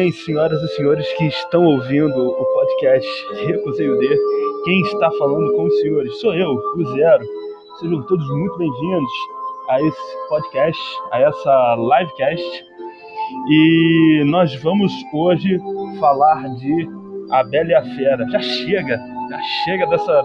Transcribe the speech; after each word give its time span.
bem, 0.00 0.12
senhoras 0.12 0.62
e 0.62 0.68
senhores 0.76 1.06
que 1.12 1.26
estão 1.26 1.62
ouvindo 1.62 2.28
o 2.30 2.44
podcast 2.54 3.06
Recusei 3.44 3.86
o 3.86 3.98
D. 3.98 4.18
Quem 4.64 4.80
está 4.80 5.10
falando 5.10 5.52
com 5.52 5.64
os 5.64 5.80
senhores 5.80 6.18
sou 6.20 6.34
eu, 6.34 6.54
o 6.54 6.84
Zero. 6.94 7.22
Sejam 7.78 8.02
todos 8.04 8.26
muito 8.30 8.56
bem-vindos 8.56 9.12
a 9.68 9.82
esse 9.82 10.28
podcast, 10.30 10.80
a 11.12 11.20
essa 11.20 11.76
livecast. 11.76 12.64
E 13.50 14.22
nós 14.24 14.54
vamos 14.62 14.90
hoje 15.12 15.60
falar 15.98 16.48
de 16.54 16.88
A 17.30 17.42
Bela 17.42 17.68
e 17.68 17.74
a 17.74 17.82
Fera. 17.82 18.26
Já 18.30 18.40
chega, 18.40 18.98
já 19.28 19.38
chega 19.64 19.86
dessa. 19.86 20.24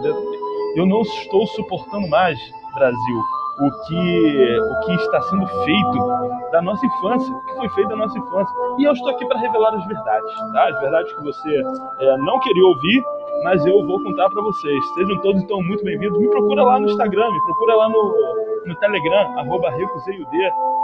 Eu 0.77 0.85
não 0.85 1.02
estou 1.02 1.45
suportando 1.47 2.07
mais, 2.07 2.39
Brasil 2.75 3.34
o 3.59 3.72
que, 3.72 4.59
o 4.59 4.80
que 4.82 4.91
está 4.95 5.22
sendo 5.22 5.48
feito 5.48 6.52
da 6.52 6.62
nossa 6.62 6.86
infância, 6.86 7.34
o 7.34 7.45
que 7.45 7.55
foi 7.55 7.70
feito 7.70 7.90
da 7.90 7.95
nossa 7.95 8.18
infância. 8.18 8.55
E 8.80 8.84
eu 8.84 8.91
estou 8.91 9.09
aqui 9.09 9.26
para 9.26 9.40
revelar 9.40 9.73
as 9.76 9.86
verdades, 9.86 10.36
tá? 10.54 10.70
As 10.70 10.80
verdades 10.81 11.14
que 11.14 11.23
você 11.23 11.62
é, 12.00 12.18
não 12.18 12.40
queria 12.40 12.66
ouvir, 12.66 13.04
mas 13.44 13.66
eu 13.66 13.86
vou 13.86 14.02
contar 14.04 14.30
para 14.30 14.41
vocês. 14.41 14.86
Sejam 14.94 15.22
todos 15.22 15.41
então 15.41 15.62
muito 15.62 15.84
bem-vindos. 15.84 16.20
Me 16.20 16.30
procura 16.30 16.64
lá 16.64 16.80
no 16.80 16.89
Instagram, 16.89 17.31
me 17.31 17.42
procura 17.45 17.75
lá 17.75 17.89
no, 17.89 18.64
no 18.66 18.75
Telegram, 18.75 19.39
arroba 19.39 19.69
recuseiud, 19.69 20.28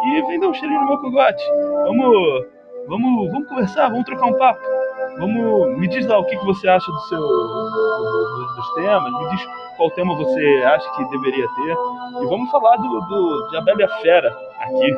e 0.06 0.22
vem 0.28 0.40
dar 0.40 0.48
um 0.48 0.54
cheirinho 0.54 0.82
no 0.82 0.88
meu 0.88 0.98
cogote. 1.00 1.44
Vamos, 1.86 2.46
vamos, 2.88 3.32
vamos 3.32 3.50
conversar, 3.50 3.90
vamos 3.90 4.06
trocar 4.06 4.28
um 4.28 4.38
papo. 4.38 4.81
Vamos, 5.18 5.78
me 5.78 5.88
diz 5.88 6.06
lá 6.08 6.20
o 6.20 6.26
que, 6.26 6.38
que 6.38 6.46
você 6.46 6.68
acha 6.68 6.92
do 6.92 7.00
seu, 7.02 7.20
do, 7.20 7.70
do, 7.70 8.56
dos 8.56 8.74
temas, 8.74 9.12
me 9.14 9.30
diz 9.30 9.48
qual 9.78 9.92
tema 9.92 10.16
você 10.16 10.64
acha 10.66 10.90
que 10.96 11.06
deveria 11.10 11.48
ter. 11.48 11.72
E 12.22 12.26
vamos 12.28 12.50
falar 12.52 12.78
do, 12.78 12.88
do, 13.02 13.48
de 13.50 13.58
A 13.58 13.62
Bela 13.62 13.82
e 13.82 13.84
a 13.84 13.90
Fera 14.02 14.38
aqui. 14.60 14.96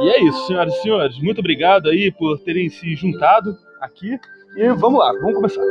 E 0.00 0.08
é 0.08 0.22
isso, 0.22 0.46
senhoras 0.46 0.74
e 0.74 0.82
senhores. 0.82 1.18
Muito 1.18 1.38
obrigado 1.38 1.88
aí 1.88 2.12
por 2.12 2.38
terem 2.40 2.68
se 2.68 2.94
juntado 2.94 3.56
aqui. 3.80 4.18
E 4.56 4.68
vamos 4.74 5.00
lá, 5.00 5.12
vamos 5.12 5.34
começar. 5.34 5.62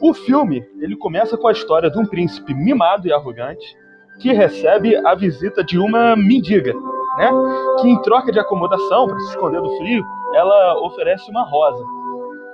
O 0.00 0.12
filme, 0.12 0.64
ele 0.80 0.96
começa 0.96 1.36
com 1.36 1.48
a 1.48 1.52
história 1.52 1.90
de 1.90 1.98
um 1.98 2.06
príncipe 2.06 2.54
mimado 2.54 3.08
e 3.08 3.12
arrogante 3.12 3.64
que 4.20 4.32
recebe 4.32 4.96
a 4.96 5.14
visita 5.14 5.64
de 5.64 5.78
uma 5.78 6.14
mendiga, 6.14 6.72
né? 7.18 7.30
Que 7.80 7.88
em 7.88 8.00
troca 8.02 8.30
de 8.30 8.38
acomodação, 8.38 9.06
para 9.06 9.18
se 9.18 9.30
esconder 9.30 9.60
do 9.60 9.76
frio, 9.78 10.04
ela 10.34 10.78
oferece 10.80 11.28
uma 11.30 11.42
rosa. 11.42 11.84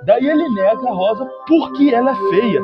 Daí 0.05 0.27
ele 0.27 0.49
nega 0.49 0.89
a 0.89 0.93
rosa 0.93 1.29
porque 1.47 1.93
ela 1.93 2.11
é 2.11 2.15
feia. 2.15 2.61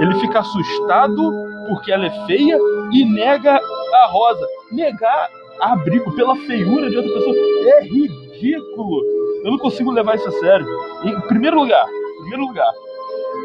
Ele 0.00 0.14
fica 0.20 0.40
assustado 0.40 1.32
porque 1.68 1.92
ela 1.92 2.06
é 2.06 2.26
feia 2.26 2.58
e 2.92 3.04
nega 3.04 3.60
a 3.94 4.06
rosa. 4.06 4.46
Negar 4.72 5.28
abrigo 5.60 6.10
pela 6.16 6.34
feiura 6.34 6.90
de 6.90 6.96
outra 6.96 7.12
pessoa 7.12 7.36
é 7.36 7.82
ridículo. 7.82 9.02
Eu 9.44 9.52
não 9.52 9.58
consigo 9.58 9.90
levar 9.90 10.16
isso 10.16 10.28
a 10.28 10.32
sério. 10.32 10.66
Em 11.04 11.20
primeiro 11.22 11.60
lugar, 11.60 11.86
primeiro 12.20 12.46
lugar, 12.46 12.70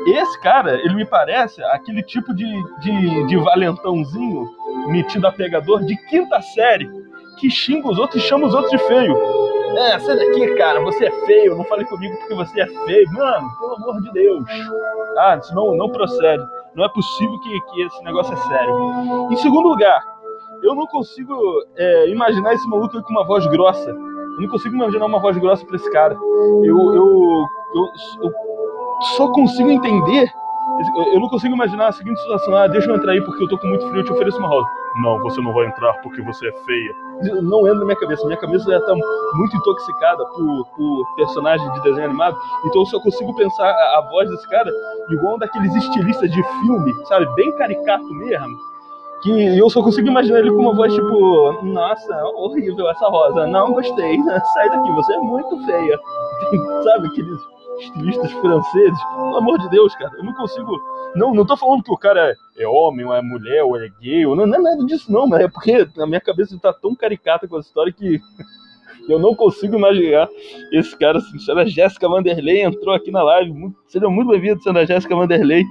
esse 0.08 0.40
cara, 0.40 0.76
ele 0.76 0.94
me 0.94 1.06
parece 1.06 1.64
aquele 1.66 2.04
tipo 2.04 2.34
de, 2.34 2.46
de, 2.80 3.28
de 3.28 3.38
valentãozinho 3.38 4.46
metido 4.88 5.26
a 5.28 5.32
pegador 5.32 5.84
de 5.84 5.96
quinta 6.08 6.42
série 6.42 6.90
que 7.40 7.50
xinga 7.50 7.90
os 7.90 7.98
outros 7.98 8.24
e 8.24 8.28
chama 8.28 8.48
os 8.48 8.54
outros 8.54 8.72
de 8.72 8.78
feio. 8.88 9.18
É, 9.78 10.00
sai 10.00 10.16
daqui, 10.16 10.56
cara, 10.56 10.80
você 10.80 11.06
é 11.06 11.12
feio, 11.26 11.58
não 11.58 11.66
fale 11.66 11.84
comigo 11.86 12.16
porque 12.18 12.34
você 12.34 12.62
é 12.62 12.68
feio. 12.68 13.12
Mano, 13.12 13.50
pelo 13.60 13.76
amor 13.76 14.02
de 14.02 14.12
Deus. 14.14 14.46
Ah, 15.18 15.38
isso 15.42 15.54
não, 15.54 15.76
não 15.76 15.90
procede. 15.90 16.44
Não 16.76 16.86
é 16.86 16.90
possível 16.90 17.40
que, 17.40 17.62
que 17.62 17.82
esse 17.82 18.04
negócio 18.04 18.34
é 18.34 18.38
sério. 18.38 19.32
Em 19.32 19.36
segundo 19.38 19.70
lugar, 19.70 20.02
eu 20.62 20.76
não 20.76 20.86
consigo 20.88 21.36
é, 21.76 22.10
imaginar 22.10 22.54
esse 22.54 22.68
maluco 22.70 23.02
com 23.02 23.12
uma 23.12 23.26
voz 23.26 23.46
grossa. 23.48 23.90
Eu 23.90 24.42
não 24.42 24.50
consigo 24.50 24.76
imaginar 24.76 25.06
uma 25.06 25.20
voz 25.20 25.38
grossa 25.38 25.66
pra 25.66 25.76
esse 25.76 25.92
cara. 25.92 26.14
Eu, 26.14 26.94
eu, 26.94 27.46
eu, 27.74 27.92
eu 28.24 28.55
só 29.16 29.32
consigo 29.32 29.70
entender. 29.72 30.32
Eu 31.14 31.20
não 31.20 31.30
consigo 31.30 31.54
imaginar 31.54 31.88
a 31.88 31.92
seguinte 31.92 32.20
situação: 32.22 32.56
ah, 32.56 32.68
deixa 32.68 32.90
eu 32.90 32.96
entrar 32.96 33.12
aí 33.12 33.22
porque 33.22 33.44
eu 33.44 33.48
tô 33.48 33.58
com 33.58 33.68
muito 33.68 33.88
frio, 33.88 34.02
eu 34.02 34.06
te 34.06 34.12
ofereço 34.12 34.38
uma 34.38 34.48
rosa. 34.48 34.68
Não, 35.04 35.20
você 35.20 35.42
não 35.42 35.54
vai 35.54 35.68
entrar 35.68 35.94
porque 36.02 36.22
você 36.22 36.48
é 36.48 36.52
feia. 36.52 36.96
Não 37.42 37.68
entra 37.68 37.80
na 37.80 37.86
minha 37.86 38.00
cabeça. 38.00 38.26
Minha 38.26 38.40
cabeça 38.40 38.72
já 38.72 38.80
tá 38.80 38.94
muito 38.94 39.58
intoxicada 39.58 40.26
por, 40.26 40.66
por 40.76 41.16
personagens 41.16 41.74
de 41.74 41.82
desenho 41.82 42.06
animado, 42.08 42.38
então 42.66 42.82
eu 42.82 42.86
só 42.86 43.00
consigo 43.00 43.36
pensar 43.36 43.70
a, 43.70 43.98
a 43.98 44.10
voz 44.10 44.30
desse 44.30 44.50
cara 44.50 44.72
igual 45.10 45.36
um 45.36 45.40
daqueles 45.40 45.76
estilistas 45.76 46.32
de 46.32 46.44
filme, 46.44 46.94
sabe? 47.06 47.28
Bem 47.36 47.52
caricato 47.58 48.14
mesmo 48.14 48.76
que 49.26 49.58
eu 49.58 49.70
só 49.72 49.82
consigo 49.82 50.08
imaginar 50.08 50.40
ele 50.40 50.52
com 50.52 50.62
uma 50.62 50.76
voz 50.76 50.94
tipo, 50.94 51.64
nossa, 51.64 52.24
horrível 52.36 52.88
essa 52.90 53.08
rosa, 53.08 53.48
não 53.48 53.74
gostei, 53.74 54.18
sai 54.54 54.70
daqui, 54.70 54.92
você 54.92 55.14
é 55.14 55.18
muito 55.18 55.66
feia. 55.66 56.00
Sabe 56.84 57.08
aqueles 57.08 57.55
estilistas 57.80 58.32
franceses. 58.32 59.04
Pelo 59.04 59.38
amor 59.38 59.60
de 59.60 59.70
Deus, 59.70 59.96
cara, 59.96 60.12
eu 60.18 60.24
não 60.24 60.34
consigo. 60.34 60.80
Não, 61.16 61.34
não 61.34 61.46
tô 61.46 61.56
falando 61.56 61.84
que 61.84 61.92
o 61.92 61.98
cara 61.98 62.32
é, 62.32 62.64
é 62.64 62.68
homem, 62.68 63.06
ou 63.06 63.14
é 63.14 63.22
mulher, 63.22 63.64
ou 63.64 63.78
é 63.78 63.90
gay, 64.02 64.26
ou 64.26 64.36
não, 64.36 64.46
não 64.46 64.56
é 64.56 64.62
nada 64.62 64.86
disso, 64.86 65.12
não, 65.12 65.28
mas 65.28 65.42
é 65.42 65.48
porque 65.48 65.88
na 65.96 66.06
minha 66.06 66.20
cabeça 66.20 66.58
tá 66.60 66.74
tão 66.74 66.94
caricata 66.94 67.48
com 67.48 67.58
essa 67.58 67.68
história 67.68 67.94
que 67.94 68.20
eu 69.08 69.20
não 69.20 69.34
consigo 69.36 69.76
imaginar 69.76 70.28
esse 70.72 70.98
cara 70.98 71.18
assim. 71.18 71.40
Senhora 71.40 71.66
Jéssica 71.66 72.10
Vanderlei 72.10 72.64
entrou 72.64 72.94
aqui 72.94 73.12
na 73.12 73.24
live. 73.24 73.52
Muito, 73.52 73.78
seja 73.88 74.10
muito 74.10 74.30
bem-vindo, 74.30 74.62
senhora 74.62 74.86
Jéssica 74.86 75.16
Vanderlei, 75.16 75.64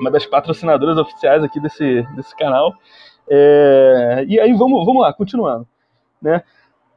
uma 0.00 0.10
das 0.10 0.26
patrocinadoras 0.26 0.98
oficiais 0.98 1.44
aqui 1.44 1.60
desse, 1.60 2.02
desse 2.14 2.36
canal. 2.36 2.74
É, 3.28 4.24
e 4.28 4.40
aí, 4.40 4.52
vamos, 4.52 4.84
vamos 4.84 5.02
lá, 5.02 5.12
continuando. 5.12 5.66
Né? 6.20 6.42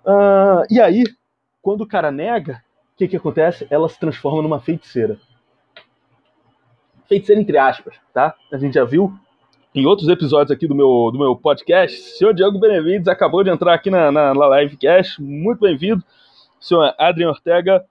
Uh, 0.06 0.66
e 0.70 0.80
aí, 0.80 1.04
quando 1.62 1.82
o 1.82 1.88
cara 1.88 2.12
nega, 2.12 2.62
o 2.96 2.98
que, 2.98 3.10
que 3.10 3.18
acontece? 3.18 3.68
Ela 3.70 3.90
se 3.90 4.00
transforma 4.00 4.42
numa 4.42 4.58
feiticeira. 4.58 5.20
Feiticeira 7.10 7.42
entre 7.42 7.58
aspas, 7.58 7.96
tá? 8.14 8.34
A 8.52 8.58
gente 8.58 8.76
já 8.76 8.86
viu 8.86 9.14
em 9.76 9.86
outros 9.86 10.08
episódios 10.08 10.50
aqui 10.52 10.66
do 10.66 10.74
meu, 10.74 11.10
do 11.12 11.20
meu 11.20 11.36
podcast. 11.36 12.00
Senhor 12.18 12.34
Diego 12.34 12.58
Benevides 12.58 13.10
acabou 13.10 13.44
de 13.44 13.50
entrar 13.50 13.74
aqui 13.74 13.90
na, 13.90 14.14
na, 14.14 14.34
na 14.34 14.62
livecast. 14.62 15.22
Muito 15.22 15.60
bem-vindo. 15.60 16.02
Senhor 16.58 16.96
Adriano 16.98 17.34
Ortega, 17.34 17.86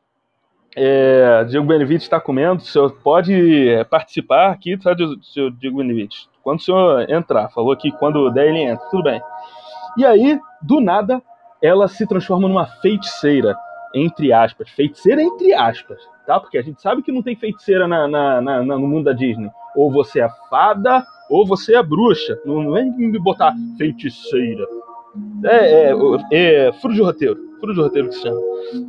é, 0.74 1.44
Diego 1.44 1.66
Benevides 1.66 2.04
está 2.04 2.18
comendo. 2.18 2.62
O 2.62 2.64
senhor 2.64 2.90
pode 3.02 3.68
é, 3.68 3.84
participar 3.84 4.52
aqui, 4.52 4.78
tá, 4.78 4.96
senhor 5.22 5.50
Diego 5.50 5.76
Benevides? 5.76 6.30
Quando 6.42 6.60
o 6.60 6.62
senhor 6.62 7.10
entrar, 7.10 7.50
falou 7.50 7.72
aqui 7.72 7.92
quando 7.92 8.30
der 8.30 8.48
ele 8.48 8.60
entra, 8.60 8.86
tudo 8.90 9.02
bem. 9.02 9.20
E 9.98 10.06
aí, 10.06 10.40
do 10.62 10.80
nada, 10.80 11.22
ela 11.62 11.88
se 11.88 12.06
transforma 12.06 12.48
numa 12.48 12.64
feiticeira 12.64 13.54
entre 13.94 14.32
aspas, 14.32 14.68
feiticeira 14.70 15.22
entre 15.22 15.54
aspas, 15.54 16.00
tá? 16.26 16.40
Porque 16.40 16.58
a 16.58 16.62
gente 16.62 16.82
sabe 16.82 17.02
que 17.02 17.12
não 17.12 17.22
tem 17.22 17.36
feiticeira 17.36 17.86
na, 17.86 18.08
na, 18.08 18.40
na, 18.40 18.62
no 18.62 18.88
mundo 18.88 19.04
da 19.04 19.12
Disney. 19.12 19.50
Ou 19.76 19.90
você 19.90 20.20
é 20.20 20.28
fada, 20.50 21.04
ou 21.30 21.46
você 21.46 21.76
é 21.76 21.82
bruxa. 21.82 22.38
Não 22.44 22.72
vem 22.72 22.90
me 22.90 23.18
botar 23.18 23.54
feiticeira. 23.78 24.66
É, 25.44 25.90
é, 25.90 26.66
é 26.66 26.72
furo 26.74 26.94
de 26.94 27.02
roteiro. 27.02 27.36
Furo 27.60 27.74
de 27.74 27.80
roteiro 27.80 28.08
que 28.08 28.14
se 28.14 28.22
chama. 28.22 28.40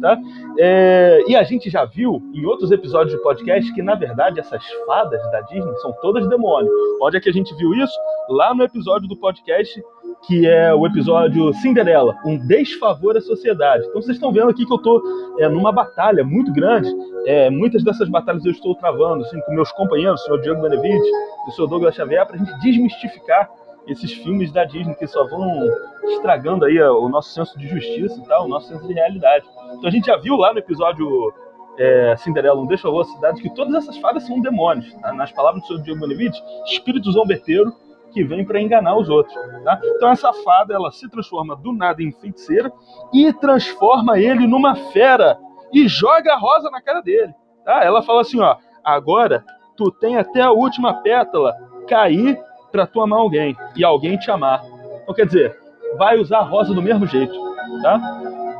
Tá? 0.01 0.18
É, 0.60 1.24
e 1.27 1.36
a 1.36 1.44
gente 1.44 1.69
já 1.69 1.86
viu 1.86 2.22
em 2.33 2.45
outros 2.45 2.72
episódios 2.72 3.16
de 3.16 3.22
podcast 3.22 3.74
que, 3.74 3.81
na 3.81 3.95
verdade, 3.95 4.39
essas 4.39 4.63
fadas 4.86 5.22
da 5.31 5.42
Disney 5.42 5.75
são 5.77 5.94
todas 6.01 6.27
demônios. 6.27 6.72
Onde 7.01 7.18
é 7.18 7.19
que 7.19 7.30
a 7.30 7.33
gente 7.33 7.54
viu 7.56 7.74
isso? 7.74 7.94
Lá 8.30 8.54
no 8.54 8.63
episódio 8.63 9.07
do 9.07 9.18
podcast 9.18 9.81
que 10.27 10.48
é 10.48 10.74
o 10.74 10.86
episódio 10.86 11.54
Cinderela, 11.56 12.16
um 12.25 12.38
desfavor 12.38 13.16
à 13.16 13.21
sociedade. 13.21 13.86
Então 13.86 14.01
vocês 14.01 14.18
estão 14.18 14.31
vendo 14.31 14.50
aqui 14.50 14.66
que 14.66 14.71
eu 14.71 14.78
estou 14.78 15.01
é, 15.39 15.48
numa 15.48 15.71
batalha 15.71 16.24
muito 16.24 16.51
grande. 16.51 16.89
É, 17.25 17.50
muitas 17.50 17.83
dessas 17.83 18.10
batalhas 18.10 18.45
eu 18.45 18.51
estou 18.51 18.75
travando 18.75 19.24
assim, 19.24 19.39
com 19.42 19.54
meus 19.54 19.71
companheiros, 19.71 20.21
o 20.21 20.25
senhor 20.25 20.42
Diego 20.42 20.62
Benevides 20.62 21.07
e 21.45 21.50
o 21.50 21.51
senhor 21.51 21.68
Douglas 21.68 21.95
Xavier, 21.95 22.25
para 22.25 22.36
a 22.36 22.39
gente 22.39 22.60
desmistificar 22.60 23.50
esses 23.87 24.11
filmes 24.13 24.51
da 24.51 24.65
Disney 24.65 24.95
que 24.95 25.07
só 25.07 25.25
vão 25.27 25.63
estragando 26.03 26.65
aí 26.65 26.81
o 26.81 27.07
nosso 27.09 27.29
senso 27.29 27.57
de 27.57 27.67
justiça 27.67 28.19
e 28.19 28.23
tal, 28.23 28.45
o 28.45 28.47
nosso 28.47 28.67
senso 28.67 28.87
de 28.87 28.93
realidade. 28.93 29.45
Então 29.73 29.87
a 29.87 29.91
gente 29.91 30.07
já 30.07 30.17
viu 30.17 30.35
lá 30.35 30.53
no 30.53 30.59
episódio 30.59 31.33
é, 31.77 32.15
Cinderela, 32.17 32.59
um 32.59 32.67
desfavor 32.67 33.01
à 33.01 33.05
cidade, 33.05 33.41
que 33.41 33.53
todas 33.53 33.75
essas 33.75 33.97
fadas 33.97 34.25
são 34.25 34.39
demônios. 34.39 34.93
Tá? 34.95 35.13
Nas 35.13 35.31
palavras 35.31 35.61
do 35.61 35.67
senhor 35.67 35.81
Diego 35.81 35.99
Benevides, 35.99 36.41
espíritos 36.65 37.13
zombeteiros 37.13 37.73
que 38.11 38.23
vem 38.23 38.45
para 38.45 38.61
enganar 38.61 38.97
os 38.97 39.09
outros. 39.09 39.35
Tá? 39.63 39.79
Então 39.83 40.09
essa 40.09 40.31
fada 40.33 40.73
ela 40.73 40.91
se 40.91 41.09
transforma 41.09 41.55
do 41.55 41.73
nada 41.73 42.01
em 42.01 42.11
feiticeira 42.11 42.71
e 43.13 43.31
transforma 43.33 44.17
ele 44.17 44.47
numa 44.47 44.75
fera 44.91 45.37
e 45.73 45.87
joga 45.87 46.33
a 46.33 46.37
rosa 46.37 46.69
na 46.69 46.81
cara 46.81 47.01
dele. 47.01 47.33
Tá? 47.63 47.83
Ela 47.83 48.01
fala 48.01 48.21
assim, 48.21 48.39
ó, 48.39 48.55
agora 48.83 49.43
tu 49.75 49.91
tem 49.91 50.17
até 50.17 50.41
a 50.41 50.51
última 50.51 50.93
pétala 51.01 51.53
cair 51.87 52.39
para 52.75 52.88
tu 52.88 53.01
amar 53.01 53.19
alguém 53.19 53.56
e 53.75 53.83
alguém 53.83 54.18
te 54.18 54.30
amar. 54.30 54.63
Então 55.04 55.16
quer 55.16 55.25
dizer, 55.25 55.57
vai 55.98 56.18
usar 56.18 56.39
a 56.39 56.44
rosa 56.44 56.74
do 56.74 56.81
mesmo 56.81 57.07
jeito, 57.07 57.33
tá? 57.81 58.00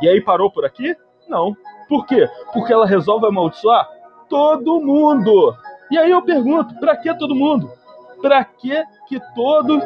E 0.02 0.08
aí 0.08 0.22
parou 0.22 0.50
por 0.50 0.64
aqui? 0.64 0.96
Não. 1.28 1.56
Por 1.90 2.06
quê? 2.06 2.28
Porque 2.54 2.72
ela 2.72 2.86
resolve 2.86 3.28
amaldiçoar? 3.28 3.96
todo 4.30 4.82
mundo. 4.82 5.56
E 5.92 5.98
aí 5.98 6.12
eu 6.12 6.22
pergunto, 6.22 6.76
para 6.80 6.96
que 6.96 7.14
todo 7.16 7.36
mundo? 7.36 7.72
Para 8.22 8.44
que 8.44 8.84
que 9.08 9.20
todo 9.36 9.80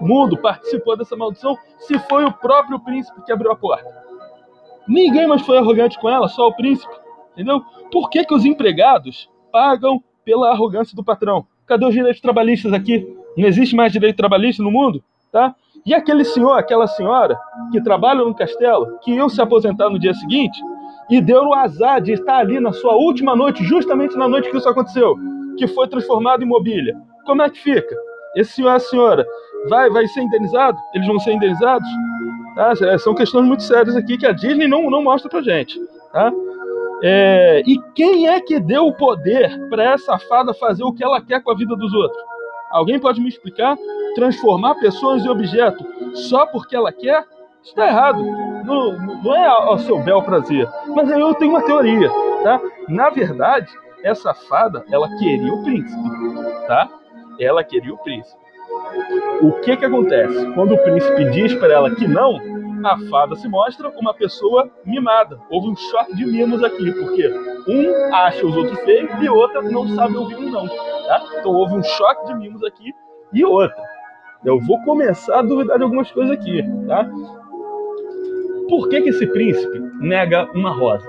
mundo 0.00 0.36
participou 0.36 0.96
dessa 0.96 1.16
maldição 1.16 1.56
se 1.78 1.98
foi 2.00 2.24
o 2.24 2.32
próprio 2.32 2.80
príncipe 2.80 3.22
que 3.24 3.32
abriu 3.32 3.52
a 3.52 3.56
porta? 3.56 3.88
Ninguém 4.88 5.26
mais 5.26 5.42
foi 5.42 5.58
arrogante 5.58 5.98
com 5.98 6.08
ela, 6.08 6.28
só 6.28 6.48
o 6.48 6.54
príncipe. 6.54 6.92
Entendeu? 7.32 7.60
Por 7.90 8.08
que, 8.08 8.24
que 8.24 8.34
os 8.34 8.44
empregados 8.44 9.30
pagam 9.52 10.02
pela 10.24 10.50
arrogância 10.50 10.96
do 10.96 11.04
patrão? 11.04 11.46
Cadê 11.66 11.84
os 11.84 11.94
direitos 11.94 12.20
trabalhistas 12.20 12.72
aqui? 12.72 13.15
Não 13.36 13.46
existe 13.46 13.76
mais 13.76 13.92
direito 13.92 14.16
trabalhista 14.16 14.62
no 14.62 14.70
mundo? 14.70 15.02
Tá? 15.30 15.54
E 15.84 15.94
aquele 15.94 16.24
senhor, 16.24 16.54
aquela 16.54 16.86
senhora 16.86 17.38
que 17.70 17.80
trabalha 17.80 18.24
no 18.24 18.34
castelo, 18.34 18.98
que 19.02 19.12
iam 19.12 19.28
se 19.28 19.40
aposentar 19.40 19.90
no 19.90 19.98
dia 19.98 20.14
seguinte, 20.14 20.60
e 21.08 21.20
deu 21.20 21.44
o 21.44 21.54
azar 21.54 22.00
de 22.00 22.12
estar 22.12 22.38
ali 22.38 22.58
na 22.58 22.72
sua 22.72 22.94
última 22.94 23.36
noite, 23.36 23.62
justamente 23.64 24.16
na 24.16 24.26
noite 24.26 24.50
que 24.50 24.56
isso 24.56 24.68
aconteceu, 24.68 25.14
que 25.56 25.68
foi 25.68 25.86
transformado 25.86 26.42
em 26.42 26.46
mobília. 26.46 26.96
Como 27.24 27.42
é 27.42 27.50
que 27.50 27.60
fica? 27.60 27.94
Esse 28.34 28.52
senhor 28.52 28.70
a 28.70 28.78
senhora 28.80 29.26
vai, 29.68 29.88
vai 29.90 30.06
ser 30.08 30.22
indenizado? 30.22 30.78
Eles 30.94 31.06
vão 31.06 31.18
ser 31.18 31.32
indenizados? 31.32 31.88
Tá? 32.54 32.72
É, 32.82 32.98
são 32.98 33.14
questões 33.14 33.46
muito 33.46 33.62
sérias 33.62 33.94
aqui 33.94 34.18
que 34.18 34.26
a 34.26 34.32
Disney 34.32 34.66
não, 34.66 34.90
não 34.90 35.02
mostra 35.02 35.30
pra 35.30 35.42
gente. 35.42 35.78
Tá? 36.12 36.32
É, 37.02 37.62
e 37.66 37.78
quem 37.94 38.28
é 38.28 38.40
que 38.40 38.58
deu 38.58 38.86
o 38.86 38.92
poder 38.92 39.68
para 39.68 39.92
essa 39.92 40.18
fada 40.18 40.54
fazer 40.54 40.82
o 40.82 40.92
que 40.92 41.04
ela 41.04 41.20
quer 41.20 41.42
com 41.42 41.50
a 41.50 41.54
vida 41.54 41.76
dos 41.76 41.92
outros? 41.92 42.22
Alguém 42.70 42.98
pode 42.98 43.20
me 43.20 43.28
explicar? 43.28 43.76
Transformar 44.14 44.74
pessoas 44.76 45.24
em 45.24 45.28
objeto 45.28 45.84
só 46.14 46.46
porque 46.46 46.74
ela 46.74 46.92
quer? 46.92 47.24
Está 47.62 47.86
errado. 47.86 48.22
Não, 48.64 48.92
não 49.22 49.34
é 49.34 49.46
ao 49.46 49.78
seu 49.78 49.98
bel 49.98 50.22
prazer. 50.22 50.68
Mas 50.94 51.10
eu 51.10 51.34
tenho 51.34 51.50
uma 51.50 51.62
teoria, 51.62 52.10
tá? 52.42 52.60
Na 52.88 53.10
verdade, 53.10 53.72
essa 54.02 54.32
fada, 54.32 54.84
ela 54.90 55.08
queria 55.18 55.52
o 55.52 55.62
príncipe, 55.64 56.02
tá? 56.66 56.88
Ela 57.40 57.64
queria 57.64 57.92
o 57.92 57.98
príncipe. 57.98 58.40
O 59.42 59.52
que 59.60 59.76
que 59.76 59.84
acontece? 59.84 60.46
Quando 60.52 60.74
o 60.74 60.78
príncipe 60.78 61.30
diz 61.30 61.54
para 61.54 61.72
ela 61.72 61.94
que 61.94 62.06
não, 62.06 62.38
a 62.84 62.98
fada 63.10 63.34
se 63.36 63.48
mostra 63.48 63.88
uma 63.90 64.14
pessoa 64.14 64.70
mimada. 64.84 65.38
Houve 65.50 65.68
um 65.68 65.76
choque 65.76 66.14
de 66.16 66.26
mimos 66.26 66.62
aqui, 66.62 66.92
porque 66.92 67.28
um 67.68 68.14
acha 68.14 68.46
os 68.46 68.56
outros 68.56 68.78
feios 68.80 69.10
e 69.20 69.28
outra 69.28 69.62
não 69.62 69.88
sabe 69.88 70.16
ouvir 70.16 70.36
um 70.36 70.50
não. 70.50 70.68
Tá? 70.68 71.22
Então 71.38 71.52
houve 71.52 71.74
um 71.74 71.82
choque 71.82 72.26
de 72.26 72.34
mimos 72.34 72.62
aqui 72.64 72.92
e 73.32 73.44
outra. 73.44 73.76
Eu 74.44 74.60
vou 74.60 74.82
começar 74.84 75.38
a 75.38 75.42
duvidar 75.42 75.78
de 75.78 75.84
algumas 75.84 76.10
coisas 76.10 76.36
aqui, 76.36 76.62
tá? 76.86 77.08
Por 78.68 78.88
que, 78.88 79.00
que 79.00 79.10
esse 79.10 79.26
príncipe 79.26 79.78
nega 80.00 80.48
uma 80.54 80.70
rosa? 80.70 81.06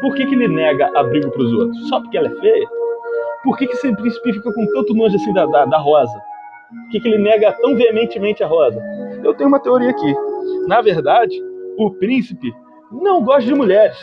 Por 0.00 0.14
que, 0.14 0.26
que 0.26 0.34
ele 0.34 0.48
nega 0.48 0.90
abrigo 0.98 1.30
para 1.30 1.42
os 1.42 1.52
outros? 1.52 1.88
Só 1.88 2.00
porque 2.00 2.16
ela 2.16 2.28
é 2.28 2.40
feia? 2.40 2.68
Por 3.44 3.56
que, 3.56 3.66
que 3.66 3.74
esse 3.74 3.94
príncipe 3.94 4.32
fica 4.32 4.52
com 4.52 4.66
tanto 4.66 4.94
nojo 4.94 5.16
assim 5.16 5.32
da, 5.32 5.46
da, 5.46 5.64
da 5.64 5.78
rosa? 5.78 6.18
Por 6.70 6.90
que, 6.90 7.00
que 7.00 7.08
ele 7.08 7.18
nega 7.18 7.52
tão 7.52 7.76
veementemente 7.76 8.42
a 8.42 8.46
rosa? 8.46 8.82
Eu 9.22 9.34
tenho 9.34 9.48
uma 9.48 9.60
teoria 9.60 9.90
aqui. 9.90 10.14
Na 10.66 10.80
verdade, 10.80 11.34
o 11.76 11.90
príncipe 11.92 12.52
não 12.90 13.22
gosta 13.22 13.42
de 13.42 13.54
mulheres. 13.54 13.96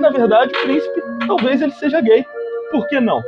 Na 0.00 0.10
verdade, 0.10 0.52
o 0.54 0.62
príncipe 0.62 1.02
talvez 1.26 1.62
ele 1.62 1.72
seja 1.72 2.00
gay. 2.00 2.24
Por 2.70 2.86
que 2.88 3.00
não? 3.00 3.22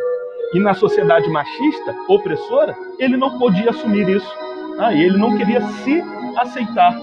E 0.54 0.58
na 0.58 0.74
sociedade 0.74 1.28
machista, 1.28 1.94
opressora, 2.08 2.74
ele 2.98 3.16
não 3.16 3.38
podia 3.38 3.70
assumir 3.70 4.08
isso. 4.08 4.32
Ah, 4.78 4.94
ele 4.94 5.16
não 5.16 5.36
queria 5.36 5.60
se 5.60 6.02
aceitar. 6.36 6.96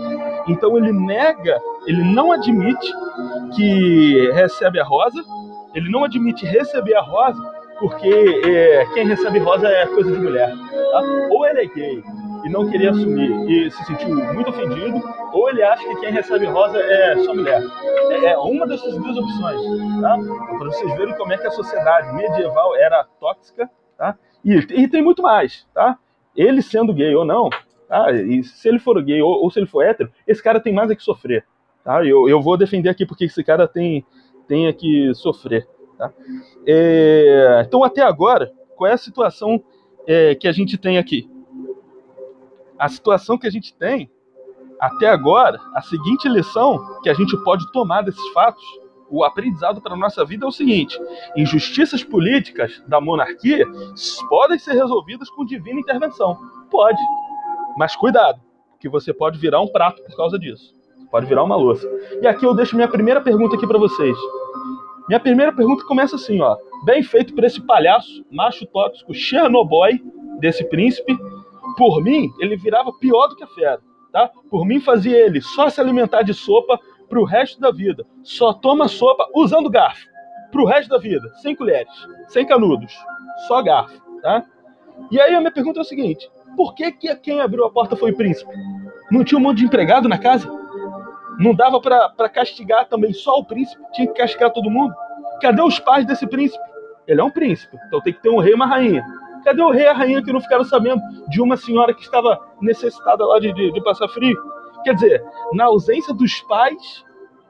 Então 0.48 0.78
ele 0.78 0.92
nega, 0.92 1.60
ele 1.88 2.04
não 2.04 2.32
admite 2.32 2.94
que 3.56 4.30
recebe 4.32 4.80
a 4.80 4.84
rosa, 4.84 5.24
ele 5.74 5.90
não 5.90 6.04
admite 6.04 6.46
receber 6.46 6.96
a 6.96 7.02
rosa, 7.02 7.42
porque 7.80 8.42
é, 8.46 8.86
quem 8.94 9.08
recebe 9.08 9.40
rosa 9.40 9.68
é 9.68 9.86
coisa 9.88 10.12
de 10.12 10.20
mulher. 10.20 10.50
Tá? 10.50 11.02
Ou 11.32 11.46
ele 11.46 11.62
é 11.62 11.66
gay, 11.66 12.04
e 12.44 12.50
não 12.50 12.70
queria 12.70 12.92
assumir 12.92 13.50
e 13.50 13.72
se 13.72 13.84
sentiu 13.86 14.10
muito 14.10 14.50
ofendido, 14.50 15.02
ou 15.32 15.50
ele 15.50 15.64
acha 15.64 15.88
que 15.88 15.96
quem 16.02 16.12
recebe 16.12 16.46
rosa 16.46 16.78
é 16.78 17.18
só 17.24 17.34
mulher. 17.34 17.62
É, 18.10 18.32
é 18.32 18.38
uma 18.38 18.68
dessas 18.68 18.96
duas 18.98 19.18
opções, 19.18 19.62
tá? 20.02 20.18
Para 20.58 20.68
vocês 20.68 20.96
verem 20.96 21.16
como 21.16 21.32
é 21.32 21.38
que 21.38 21.48
a 21.48 21.52
sociedade 21.52 22.14
medieval 22.14 22.76
era 22.76 23.06
tóxica, 23.20 23.70
tá? 23.98 24.18
E, 24.44 24.56
e 24.56 24.88
tem 24.88 25.02
muito 25.02 25.22
mais, 25.22 25.66
tá? 25.74 25.98
Ele 26.36 26.62
sendo 26.62 26.94
gay 26.94 27.16
ou 27.16 27.24
não, 27.24 27.50
tá? 27.88 28.12
E 28.12 28.44
se 28.44 28.68
ele 28.68 28.80
for 28.80 29.02
gay 29.02 29.22
ou, 29.22 29.44
ou 29.44 29.50
se 29.50 29.60
ele 29.60 29.68
for 29.68 29.84
hétero, 29.84 30.12
esse 30.28 30.44
cara 30.44 30.60
tem 30.60 30.74
mais 30.74 30.92
a 30.92 30.96
que 30.96 31.04
sofrer, 31.04 31.46
tá? 31.84 32.06
Eu, 32.06 32.28
eu 32.28 32.42
vou 32.42 32.58
defender 32.58 32.90
aqui 32.90 33.06
porque 33.06 33.26
esse 33.26 33.44
cara 33.44 33.68
tem, 33.68 34.06
tem 34.48 34.68
a 34.68 34.74
que 34.74 35.14
sofrer, 35.14 35.66
tá? 35.98 36.12
É, 36.68 37.64
então, 37.66 37.84
até 37.86 38.02
agora, 38.02 38.52
qual 38.76 38.90
é 38.90 38.94
a 38.94 38.98
situação 38.98 39.64
é, 40.06 40.36
que 40.36 40.48
a 40.48 40.52
gente 40.52 40.78
tem 40.78 40.98
aqui? 40.98 41.30
A 42.78 42.90
situação 42.90 43.38
que 43.38 43.48
a 43.48 43.52
gente 43.52 43.76
tem 43.76 44.10
até 44.80 45.08
agora, 45.08 45.60
a 45.74 45.82
seguinte 45.82 46.28
lição 46.28 47.00
que 47.02 47.10
a 47.10 47.14
gente 47.14 47.38
pode 47.44 47.72
tomar 47.72 48.02
desses 48.02 48.28
fatos, 48.30 48.64
o 49.10 49.24
aprendizado 49.24 49.82
para 49.82 49.94
a 49.94 49.98
nossa 49.98 50.26
vida 50.26 50.46
é 50.46 50.48
o 50.48 50.52
seguinte: 50.52 51.00
injustiças 51.36 52.04
políticas 52.04 52.84
da 52.88 53.00
monarquia 53.00 53.66
podem 54.30 54.58
ser 54.58 54.74
resolvidas 54.74 55.30
com 55.30 55.46
divina 55.46 55.80
intervenção. 55.80 56.38
Pode. 56.70 57.00
Mas 57.78 57.96
cuidado, 57.96 58.42
que 58.80 58.90
você 58.90 59.14
pode 59.14 59.40
virar 59.40 59.62
um 59.62 59.68
prato 59.68 60.04
por 60.04 60.16
causa 60.16 60.38
disso. 60.38 60.74
Pode 61.10 61.28
virar 61.28 61.44
uma 61.44 61.56
louça. 61.56 61.88
E 62.22 62.28
aqui 62.28 62.46
eu 62.46 62.56
deixo 62.56 62.76
minha 62.76 62.88
primeira 62.88 63.22
pergunta 63.22 63.56
aqui 63.56 63.68
para 63.68 63.78
vocês. 63.78 64.18
Minha 65.08 65.20
primeira 65.20 65.54
pergunta 65.54 65.86
começa 65.86 66.16
assim, 66.16 66.42
ó. 66.42 66.58
Bem 66.84 67.04
feito 67.04 67.34
por 67.34 67.44
esse 67.44 67.62
palhaço, 67.62 68.26
macho 68.32 68.66
tóxico, 68.66 69.14
Chernobyl, 69.14 70.00
desse 70.40 70.64
príncipe, 70.66 71.18
por 71.76 72.02
mim, 72.02 72.32
ele 72.40 72.56
virava 72.56 72.92
pior 73.00 73.28
do 73.28 73.36
que 73.36 73.44
a 73.44 73.48
fera. 73.48 73.82
Tá? 74.12 74.30
Por 74.50 74.66
mim, 74.66 74.80
fazia 74.80 75.18
ele 75.18 75.42
só 75.42 75.70
se 75.70 75.82
alimentar 75.82 76.22
de 76.22 76.34
sopa 76.34 76.80
pro 77.10 77.24
resto 77.24 77.60
da 77.60 77.72
vida. 77.72 78.06
Só 78.24 78.54
toma 78.54 78.88
sopa 78.88 79.28
usando 79.36 79.70
garfo. 79.70 80.06
Pro 80.52 80.66
resto 80.66 80.90
da 80.90 80.98
vida. 80.98 81.28
Sem 81.42 81.56
colheres, 81.56 81.92
sem 82.28 82.46
canudos. 82.46 82.94
Só 83.48 83.62
garfo. 83.62 84.02
Tá? 84.22 84.46
E 85.12 85.20
aí 85.20 85.34
a 85.34 85.40
minha 85.40 85.52
pergunta 85.52 85.80
é 85.80 85.82
o 85.82 85.86
seguinte: 85.86 86.30
por 86.56 86.76
que, 86.76 86.92
que 86.92 87.16
quem 87.16 87.42
abriu 87.42 87.66
a 87.66 87.72
porta 87.72 87.96
foi 87.96 88.12
o 88.12 88.16
príncipe? 88.16 88.52
Não 89.12 89.24
tinha 89.24 89.40
um 89.40 89.42
monte 89.42 89.60
de 89.60 89.66
empregado 89.66 90.08
na 90.08 90.18
casa? 90.18 90.50
Não 91.40 91.54
dava 91.56 91.82
para 91.82 92.30
castigar 92.30 92.88
também 92.88 93.12
só 93.14 93.40
o 93.40 93.46
príncipe? 93.46 93.82
Tinha 93.94 94.08
que 94.08 94.14
castigar 94.14 94.52
todo 94.52 94.70
mundo? 94.70 94.94
Cadê 95.42 95.62
os 95.62 95.80
pais 95.80 96.06
desse 96.06 96.28
príncipe? 96.28 96.64
Ele 97.08 97.20
é 97.20 97.24
um 97.24 97.32
príncipe, 97.32 97.78
então 97.88 98.00
tem 98.02 98.14
que 98.14 98.22
ter 98.22 98.30
um 98.30 98.40
rei 98.40 98.52
e 98.52 98.56
uma 98.56 98.66
rainha. 98.66 99.04
Cadê 99.44 99.62
o 99.62 99.72
rei 99.72 99.84
e 99.84 99.88
a 99.88 99.94
rainha 99.94 100.24
que 100.24 100.32
não 100.32 100.40
ficaram 100.40 100.64
sabendo 100.64 101.02
de 101.28 101.42
uma 101.42 101.58
senhora 101.58 101.94
que 101.94 102.02
estava 102.02 102.40
necessitada 102.62 103.26
lá 103.26 103.40
de, 103.40 103.52
de, 103.54 103.72
de 103.72 103.84
passar 103.84 104.08
frio? 104.08 104.38
Quer 104.84 104.96
dizer, 104.96 105.24
na 105.54 105.66
ausência 105.66 106.14
dos 106.14 106.42
pais, 106.42 107.06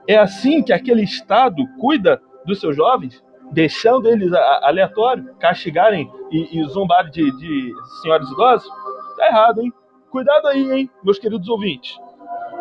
é 0.07 0.17
assim 0.17 0.63
que 0.63 0.73
aquele 0.73 1.03
Estado 1.03 1.63
cuida 1.79 2.21
dos 2.45 2.59
seus 2.59 2.75
jovens, 2.75 3.23
deixando 3.51 4.07
eles 4.07 4.31
aleatório, 4.33 5.33
castigarem 5.39 6.11
e, 6.31 6.59
e 6.59 6.63
zombarem 6.65 7.11
de, 7.11 7.31
de 7.37 7.73
senhoras 8.01 8.29
idosas? 8.29 8.67
Tá 9.17 9.27
errado, 9.27 9.61
hein? 9.61 9.71
Cuidado 10.09 10.47
aí, 10.47 10.71
hein, 10.71 10.89
meus 11.03 11.19
queridos 11.19 11.47
ouvintes. 11.47 11.99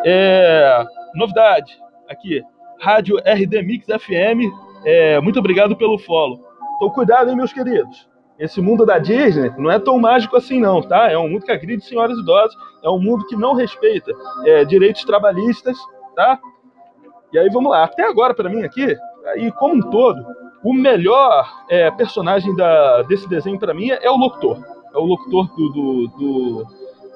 É, 0.04 0.84
novidade 1.14 1.78
aqui, 2.08 2.42
Rádio 2.80 3.18
RD 3.18 3.62
Mix 3.62 3.86
FM. 3.86 4.52
É, 4.84 5.20
muito 5.20 5.38
obrigado 5.38 5.76
pelo 5.76 5.98
follow. 5.98 6.44
Então, 6.76 6.90
cuidado, 6.90 7.30
hein, 7.30 7.36
meus 7.36 7.52
queridos 7.52 8.11
esse 8.42 8.60
mundo 8.60 8.84
da 8.84 8.98
Disney 8.98 9.52
não 9.56 9.70
é 9.70 9.78
tão 9.78 10.00
mágico 10.00 10.36
assim, 10.36 10.58
não, 10.58 10.82
tá? 10.82 11.08
É 11.08 11.16
um 11.16 11.28
mundo 11.28 11.44
que 11.44 11.52
agride 11.52 11.84
senhoras 11.84 12.18
idosas, 12.18 12.52
é 12.82 12.90
um 12.90 12.98
mundo 12.98 13.24
que 13.28 13.36
não 13.36 13.54
respeita 13.54 14.12
é, 14.44 14.64
direitos 14.64 15.04
trabalhistas, 15.04 15.78
tá? 16.16 16.40
E 17.32 17.38
aí 17.38 17.48
vamos 17.50 17.70
lá. 17.70 17.84
Até 17.84 18.04
agora, 18.04 18.34
para 18.34 18.50
mim 18.50 18.64
aqui, 18.64 18.96
e 19.36 19.52
como 19.52 19.76
um 19.76 19.90
todo, 19.90 20.26
o 20.64 20.74
melhor 20.74 21.48
é, 21.70 21.88
personagem 21.92 22.54
da, 22.56 23.02
desse 23.02 23.28
desenho 23.28 23.60
para 23.60 23.72
mim 23.72 23.90
é 23.90 24.10
o 24.10 24.16
locutor. 24.16 24.58
É 24.92 24.98
o 24.98 25.04
locutor 25.04 25.46
do, 25.54 25.68
do, 25.68 26.08
do, 26.08 26.66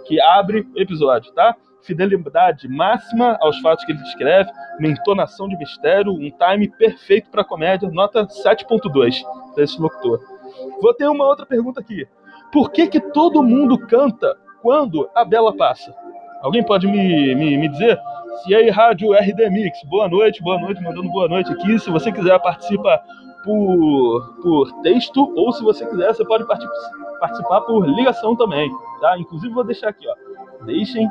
que 0.07 0.21
abre 0.21 0.61
o 0.77 0.81
episódio, 0.81 1.33
tá? 1.33 1.57
Fidelidade 1.83 2.69
máxima 2.69 3.37
aos 3.41 3.59
fatos 3.59 3.85
que 3.85 3.91
ele 3.91 4.03
descreve, 4.03 4.49
uma 4.79 4.89
entonação 4.89 5.49
de 5.49 5.57
mistério, 5.59 6.13
um 6.13 6.31
time 6.31 6.69
perfeito 6.69 7.31
para 7.31 7.43
comédia, 7.43 7.91
nota 7.91 8.27
7.2 8.27 9.23
desse 9.57 9.81
locutor. 9.81 10.36
Vou 10.81 10.95
ter 10.95 11.09
uma 11.09 11.27
outra 11.27 11.47
pergunta 11.47 11.81
aqui. 11.81 12.07
Por 12.53 12.71
que, 12.71 12.87
que 12.87 13.01
todo 13.01 13.43
mundo 13.43 13.79
canta 13.79 14.37
quando 14.63 15.09
a 15.15 15.25
Bela 15.25 15.57
passa? 15.57 15.95
Alguém 16.43 16.65
pode 16.65 16.87
me, 16.87 17.35
me, 17.35 17.57
me 17.57 17.69
dizer? 17.69 17.99
E 18.47 18.55
aí, 18.55 18.71
Rádio 18.71 19.13
RD 19.13 19.51
Mix, 19.51 19.83
boa 19.85 20.09
noite, 20.09 20.43
boa 20.43 20.61
noite, 20.61 20.83
mandando 20.83 21.09
boa 21.11 21.29
noite 21.29 21.51
aqui. 21.53 21.79
Se 21.79 21.91
você 21.91 22.13
quiser 22.13 22.39
participar 22.41 23.03
por, 23.43 24.37
por 24.43 24.83
texto 24.83 25.33
ou 25.37 25.53
se 25.53 25.63
você 25.63 25.87
quiser, 25.87 26.15
você 26.15 26.25
pode 26.25 26.45
participar 26.47 27.63
por 27.63 27.87
ligação 27.89 28.37
também, 28.37 28.71
tá? 29.01 29.19
Inclusive 29.19 29.55
vou 29.55 29.65
deixar 29.65 29.89
aqui, 29.89 30.07
ó. 30.07 30.65
Deixem 30.65 31.09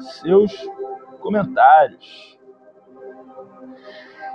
seus 0.00 0.52
comentários. 1.20 2.38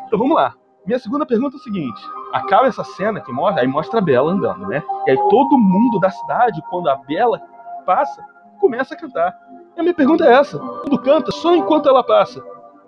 Então 0.05 0.19
vamos 0.19 0.35
lá. 0.35 0.55
minha 0.85 0.99
segunda 0.99 1.25
pergunta 1.25 1.55
é 1.55 1.59
o 1.59 1.63
seguinte: 1.63 2.01
acaba 2.33 2.67
essa 2.67 2.83
cena 2.83 3.21
que 3.21 3.31
mostra, 3.31 3.61
aí 3.61 3.67
mostra 3.67 3.99
a 3.99 4.01
Bela 4.01 4.31
andando, 4.31 4.67
né? 4.67 4.83
E 5.05 5.11
aí 5.11 5.17
todo 5.29 5.57
mundo 5.57 5.99
da 5.99 6.09
cidade, 6.09 6.61
quando 6.69 6.89
a 6.89 6.95
Bela 6.95 7.39
passa, 7.85 8.25
começa 8.59 8.95
a 8.95 8.97
cantar. 8.97 9.37
E 9.77 9.79
a 9.79 9.83
minha 9.83 9.93
pergunta 9.93 10.25
é 10.25 10.33
essa: 10.33 10.57
tudo 10.57 10.99
canta 10.99 11.31
só 11.31 11.55
enquanto 11.55 11.87
ela 11.87 12.03
passa. 12.03 12.43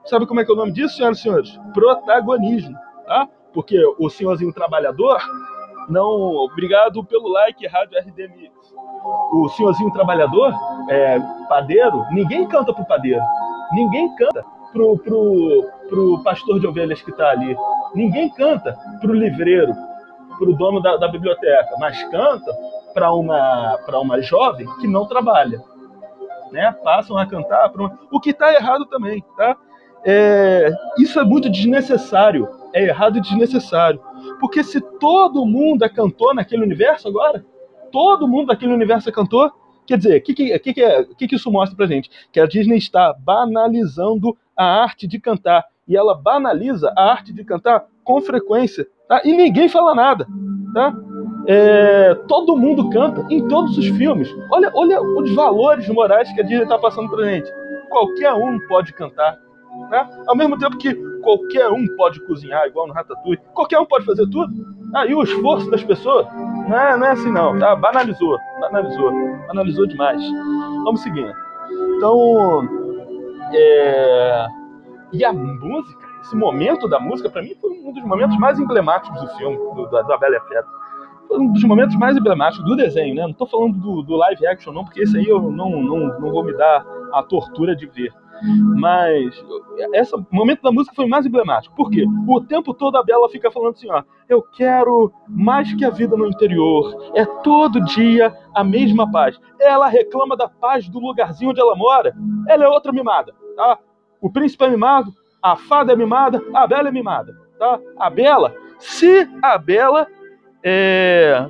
Sabe 0.06 0.26
como 0.26 0.40
é 0.40 0.46
que 0.46 0.52
é 0.52 0.54
o 0.54 0.58
nome 0.58 0.72
disso, 0.72 0.98
senhoras 0.98 1.20
e 1.20 1.22
senhores? 1.22 1.60
Protagonismo, 1.74 2.78
tá? 3.06 3.28
Porque 3.54 3.80
o 4.00 4.10
senhorzinho 4.10 4.52
trabalhador, 4.52 5.20
não. 5.88 6.10
Obrigado 6.10 7.04
pelo 7.04 7.28
like, 7.30 7.66
Rádio 7.68 8.00
RD 8.00 8.28
Mix. 8.30 8.54
O 9.32 9.50
senhorzinho 9.50 9.92
trabalhador, 9.92 10.54
é, 10.90 11.20
padeiro, 11.48 12.04
ninguém 12.12 12.48
canta 12.48 12.74
pro 12.74 12.86
padeiro. 12.86 13.22
Ninguém 13.72 14.14
canta 14.16 14.44
pro, 14.76 14.98
pro, 14.98 15.72
pro 15.88 16.22
pastor 16.22 16.60
de 16.60 16.68
ovelhas 16.68 17.02
que 17.02 17.10
está 17.10 17.30
ali. 17.30 17.56
Ninguém 17.96 18.30
canta 18.30 18.78
pro 19.00 19.14
livreiro, 19.14 19.74
pro 20.38 20.54
dono 20.54 20.82
da, 20.82 20.98
da 20.98 21.08
biblioteca, 21.08 21.76
mas 21.80 22.04
canta 22.04 22.54
para 22.94 23.14
uma, 23.14 23.80
uma 24.02 24.22
jovem 24.22 24.68
que 24.82 24.88
não 24.88 25.08
trabalha. 25.08 25.64
Né? 26.52 26.76
Passam 26.84 27.18
a 27.18 27.26
cantar 27.26 27.70
para 27.70 27.84
uma... 27.84 28.00
o 28.12 28.20
que 28.20 28.32
está 28.32 28.54
errado 28.54 28.86
também, 28.88 29.24
tá? 29.38 29.56
É, 30.04 30.70
isso 31.00 31.20
é 31.20 31.24
muito 31.24 31.50
desnecessário, 31.50 32.48
é 32.74 32.84
errado 32.84 33.18
e 33.18 33.22
desnecessário. 33.22 34.00
Porque 34.42 34.62
se 34.62 34.82
todo 35.00 35.46
mundo 35.46 35.86
é 35.86 35.90
cantor 35.90 36.36
naquele 36.36 36.64
universo 36.64 37.08
agora, 37.08 37.44
todo 37.92 38.28
mundo 38.28 38.48
daquele 38.48 38.74
universo 38.74 39.08
é 39.08 39.12
cantor, 39.12 39.52
quer 39.88 39.98
dizer, 39.98 40.18
o 40.18 40.22
que, 40.22 40.34
que, 40.34 40.60
que, 40.60 40.74
que, 40.74 41.28
que 41.28 41.36
isso 41.36 41.50
mostra 41.50 41.78
pra 41.78 41.88
gente? 41.88 42.10
Que 42.32 42.40
a 42.40 42.46
Disney 42.46 42.78
está 42.78 43.16
banalizando 43.18 44.38
a 44.58 44.84
arte 44.84 45.08
de 45.08 45.20
cantar. 45.20 45.66
E 45.88 45.96
ela 45.96 46.16
banaliza 46.16 46.92
a 46.98 47.12
arte 47.12 47.32
de 47.34 47.44
cantar 47.44 47.86
com 48.04 48.22
frequência. 48.22 48.88
Tá? 49.08 49.22
E 49.24 49.34
ninguém 49.36 49.70
fala 49.70 49.94
nada. 49.94 50.28
Tá? 50.74 50.94
É, 51.48 52.16
todo 52.28 52.58
mundo 52.58 52.90
canta 52.90 53.26
em 53.30 53.48
todos 53.48 53.78
os 53.78 53.88
filmes. 53.90 54.30
Olha, 54.52 54.72
olha 54.74 55.02
os 55.02 55.34
valores 55.34 55.88
morais 55.90 56.32
que 56.34 56.42
a 56.42 56.44
Disney 56.44 56.64
está 56.64 56.78
passando 56.78 57.10
pra 57.10 57.26
gente. 57.26 57.52
Qualquer 57.90 58.34
um 58.34 58.60
pode 58.68 58.94
cantar. 58.94 59.38
Tá? 59.90 60.10
Ao 60.28 60.36
mesmo 60.36 60.58
tempo 60.58 60.78
que 60.78 60.96
qualquer 61.22 61.70
um 61.70 61.86
pode 61.96 62.20
cozinhar, 62.26 62.66
igual 62.66 62.88
no 62.88 62.94
Ratatouille. 62.94 63.40
Qualquer 63.54 63.80
um 63.80 63.86
pode 63.86 64.06
fazer 64.06 64.28
tudo. 64.30 64.54
Ah, 64.94 65.06
e 65.06 65.14
o 65.14 65.22
esforço 65.22 65.70
das 65.70 65.84
pessoas 65.84 66.26
não 66.68 66.80
é, 66.80 66.98
não 66.98 67.06
é 67.06 67.12
assim 67.12 67.32
não, 67.32 67.58
tá? 67.60 67.76
Banalizou, 67.76 68.38
banalizou, 68.60 69.12
banalizou 69.48 69.88
demais. 69.88 70.22
Vamos 70.84 71.02
seguindo. 71.02 71.34
Então, 71.98 72.85
é... 73.54 74.46
E 75.14 75.24
a 75.24 75.32
música, 75.32 76.06
esse 76.22 76.36
momento 76.36 76.88
da 76.88 77.00
música, 77.00 77.30
para 77.30 77.42
mim, 77.42 77.56
foi 77.62 77.72
um 77.72 77.94
dos 77.94 78.04
momentos 78.04 78.38
mais 78.38 78.60
emblemáticos 78.60 79.22
do 79.22 79.28
filme, 79.38 79.56
do, 79.56 79.86
da, 79.88 80.02
da 80.02 80.18
Bela 80.18 80.40
Fera. 80.42 80.66
Foi 81.28 81.40
um 81.40 81.52
dos 81.52 81.64
momentos 81.64 81.96
mais 81.96 82.18
emblemáticos 82.18 82.66
do 82.66 82.76
desenho, 82.76 83.16
né? 83.16 83.24
Não 83.24 83.32
estou 83.32 83.48
falando 83.48 83.78
do, 83.78 84.02
do, 84.04 84.16
live 84.16 84.46
action, 84.48 84.74
não, 84.74 84.84
porque 84.84 85.02
esse 85.02 85.18
aí 85.18 85.28
eu 85.28 85.42
não, 85.42 85.70
não, 85.82 86.20
não 86.20 86.32
vou 86.32 86.44
me 86.44 86.54
dar 86.54 86.86
a 87.14 87.24
tortura 87.24 87.76
de 87.76 87.86
ver. 87.88 88.14
Mas 88.78 89.44
esse 89.94 90.14
momento 90.32 90.62
da 90.62 90.72
música 90.72 90.96
foi 90.96 91.08
mais 91.08 91.26
emblemático. 91.26 91.76
Por 91.76 91.90
quê? 91.90 92.06
O 92.28 92.42
tempo 92.42 92.74
todo 92.74 92.98
a 92.98 93.04
Bela 93.04 93.30
fica 93.30 93.50
falando 93.52 93.74
assim, 93.74 93.90
ó, 93.90 94.04
eu 94.28 94.42
quero 94.42 95.12
mais 95.28 95.74
que 95.74 95.86
a 95.86 95.90
vida 95.90 96.16
no 96.18 96.28
interior. 96.28 97.12
É 97.16 97.26
todo 97.26 97.84
dia 97.86 98.36
a 98.54 98.64
mesma 98.64 99.10
paz. 99.10 99.40
Ela 99.60 99.88
reclama 99.88 100.36
da 100.36 100.48
paz 100.48 100.88
do 100.90 101.00
lugarzinho 101.00 101.52
onde 101.52 101.62
ela 101.62 101.76
mora. 101.76 102.16
Ela 102.48 102.66
é 102.66 102.68
outra 102.68 102.92
mimada, 102.92 103.34
tá? 103.56 103.80
O 104.22 104.32
príncipe 104.32 104.64
é 104.66 104.70
mimado, 104.70 105.12
a 105.42 105.56
fada 105.56 105.94
é 105.94 105.96
mimada, 105.96 106.42
a 106.54 106.66
Bela 106.66 106.90
é 106.90 106.92
mimada, 106.92 107.34
tá? 107.60 107.80
A 107.98 108.10
Bela, 108.10 108.56
se 108.80 109.30
a 109.42 109.58
Bela 109.58 110.08
é... 110.64 111.48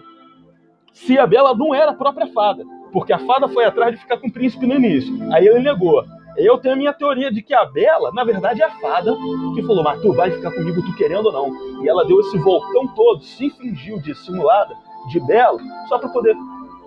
se 0.91 1.17
a 1.17 1.25
Bela 1.25 1.55
não 1.55 1.73
era 1.73 1.91
a 1.91 1.95
própria 1.95 2.27
fada, 2.27 2.63
porque 2.91 3.13
a 3.13 3.19
fada 3.19 3.47
foi 3.47 3.65
atrás 3.65 3.93
de 3.93 4.01
ficar 4.01 4.17
com 4.17 4.27
o 4.27 4.31
príncipe 4.31 4.65
no 4.65 4.75
início. 4.75 5.13
Aí 5.33 5.47
ele 5.47 5.59
negou. 5.59 6.03
Eu 6.37 6.57
tenho 6.57 6.73
a 6.73 6.77
minha 6.77 6.93
teoria 6.93 7.31
de 7.31 7.41
que 7.41 7.53
a 7.53 7.65
Bela, 7.65 8.11
na 8.11 8.23
verdade, 8.23 8.61
é 8.61 8.65
a 8.65 8.71
fada 8.79 9.15
que 9.55 9.63
falou, 9.63 9.83
mas 9.83 10.01
tu 10.01 10.11
vai 10.13 10.29
ficar 10.31 10.51
comigo, 10.51 10.81
tu 10.81 10.95
querendo 10.95 11.27
ou 11.27 11.31
não. 11.31 11.83
E 11.83 11.87
ela 11.87 12.05
deu 12.05 12.19
esse 12.19 12.37
voltão 12.39 12.87
todo, 12.89 13.23
se 13.23 13.49
fingiu 13.51 13.99
de 13.99 14.13
simulada, 14.13 14.75
de 15.09 15.19
Bela, 15.21 15.59
só 15.87 15.97
para 15.97 16.09
poder. 16.09 16.35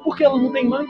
Porque 0.05 0.25
ela 0.25 0.39
não 0.39 0.53
tem 0.53 0.69
mãe. 0.69 0.87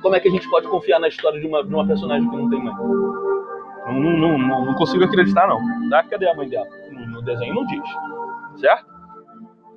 Como 0.00 0.14
é 0.14 0.20
que 0.20 0.28
a 0.28 0.30
gente 0.30 0.48
pode 0.48 0.68
confiar 0.68 0.98
na 0.98 1.08
história 1.08 1.40
de 1.40 1.46
uma, 1.46 1.62
de 1.62 1.74
uma 1.74 1.86
personagem 1.86 2.28
que 2.28 2.36
não 2.36 2.48
tem 2.48 2.62
mãe? 2.62 2.74
Não, 3.86 4.00
não, 4.00 4.38
não, 4.38 4.64
não 4.66 4.74
consigo 4.74 5.04
acreditar, 5.04 5.46
não. 5.46 5.60
Tá? 5.90 6.02
Cadê 6.04 6.28
a 6.28 6.34
mãe 6.34 6.48
dela? 6.48 6.66
No, 6.92 7.06
no 7.06 7.22
desenho 7.22 7.54
não 7.54 7.66
diz. 7.66 7.88
Certo? 8.60 8.95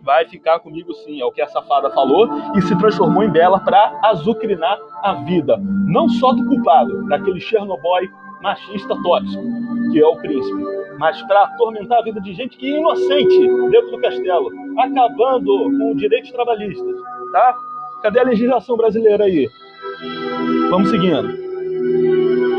Vai 0.01 0.25
ficar 0.25 0.59
comigo 0.59 0.93
sim, 0.93 1.21
é 1.21 1.25
o 1.25 1.31
que 1.31 1.41
a 1.41 1.47
safada 1.47 1.89
falou, 1.91 2.29
e 2.55 2.61
se 2.61 2.77
transformou 2.77 3.23
em 3.23 3.29
Bela 3.29 3.59
para 3.59 3.99
azucrinar 4.03 4.77
a 5.03 5.13
vida, 5.13 5.57
não 5.87 6.09
só 6.09 6.33
do 6.33 6.45
culpado, 6.45 7.07
daquele 7.07 7.39
Chernobyl 7.39 8.09
machista 8.41 8.95
tóxico, 9.03 9.43
que 9.91 9.99
é 9.99 10.05
o 10.05 10.15
príncipe, 10.15 10.63
mas 10.97 11.21
para 11.23 11.43
atormentar 11.43 11.99
a 11.99 12.03
vida 12.03 12.21
de 12.21 12.33
gente 12.33 12.57
que 12.57 12.73
é 12.73 12.77
inocente 12.77 13.39
dentro 13.69 13.91
do 13.91 14.01
castelo, 14.01 14.49
acabando 14.77 15.71
com 15.77 15.95
direitos 15.95 16.31
trabalhistas, 16.31 16.95
tá? 17.31 17.55
Cadê 18.01 18.19
a 18.19 18.23
legislação 18.23 18.77
brasileira 18.77 19.25
aí? 19.25 19.49
Vamos 20.69 20.89
seguindo. 20.89 21.48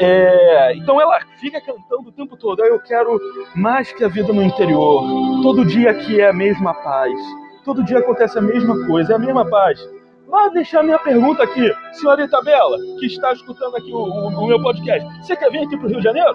É, 0.02 0.75
então 0.76 0.99
ela 0.99 1.21
fica 1.38 1.61
cantando 1.61 2.09
o 2.09 2.12
tempo 2.12 2.35
todo. 2.37 2.64
Eu 2.64 2.80
quero 2.80 3.21
mais 3.54 3.92
que 3.92 4.02
a 4.02 4.09
vida 4.09 4.33
no 4.33 4.42
interior. 4.42 5.04
Todo 5.42 5.64
dia 5.64 5.90
aqui 5.90 6.21
é 6.21 6.30
a 6.30 6.33
mesma 6.33 6.73
paz. 6.73 7.12
Todo 7.64 7.85
dia 7.85 7.99
acontece 7.99 8.38
a 8.38 8.42
mesma 8.42 8.87
coisa, 8.87 9.12
é 9.12 9.16
a 9.16 9.19
mesma 9.19 9.49
paz. 9.49 9.78
Mas 10.26 10.52
deixar 10.52 10.83
minha 10.83 10.99
pergunta 10.99 11.42
aqui, 11.42 11.71
senhorita 11.92 12.40
Bela, 12.42 12.78
que 12.99 13.07
está 13.07 13.33
escutando 13.33 13.76
aqui 13.76 13.92
o, 13.92 13.99
o, 13.99 14.28
o 14.28 14.47
meu 14.47 14.62
podcast. 14.62 15.07
Você 15.23 15.37
quer 15.37 15.50
vir 15.50 15.64
aqui 15.64 15.76
para 15.76 15.87
o 15.87 15.88
Rio 15.90 15.99
de 15.99 16.04
Janeiro? 16.04 16.35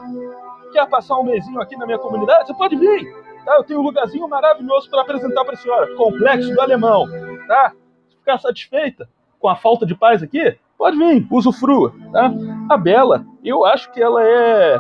Quer 0.72 0.88
passar 0.88 1.18
um 1.18 1.24
mesinho 1.24 1.60
aqui 1.60 1.76
na 1.76 1.86
minha 1.86 1.98
comunidade? 1.98 2.46
Você 2.46 2.54
pode 2.54 2.76
vir. 2.76 3.04
Tá? 3.44 3.56
Eu 3.56 3.64
tenho 3.64 3.80
um 3.80 3.84
lugarzinho 3.84 4.28
maravilhoso 4.28 4.90
para 4.92 5.02
apresentar 5.02 5.44
para 5.44 5.56
a 5.56 5.58
senhora. 5.58 5.96
Complexo 5.96 6.54
do 6.54 6.62
Alemão. 6.62 7.06
Tá? 7.48 7.72
Ficar 8.20 8.38
satisfeita 8.38 9.10
com 9.40 9.48
a 9.48 9.56
falta 9.56 9.86
de 9.86 9.96
paz 9.96 10.22
aqui, 10.22 10.58
pode 10.78 10.98
vir, 10.98 11.26
usufrua. 11.32 11.94
Tá? 12.12 12.32
A 12.70 12.78
Bela, 12.78 13.26
eu 13.44 13.64
acho 13.64 13.92
que 13.92 14.02
ela 14.02 14.24
é, 14.24 14.80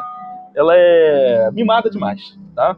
ela 0.56 0.74
é 0.76 1.52
mimada 1.52 1.90
demais. 1.90 2.38
Tá? 2.56 2.76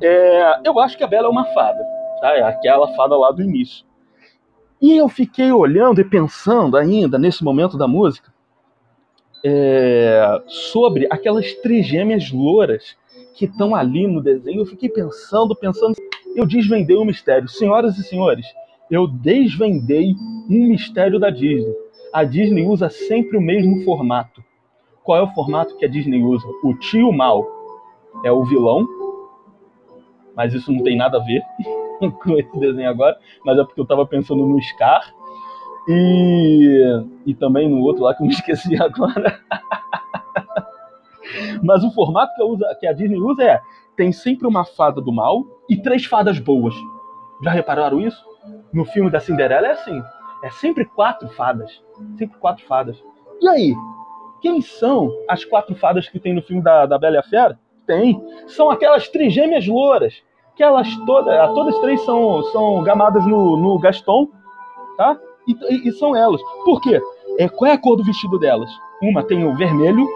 É, 0.00 0.60
eu 0.64 0.78
acho 0.80 0.96
que 0.96 1.04
a 1.04 1.06
Bela 1.06 1.26
é 1.26 1.30
uma 1.30 1.44
fada. 1.46 1.82
Tá? 2.20 2.36
É 2.36 2.42
aquela 2.42 2.88
fada 2.94 3.16
lá 3.16 3.30
do 3.30 3.42
início. 3.42 3.84
E 4.80 4.96
eu 4.96 5.08
fiquei 5.08 5.52
olhando 5.52 6.00
e 6.00 6.04
pensando 6.04 6.76
ainda, 6.76 7.18
nesse 7.18 7.44
momento 7.44 7.76
da 7.76 7.86
música, 7.86 8.32
é, 9.44 10.42
sobre 10.46 11.06
aquelas 11.10 11.52
trigêmeas 11.54 12.30
louras 12.30 12.96
que 13.34 13.44
estão 13.44 13.74
ali 13.74 14.06
no 14.06 14.22
desenho. 14.22 14.60
Eu 14.60 14.66
fiquei 14.66 14.88
pensando, 14.88 15.54
pensando. 15.54 15.96
Eu 16.34 16.46
desvendei 16.46 16.96
o 16.96 17.04
mistério. 17.04 17.46
Senhoras 17.46 17.98
e 17.98 18.04
senhores, 18.04 18.46
eu 18.90 19.06
desvendei 19.06 20.14
um 20.48 20.68
mistério 20.68 21.18
da 21.18 21.28
Disney. 21.28 21.74
A 22.12 22.24
Disney 22.24 22.66
usa 22.66 22.88
sempre 22.88 23.36
o 23.36 23.40
mesmo 23.40 23.84
formato. 23.84 24.42
Qual 25.02 25.18
é 25.18 25.22
o 25.22 25.32
formato 25.34 25.76
que 25.76 25.84
a 25.84 25.88
Disney 25.88 26.22
usa? 26.22 26.46
O 26.62 26.74
tio 26.74 27.12
mal 27.12 27.46
é 28.24 28.30
o 28.30 28.44
vilão, 28.44 28.86
mas 30.36 30.52
isso 30.52 30.72
não 30.72 30.82
tem 30.82 30.96
nada 30.96 31.18
a 31.18 31.24
ver. 31.24 31.42
com 32.22 32.38
esse 32.38 32.58
desenho 32.58 32.88
agora, 32.88 33.16
mas 33.44 33.58
é 33.58 33.64
porque 33.64 33.80
eu 33.80 33.86
tava 33.86 34.06
pensando 34.06 34.46
no 34.46 34.60
Scar 34.62 35.12
e, 35.88 37.04
e 37.26 37.34
também 37.34 37.68
no 37.68 37.80
outro 37.80 38.04
lá 38.04 38.14
que 38.14 38.22
eu 38.22 38.26
me 38.26 38.32
esqueci 38.34 38.80
agora. 38.80 39.38
mas 41.62 41.84
o 41.84 41.90
formato 41.92 42.34
que, 42.34 42.42
usa, 42.42 42.76
que 42.78 42.86
a 42.86 42.92
Disney 42.92 43.18
usa 43.18 43.42
é: 43.42 43.60
tem 43.96 44.12
sempre 44.12 44.46
uma 44.46 44.64
fada 44.64 45.00
do 45.00 45.12
mal 45.12 45.44
e 45.68 45.76
três 45.76 46.04
fadas 46.04 46.38
boas. 46.38 46.74
Já 47.42 47.50
repararam 47.50 48.00
isso? 48.00 48.24
No 48.72 48.84
filme 48.84 49.10
da 49.10 49.20
Cinderela 49.20 49.66
é 49.66 49.72
assim: 49.72 50.02
é 50.42 50.50
sempre 50.50 50.84
quatro 50.84 51.28
fadas. 51.30 51.82
Sempre 52.18 52.38
quatro 52.38 52.64
fadas. 52.66 53.02
E 53.40 53.48
aí? 53.48 53.74
Quem 54.40 54.60
são 54.60 55.10
as 55.28 55.44
quatro 55.44 55.74
fadas 55.74 56.08
que 56.08 56.18
tem 56.18 56.34
no 56.34 56.42
filme 56.42 56.62
da, 56.62 56.86
da 56.86 56.98
Bela 56.98 57.16
e 57.16 57.18
a 57.18 57.22
Fera? 57.22 57.58
Tem. 57.86 58.22
São 58.46 58.70
aquelas 58.70 59.08
trigêmeas 59.08 59.66
louras 59.66 60.22
que 60.56 60.62
elas 60.62 60.94
todas, 61.06 61.54
todas 61.54 61.78
três 61.80 62.00
são, 62.02 62.42
são 62.44 62.82
gamadas 62.82 63.24
no, 63.26 63.56
no 63.56 63.78
Gaston, 63.78 64.28
tá? 64.96 65.18
E, 65.46 65.52
e, 65.52 65.88
e, 65.88 65.92
são 65.92 66.14
elas. 66.14 66.40
Por 66.64 66.80
quê? 66.80 67.00
É, 67.38 67.48
qual 67.48 67.70
é 67.70 67.74
a 67.74 67.78
cor 67.78 67.96
do 67.96 68.04
vestido 68.04 68.38
delas? 68.38 68.70
Uma 69.00 69.22
tem 69.22 69.44
o 69.44 69.56
vermelho, 69.56 70.06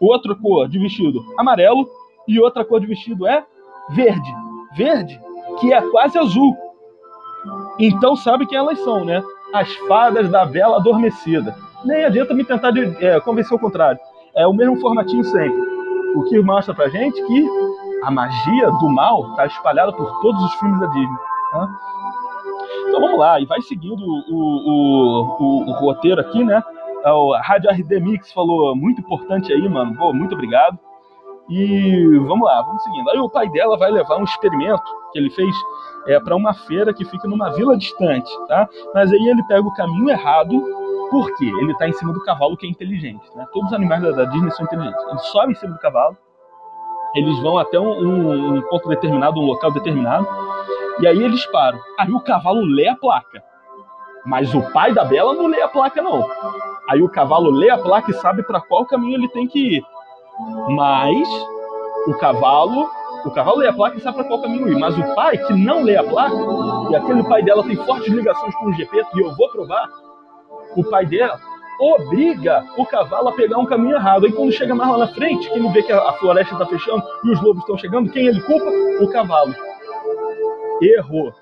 outra 0.00 0.34
cor 0.34 0.68
de 0.68 0.78
vestido 0.78 1.24
amarelo 1.38 1.88
e 2.26 2.40
outra 2.40 2.64
cor 2.64 2.80
de 2.80 2.86
vestido 2.86 3.26
é 3.26 3.44
verde. 3.90 4.34
Verde, 4.74 5.20
que 5.60 5.72
é 5.72 5.80
quase 5.90 6.18
azul. 6.18 6.56
Então 7.78 8.16
sabe 8.16 8.46
quem 8.46 8.58
elas 8.58 8.80
são, 8.80 9.04
né? 9.04 9.22
As 9.52 9.72
fadas 9.88 10.28
da 10.30 10.44
Bela 10.44 10.78
Adormecida. 10.78 11.54
Nem 11.84 12.04
adianta 12.04 12.34
me 12.34 12.44
tentar 12.44 12.70
de, 12.70 12.96
é, 13.04 13.20
convencer 13.20 13.56
o 13.56 13.60
contrário. 13.60 14.00
É 14.34 14.46
o 14.46 14.52
mesmo 14.52 14.80
formatinho 14.80 15.24
sempre. 15.24 15.60
O 16.14 16.24
que 16.24 16.38
mostra 16.40 16.74
pra 16.74 16.88
gente 16.88 17.20
que 17.26 17.46
a 18.04 18.10
magia 18.10 18.70
do 18.70 18.88
mal 18.88 19.30
está 19.30 19.46
espalhada 19.46 19.92
por 19.92 20.20
todos 20.20 20.42
os 20.44 20.54
filmes 20.54 20.80
da 20.80 20.86
Disney. 20.86 21.16
Tá? 21.50 21.68
Então 22.88 23.00
vamos 23.00 23.18
lá, 23.18 23.40
e 23.40 23.46
vai 23.46 23.60
seguindo 23.62 24.02
o, 24.02 24.22
o, 24.28 25.36
o, 25.40 25.70
o 25.70 25.72
roteiro 25.72 26.20
aqui, 26.20 26.44
né? 26.44 26.62
O 27.04 27.34
Rádio 27.36 27.70
RD 27.70 28.00
Mix 28.00 28.32
falou 28.32 28.76
muito 28.76 29.00
importante 29.00 29.52
aí, 29.52 29.68
mano. 29.68 29.96
Pô, 29.96 30.12
muito 30.12 30.34
obrigado. 30.34 30.78
E 31.54 32.18
vamos 32.20 32.46
lá, 32.46 32.62
vamos 32.62 32.82
seguindo. 32.82 33.10
Aí 33.10 33.18
o 33.18 33.28
pai 33.28 33.46
dela 33.50 33.76
vai 33.76 33.90
levar 33.90 34.16
um 34.16 34.24
experimento 34.24 34.82
que 35.12 35.18
ele 35.18 35.28
fez 35.28 35.54
é, 36.06 36.18
para 36.18 36.34
uma 36.34 36.54
feira 36.54 36.94
que 36.94 37.04
fica 37.04 37.28
numa 37.28 37.50
vila 37.50 37.76
distante, 37.76 38.30
tá? 38.48 38.66
Mas 38.94 39.12
aí 39.12 39.28
ele 39.28 39.42
pega 39.42 39.60
o 39.60 39.74
caminho 39.74 40.08
errado, 40.08 40.50
porque 41.10 41.44
ele 41.44 41.72
está 41.72 41.86
em 41.86 41.92
cima 41.92 42.10
do 42.10 42.24
cavalo 42.24 42.56
que 42.56 42.66
é 42.66 42.70
inteligente, 42.70 43.22
né? 43.36 43.46
Todos 43.52 43.68
os 43.68 43.74
animais 43.74 44.02
da, 44.02 44.24
Disney 44.24 44.50
são 44.52 44.64
inteligentes. 44.64 45.04
Ele 45.10 45.18
sobe 45.18 45.52
em 45.52 45.56
cima 45.56 45.74
do 45.74 45.78
cavalo, 45.78 46.16
eles 47.14 47.38
vão 47.40 47.58
até 47.58 47.78
um, 47.78 48.00
um, 48.00 48.56
um 48.56 48.62
ponto 48.62 48.88
determinado, 48.88 49.38
um 49.38 49.44
local 49.44 49.70
determinado, 49.72 50.26
e 51.00 51.06
aí 51.06 51.22
eles 51.22 51.44
param. 51.46 51.78
Aí 51.98 52.10
o 52.10 52.20
cavalo 52.20 52.62
lê 52.62 52.88
a 52.88 52.96
placa. 52.96 53.44
Mas 54.24 54.54
o 54.54 54.62
pai 54.72 54.94
da 54.94 55.04
Bela 55.04 55.34
não 55.34 55.48
lê 55.48 55.60
a 55.60 55.68
placa, 55.68 56.00
não. 56.00 56.26
Aí 56.88 57.02
o 57.02 57.10
cavalo 57.10 57.50
lê 57.50 57.68
a 57.68 57.76
placa 57.76 58.10
e 58.10 58.14
sabe 58.14 58.42
para 58.42 58.60
qual 58.60 58.86
caminho 58.86 59.18
ele 59.18 59.28
tem 59.28 59.46
que 59.46 59.76
ir. 59.76 59.84
Mas 60.68 61.28
o 62.06 62.14
cavalo, 62.18 62.90
o 63.24 63.30
cavalo 63.30 63.58
lê 63.58 63.68
a 63.68 63.72
placa 63.72 63.96
e 63.96 64.00
sabe 64.00 64.18
para 64.18 64.28
qual 64.28 64.42
caminho 64.42 64.68
ir. 64.68 64.78
Mas 64.78 64.96
o 64.96 65.14
pai, 65.14 65.38
que 65.38 65.52
não 65.52 65.82
lê 65.82 65.96
a 65.96 66.04
placa, 66.04 66.36
e 66.90 66.96
aquele 66.96 67.22
pai 67.24 67.42
dela 67.42 67.62
tem 67.62 67.76
fortes 67.76 68.12
ligações 68.12 68.54
com 68.56 68.66
o 68.66 68.72
GP, 68.72 69.04
e 69.14 69.20
eu 69.20 69.34
vou 69.36 69.48
provar, 69.50 69.88
o 70.76 70.84
pai 70.84 71.06
dela 71.06 71.38
obriga 71.80 72.64
o 72.76 72.86
cavalo 72.86 73.28
a 73.28 73.32
pegar 73.32 73.58
um 73.58 73.66
caminho 73.66 73.96
errado. 73.96 74.26
Aí 74.26 74.32
quando 74.32 74.52
chega 74.52 74.74
mais 74.74 74.90
lá 74.90 74.98
na 74.98 75.08
frente, 75.08 75.48
que 75.48 75.58
ele 75.58 75.68
vê 75.68 75.82
que 75.82 75.92
a 75.92 76.12
floresta 76.14 76.54
está 76.54 76.66
fechando 76.66 77.02
e 77.24 77.32
os 77.32 77.42
lobos 77.42 77.62
estão 77.62 77.76
chegando, 77.76 78.10
quem 78.10 78.26
ele 78.26 78.40
culpa? 78.40 78.70
O 79.00 79.08
cavalo. 79.10 79.54
Errou. 80.80 81.32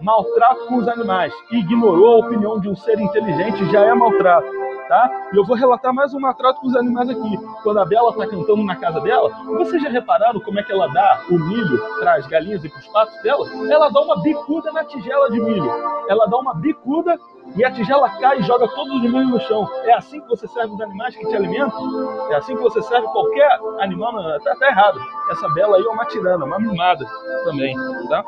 Maltrato 0.00 0.66
com 0.66 0.76
os 0.76 0.88
animais. 0.88 1.32
Ignorou 1.50 2.22
a 2.22 2.26
opinião 2.26 2.58
de 2.58 2.68
um 2.68 2.76
ser 2.76 2.98
inteligente 2.98 3.70
já 3.70 3.80
é 3.80 3.94
maltrato 3.94 4.62
tá? 4.92 5.10
E 5.32 5.36
eu 5.38 5.44
vou 5.46 5.56
relatar 5.56 5.90
mais 5.94 6.12
um 6.12 6.20
maltrato 6.20 6.60
com 6.60 6.66
os 6.66 6.76
animais 6.76 7.08
aqui. 7.08 7.38
Quando 7.62 7.78
a 7.78 7.84
Bela 7.86 8.12
tá 8.12 8.26
cantando 8.26 8.62
na 8.62 8.76
casa 8.76 9.00
dela, 9.00 9.30
vocês 9.56 9.82
já 9.82 9.88
repararam 9.88 10.38
como 10.40 10.60
é 10.60 10.62
que 10.62 10.70
ela 10.70 10.86
dá 10.88 11.22
o 11.30 11.38
milho 11.38 11.82
para 11.98 12.16
as 12.16 12.26
galinhas 12.26 12.62
e 12.62 12.68
para 12.68 12.78
os 12.78 12.86
patos 12.88 13.22
dela? 13.22 13.46
Ela 13.70 13.88
dá 13.88 14.00
uma 14.02 14.20
bicuda 14.20 14.70
na 14.70 14.84
tigela 14.84 15.30
de 15.30 15.40
milho. 15.40 15.70
Ela 16.10 16.26
dá 16.26 16.36
uma 16.36 16.52
bicuda 16.52 17.18
e 17.56 17.64
a 17.64 17.70
tigela 17.70 18.10
cai 18.20 18.40
e 18.40 18.42
joga 18.42 18.68
todos 18.68 18.92
os 18.96 19.00
milho 19.00 19.28
no 19.28 19.40
chão. 19.40 19.66
É 19.84 19.94
assim 19.94 20.20
que 20.20 20.28
você 20.28 20.46
serve 20.46 20.74
os 20.74 20.80
animais 20.82 21.16
que 21.16 21.26
te 21.26 21.36
alimentam? 21.36 22.30
É 22.30 22.34
assim 22.34 22.54
que 22.54 22.62
você 22.62 22.82
serve 22.82 23.06
qualquer 23.08 23.58
animal? 23.80 24.12
Tá, 24.40 24.54
tá 24.56 24.66
errado. 24.66 25.00
Essa 25.30 25.48
Bela 25.54 25.78
aí 25.78 25.82
é 25.82 25.88
uma 25.88 26.04
tirana, 26.04 26.44
uma 26.44 26.58
mimada 26.58 27.06
também, 27.46 27.74
tá? 28.10 28.22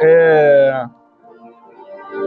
É... 0.00 0.86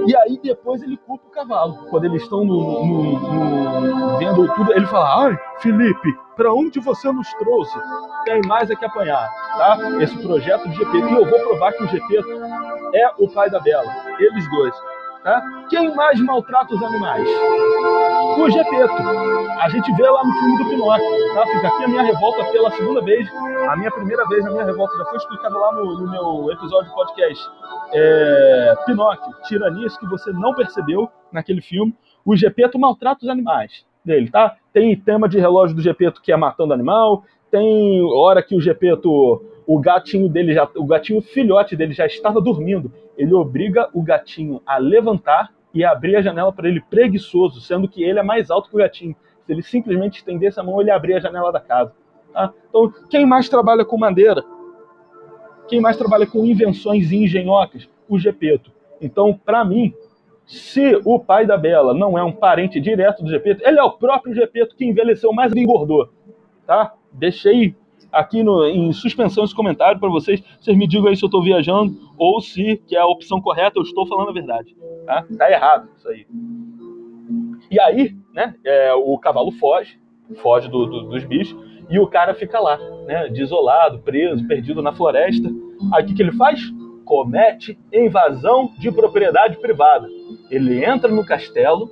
E 0.08 0.15
aí 0.15 0.39
depois 0.41 0.82
ele 0.82 0.98
culpa 0.98 1.25
o 1.27 1.32
cavalo. 1.32 1.88
Quando 1.89 2.06
eles 2.06 2.22
estão 2.22 2.46
no, 2.46 2.86
no, 2.86 3.20
no, 3.20 4.18
vendo 4.18 4.53
tudo, 4.55 4.74
ele 4.74 4.85
fala: 4.88 5.27
Ai, 5.27 5.40
Felipe, 5.59 6.18
para 6.35 6.53
onde 6.53 6.79
você 6.79 7.11
nos 7.11 7.31
trouxe? 7.35 7.77
Tem 8.25 8.42
mais 8.48 8.70
é 8.70 8.75
que 8.75 8.85
apanhar, 8.85 9.27
tá? 9.57 9.77
Esse 10.01 10.18
projeto 10.18 10.70
de 10.70 10.75
GP. 10.75 10.98
E 10.98 11.14
eu 11.14 11.25
vou 11.25 11.40
provar 11.40 11.74
que 11.74 11.83
o 11.83 11.88
GP 11.88 12.18
é 12.94 13.11
o 13.18 13.29
pai 13.29 13.50
da 13.50 13.59
Bela. 13.59 13.92
Eles 14.20 14.50
dois. 14.50 14.75
Tá? 15.27 15.44
Quem 15.70 15.94
mais 15.94 16.22
maltrata 16.22 16.74
os 16.74 16.81
animais? 16.81 17.27
O 18.37 18.50
Gepeto. 18.50 18.94
A 19.59 19.68
gente 19.68 19.92
vê 19.92 20.09
lá 20.09 20.24
no 20.24 20.33
filme 20.35 20.57
do 20.57 20.70
Pinóquio. 20.70 21.33
Tá? 21.33 21.46
Fica 21.48 21.68
aqui 21.68 21.83
a 21.83 21.87
minha 21.90 22.03
revolta 22.03 22.46
pela 22.46 22.72
segunda 22.72 23.01
vez. 23.01 23.29
A 23.68 23.75
minha 23.75 23.92
primeira 23.92 24.25
vez, 24.29 24.46
a 24.46 24.51
minha 24.51 24.63
revolta 24.63 24.98
já 24.98 25.03
foi 25.03 25.18
explicada 25.18 25.57
lá 25.57 25.74
no, 25.74 26.00
no 26.00 26.09
meu 26.09 26.50
episódio 26.53 26.87
de 26.87 26.96
podcast. 26.96 27.46
É, 27.92 28.74
Pinóquio, 28.85 29.33
tiranias 29.50 29.98
que 29.98 30.07
você 30.07 30.31
não 30.31 30.55
percebeu 30.55 31.09
naquele 31.29 31.59
filme. 31.59 31.94
O 32.24 32.33
Gepeto 32.33 32.79
maltrata 32.79 33.25
os 33.25 33.29
animais 33.29 33.85
dele, 34.05 34.31
tá? 34.31 34.55
Tem 34.72 34.96
tema 34.96 35.27
de 35.27 35.37
relógio 35.37 35.75
do 35.75 35.81
Gepeto 35.81 36.22
que 36.22 36.31
é 36.31 36.37
matando 36.37 36.74
animal. 36.74 37.25
Tem 37.51 38.01
hora 38.13 38.42
que 38.42 38.55
o 38.55 38.61
Gepeto 38.61 39.44
o 39.68 39.80
gatinho 39.80 40.30
dele 40.30 40.53
já, 40.53 40.68
o 40.77 40.86
gatinho 40.86 41.22
filhote 41.22 41.75
dele 41.75 41.92
já 41.92 42.06
estava 42.06 42.40
dormindo. 42.40 42.90
Ele 43.18 43.34
obriga 43.34 43.90
o 43.94 44.01
gatinho 44.01 44.62
a 44.66 44.77
levantar 44.77 45.53
e 45.74 45.84
abrir 45.84 46.16
a 46.16 46.22
janela 46.22 46.53
para 46.53 46.70
ele 46.70 46.80
preguiçoso, 46.80 47.60
sendo 47.60 47.88
que 47.88 48.01
ele 48.01 48.18
é 48.18 48.24
mais 48.24 48.50
alto 48.50 48.70
que 48.70 48.75
o 48.75 48.80
gatinho. 48.80 49.14
Se 49.46 49.51
ele 49.51 49.62
simplesmente 49.62 50.20
estendesse 50.20 50.58
a 50.58 50.64
mão, 50.64 50.80
ele 50.80 50.90
abria 50.90 51.18
a 51.18 51.20
janela 51.20 51.51
da 51.51 51.60
casa. 51.60 51.94
Tá? 52.32 52.53
Então, 52.70 52.94
quem 53.10 53.25
mais 53.25 53.50
trabalha 53.50 53.84
com 53.84 53.98
madeira? 53.98 54.42
Quem 55.68 55.82
mais 55.82 55.98
trabalha 55.98 56.25
com 56.25 56.46
invenções 56.46 57.12
e 57.12 57.18
engenhocas? 57.18 57.90
O 58.08 58.18
Gepeto. 58.18 58.72
Então, 59.01 59.34
para 59.34 59.66
mim, 59.66 59.94
se 60.46 60.98
o 61.03 61.20
pai 61.20 61.46
da 61.46 61.58
Bela 61.58 61.94
não 61.94 62.18
é 62.18 62.24
um 62.24 62.32
parente 62.32 62.80
direto 62.80 63.22
do 63.22 63.30
Gepeto, 63.30 63.68
ele 63.68 63.77
é 63.77 63.84
o 63.84 63.92
próprio 63.92 64.34
Gepeto 64.34 64.77
que 64.77 64.86
envelheceu 64.86 65.34
mais 65.34 65.51
e 65.51 65.60
engordou. 65.60 66.10
Tá? 66.66 66.94
Deixei 67.12 67.75
aqui 68.18 68.42
no, 68.42 68.66
em 68.66 68.92
suspensão 68.92 69.44
esse 69.44 69.53
comentário 69.53 70.00
para 70.00 70.10
vocês. 70.10 70.44
Vocês 70.60 70.75
me 70.75 70.88
digam 70.88 71.08
aí 71.08 71.16
se 71.16 71.24
eu 71.24 71.27
estou 71.27 71.44
viajando 71.44 71.96
ou 72.18 72.42
se 72.42 72.77
que 72.88 72.96
é 72.96 73.00
a 73.00 73.06
opção 73.06 73.40
correta 73.40 73.77
eu 73.77 73.84
estou 73.84 74.08
falando 74.08 74.30
a 74.30 74.34
verdade. 74.34 74.75
Tá, 75.06 75.25
tá 75.38 75.51
errado 75.51 75.88
isso 75.96 76.10
aí. 76.10 76.25
E 77.70 77.80
aí, 77.80 78.16
né, 78.34 78.56
é, 78.66 78.94
o 78.94 79.18
cavalo 79.20 79.51
foge, 79.51 80.00
foge 80.42 80.70
do, 80.70 80.86
do, 80.86 81.03
dos 81.03 81.24
bichos, 81.25 81.56
e 81.90 82.00
o 82.00 82.08
cara 82.08 82.34
fica 82.34 82.60
lá, 82.60 82.77
né, 83.06 83.30
desolado, 83.30 84.00
preso, 84.00 84.46
perdido 84.48 84.82
na 84.82 84.92
floresta. 84.92 85.50
Aí 85.94 86.03
o 86.03 86.08
que, 86.08 86.14
que 86.14 86.22
ele 86.22 86.32
faz? 86.34 86.60
Comete 87.06 87.77
invasão 87.94 88.72
de 88.77 88.92
propriedade 88.92 89.58
privada. 89.58 90.08
Ele 90.50 90.84
entra 90.84 91.10
no 91.10 91.25
castelo 91.25 91.90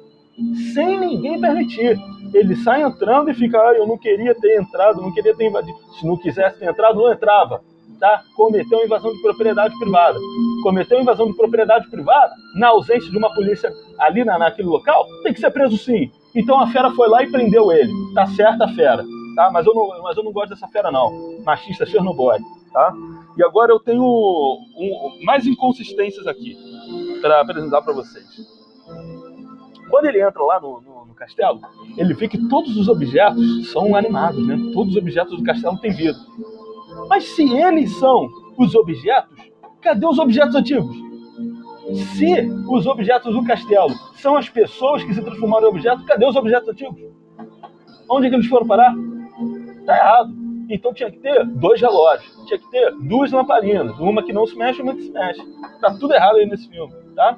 sem 0.73 0.99
ninguém 0.99 1.39
permitir 1.39 1.97
ele 2.35 2.55
sai 2.57 2.81
entrando 2.81 3.29
e 3.29 3.33
fica, 3.33 3.57
ah, 3.57 3.73
eu 3.73 3.87
não 3.87 3.97
queria 3.97 4.35
ter 4.35 4.59
entrado, 4.59 5.01
não 5.01 5.13
queria 5.13 5.35
ter 5.35 5.47
invadido. 5.47 5.77
Se 5.97 6.05
não 6.05 6.17
quisesse 6.17 6.59
ter 6.59 6.69
entrado, 6.69 6.99
não 6.99 7.11
entrava. 7.11 7.61
Tá? 7.99 8.23
Cometeu 8.35 8.83
invasão 8.83 9.13
de 9.13 9.21
propriedade 9.21 9.77
privada. 9.79 10.19
Cometeu 10.61 10.99
invasão 10.99 11.27
de 11.27 11.37
propriedade 11.37 11.89
privada, 11.89 12.33
na 12.55 12.67
ausência 12.67 13.09
de 13.09 13.17
uma 13.17 13.33
polícia 13.33 13.71
ali 13.97 14.25
na, 14.25 14.37
naquele 14.37 14.67
local, 14.67 15.05
tem 15.23 15.33
que 15.33 15.39
ser 15.39 15.49
preso 15.51 15.77
sim. 15.77 16.11
Então 16.35 16.59
a 16.59 16.67
fera 16.67 16.91
foi 16.91 17.07
lá 17.07 17.23
e 17.23 17.31
prendeu 17.31 17.71
ele. 17.71 17.93
Tá 18.13 18.25
certa 18.27 18.65
a 18.65 18.73
fera. 18.73 19.05
Tá? 19.35 19.49
Mas, 19.51 19.65
eu 19.65 19.73
não, 19.73 20.03
mas 20.03 20.17
eu 20.17 20.23
não 20.23 20.33
gosto 20.33 20.49
dessa 20.49 20.67
fera, 20.67 20.91
não. 20.91 21.39
Machista 21.45 21.85
Chernobyl. 21.85 22.43
Tá? 22.73 22.93
E 23.37 23.43
agora 23.43 23.71
eu 23.71 23.79
tenho 23.79 24.03
um, 24.03 25.19
mais 25.23 25.47
inconsistências 25.47 26.27
aqui 26.27 26.57
para 27.21 27.39
apresentar 27.39 27.81
para 27.81 27.93
vocês. 27.93 28.25
Quando 29.89 30.05
ele 30.05 30.21
entra 30.21 30.43
lá 30.43 30.59
no, 30.59 30.81
no, 30.81 31.05
no, 31.05 31.13
castelo, 31.13 31.59
ele 31.97 32.13
vê 32.13 32.27
que 32.27 32.47
todos 32.47 32.75
os 32.75 32.87
objetos 32.87 33.71
são 33.71 33.95
animados, 33.95 34.45
né? 34.45 34.57
Todos 34.73 34.95
os 34.95 34.97
objetos 34.97 35.37
do 35.37 35.43
castelo 35.43 35.77
têm 35.79 35.91
vida. 35.91 36.17
Mas 37.07 37.23
se 37.23 37.43
eles 37.43 37.95
são 37.97 38.27
os 38.57 38.73
objetos, 38.75 39.37
cadê 39.81 40.05
os 40.05 40.17
objetos 40.17 40.55
antigos? 40.55 40.95
Se 42.15 42.49
os 42.67 42.87
objetos 42.87 43.33
do 43.33 43.43
castelo 43.43 43.93
são 44.15 44.35
as 44.35 44.49
pessoas 44.49 45.03
que 45.03 45.13
se 45.13 45.21
transformaram 45.21 45.67
em 45.67 45.69
objetos, 45.69 46.03
cadê 46.05 46.25
os 46.25 46.35
objetos 46.35 46.69
antigos? 46.69 46.99
Onde 48.09 48.27
é 48.27 48.29
que 48.29 48.35
eles 48.35 48.47
foram 48.47 48.65
parar? 48.65 48.93
Tá 49.85 49.95
errado. 49.95 50.45
Então 50.69 50.93
tinha 50.93 51.11
que 51.11 51.19
ter 51.19 51.45
dois 51.45 51.79
relógios, 51.79 52.43
tinha 52.47 52.57
que 52.57 52.69
ter 52.71 52.91
duas 52.95 53.31
lamparinas, 53.31 53.97
uma 53.99 54.23
que 54.23 54.33
não 54.33 54.47
se 54.47 54.57
mexe 54.57 54.79
e 54.79 54.83
uma 54.83 54.95
que 54.95 55.03
se 55.03 55.11
mexe. 55.11 55.41
Tá 55.79 55.95
tudo 55.99 56.13
errado 56.13 56.37
aí 56.37 56.45
nesse 56.47 56.67
filme, 56.67 56.91
tá? 57.15 57.35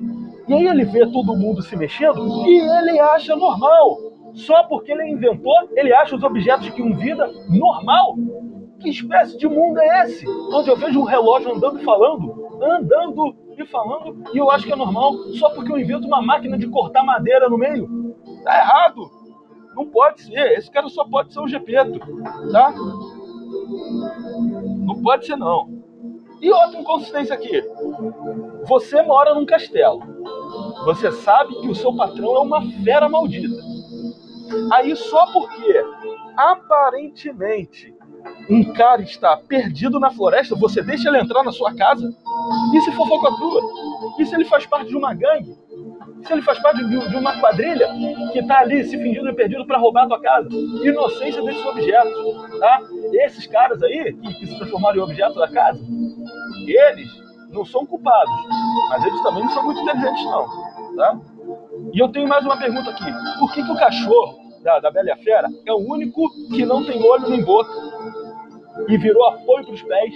E 0.47 0.53
aí 0.53 0.67
ele 0.67 0.85
vê 0.85 1.05
todo 1.11 1.35
mundo 1.35 1.61
se 1.61 1.75
mexendo 1.75 2.25
e 2.47 2.59
ele 2.59 2.99
acha 2.99 3.35
normal. 3.35 3.97
Só 4.33 4.63
porque 4.63 4.91
ele 4.91 5.09
inventor, 5.09 5.69
ele 5.75 5.93
acha 5.93 6.15
os 6.15 6.23
objetos 6.23 6.69
que 6.69 6.81
um 6.81 6.95
vida 6.95 7.29
normal. 7.49 8.15
Que 8.79 8.89
espécie 8.89 9.37
de 9.37 9.47
mundo 9.47 9.79
é 9.79 10.03
esse? 10.03 10.27
Onde 10.53 10.69
eu 10.69 10.75
vejo 10.75 10.99
um 10.99 11.03
relógio 11.03 11.55
andando 11.55 11.79
e 11.79 11.83
falando, 11.83 12.59
andando 12.61 13.35
e 13.57 13.65
falando, 13.65 14.23
e 14.33 14.37
eu 14.37 14.51
acho 14.51 14.65
que 14.65 14.73
é 14.73 14.75
normal, 14.75 15.13
só 15.33 15.49
porque 15.49 15.71
eu 15.71 15.79
invento 15.79 16.05
uma 16.05 16.21
máquina 16.21 16.57
de 16.57 16.67
cortar 16.67 17.03
madeira 17.03 17.49
no 17.49 17.57
meio. 17.57 18.15
Tá 18.43 18.55
errado. 18.55 19.09
Não 19.75 19.87
pode 19.87 20.21
ser. 20.21 20.53
Esse 20.53 20.69
cara 20.69 20.87
só 20.89 21.03
pode 21.05 21.33
ser 21.33 21.39
o 21.39 21.47
Gepeto, 21.47 21.99
tá? 22.51 22.73
Não 24.85 25.01
pode 25.01 25.25
ser 25.25 25.35
não. 25.35 25.76
E 26.41 26.52
outra 26.52 26.80
inconsistência 26.80 27.36
aqui. 27.36 27.63
Você 28.65 29.02
mora 29.02 29.34
num 29.34 29.45
castelo. 29.45 30.02
Você 30.86 31.12
sabe 31.12 31.60
que 31.62 31.67
o 31.67 31.76
seu 31.76 31.95
patrão 31.95 32.36
é 32.36 32.39
uma 32.39 32.62
fera 32.84 33.10
maldita. 33.10 33.56
Aí 34.71 34.95
só 34.95 35.26
porque 35.32 35.84
aparentemente 36.38 37.93
um 38.50 38.63
cara 38.73 39.02
está 39.02 39.36
perdido 39.38 40.00
na 40.00 40.12
floresta, 40.12 40.56
você 40.56 40.82
deixa 40.82 41.10
ele 41.10 41.19
entrar 41.19 41.43
na 41.43 41.52
sua 41.52 41.73
casa? 41.76 42.13
E 42.73 42.82
se 42.82 42.91
for 42.91 43.08
falcatrua? 43.08 43.62
E 44.19 44.26
se 44.26 44.36
ele 44.36 44.45
faz 44.45 44.65
parte 44.65 44.88
de 44.88 44.95
uma 44.95 45.13
gangue? 45.13 45.56
Se 46.23 46.34
ele 46.34 46.41
faz 46.41 46.60
parte 46.60 46.84
de, 46.84 47.10
de 47.10 47.15
uma 47.15 47.39
quadrilha 47.39 47.88
que 48.32 48.39
está 48.39 48.60
ali 48.60 48.84
se 48.84 48.97
fingindo 48.97 49.34
perdido 49.36 49.65
para 49.65 49.78
roubar 49.78 50.06
a 50.06 50.08
tua 50.08 50.21
casa. 50.21 50.50
Inocência 50.52 51.41
desses 51.43 51.65
objetos, 51.65 52.60
tá? 52.60 52.82
Esses 53.13 53.45
caras 53.47 53.82
aí, 53.84 54.13
que, 54.13 54.34
que 54.34 54.47
se 54.47 54.58
transformaram 54.58 54.97
em 54.97 55.02
objetos 55.02 55.36
da 55.36 55.47
casa, 55.47 55.80
eles 56.67 57.09
não 57.49 57.65
são 57.65 57.85
culpados, 57.85 58.33
mas 58.89 59.05
eles 59.05 59.21
também 59.21 59.43
não 59.43 59.51
são 59.51 59.63
muito 59.63 59.79
inteligentes 59.79 60.25
não, 60.25 60.45
tá? 60.95 61.19
E 61.93 61.99
eu 61.99 62.09
tenho 62.09 62.27
mais 62.27 62.43
uma 62.45 62.57
pergunta 62.57 62.89
aqui. 62.89 63.05
Por 63.39 63.53
que, 63.53 63.63
que 63.63 63.71
o 63.71 63.77
cachorro 63.77 64.37
da, 64.63 64.79
da 64.79 64.91
Bela 64.91 65.15
Fera 65.23 65.47
é 65.65 65.71
o 65.71 65.77
único 65.77 66.29
que 66.53 66.65
não 66.65 66.83
tem 66.83 67.01
olho 67.01 67.29
nem 67.29 67.43
boca 67.43 67.71
e 68.89 68.97
virou 68.97 69.27
apoio 69.27 69.65
para 69.65 69.73
os 69.73 69.81
pés 69.81 70.13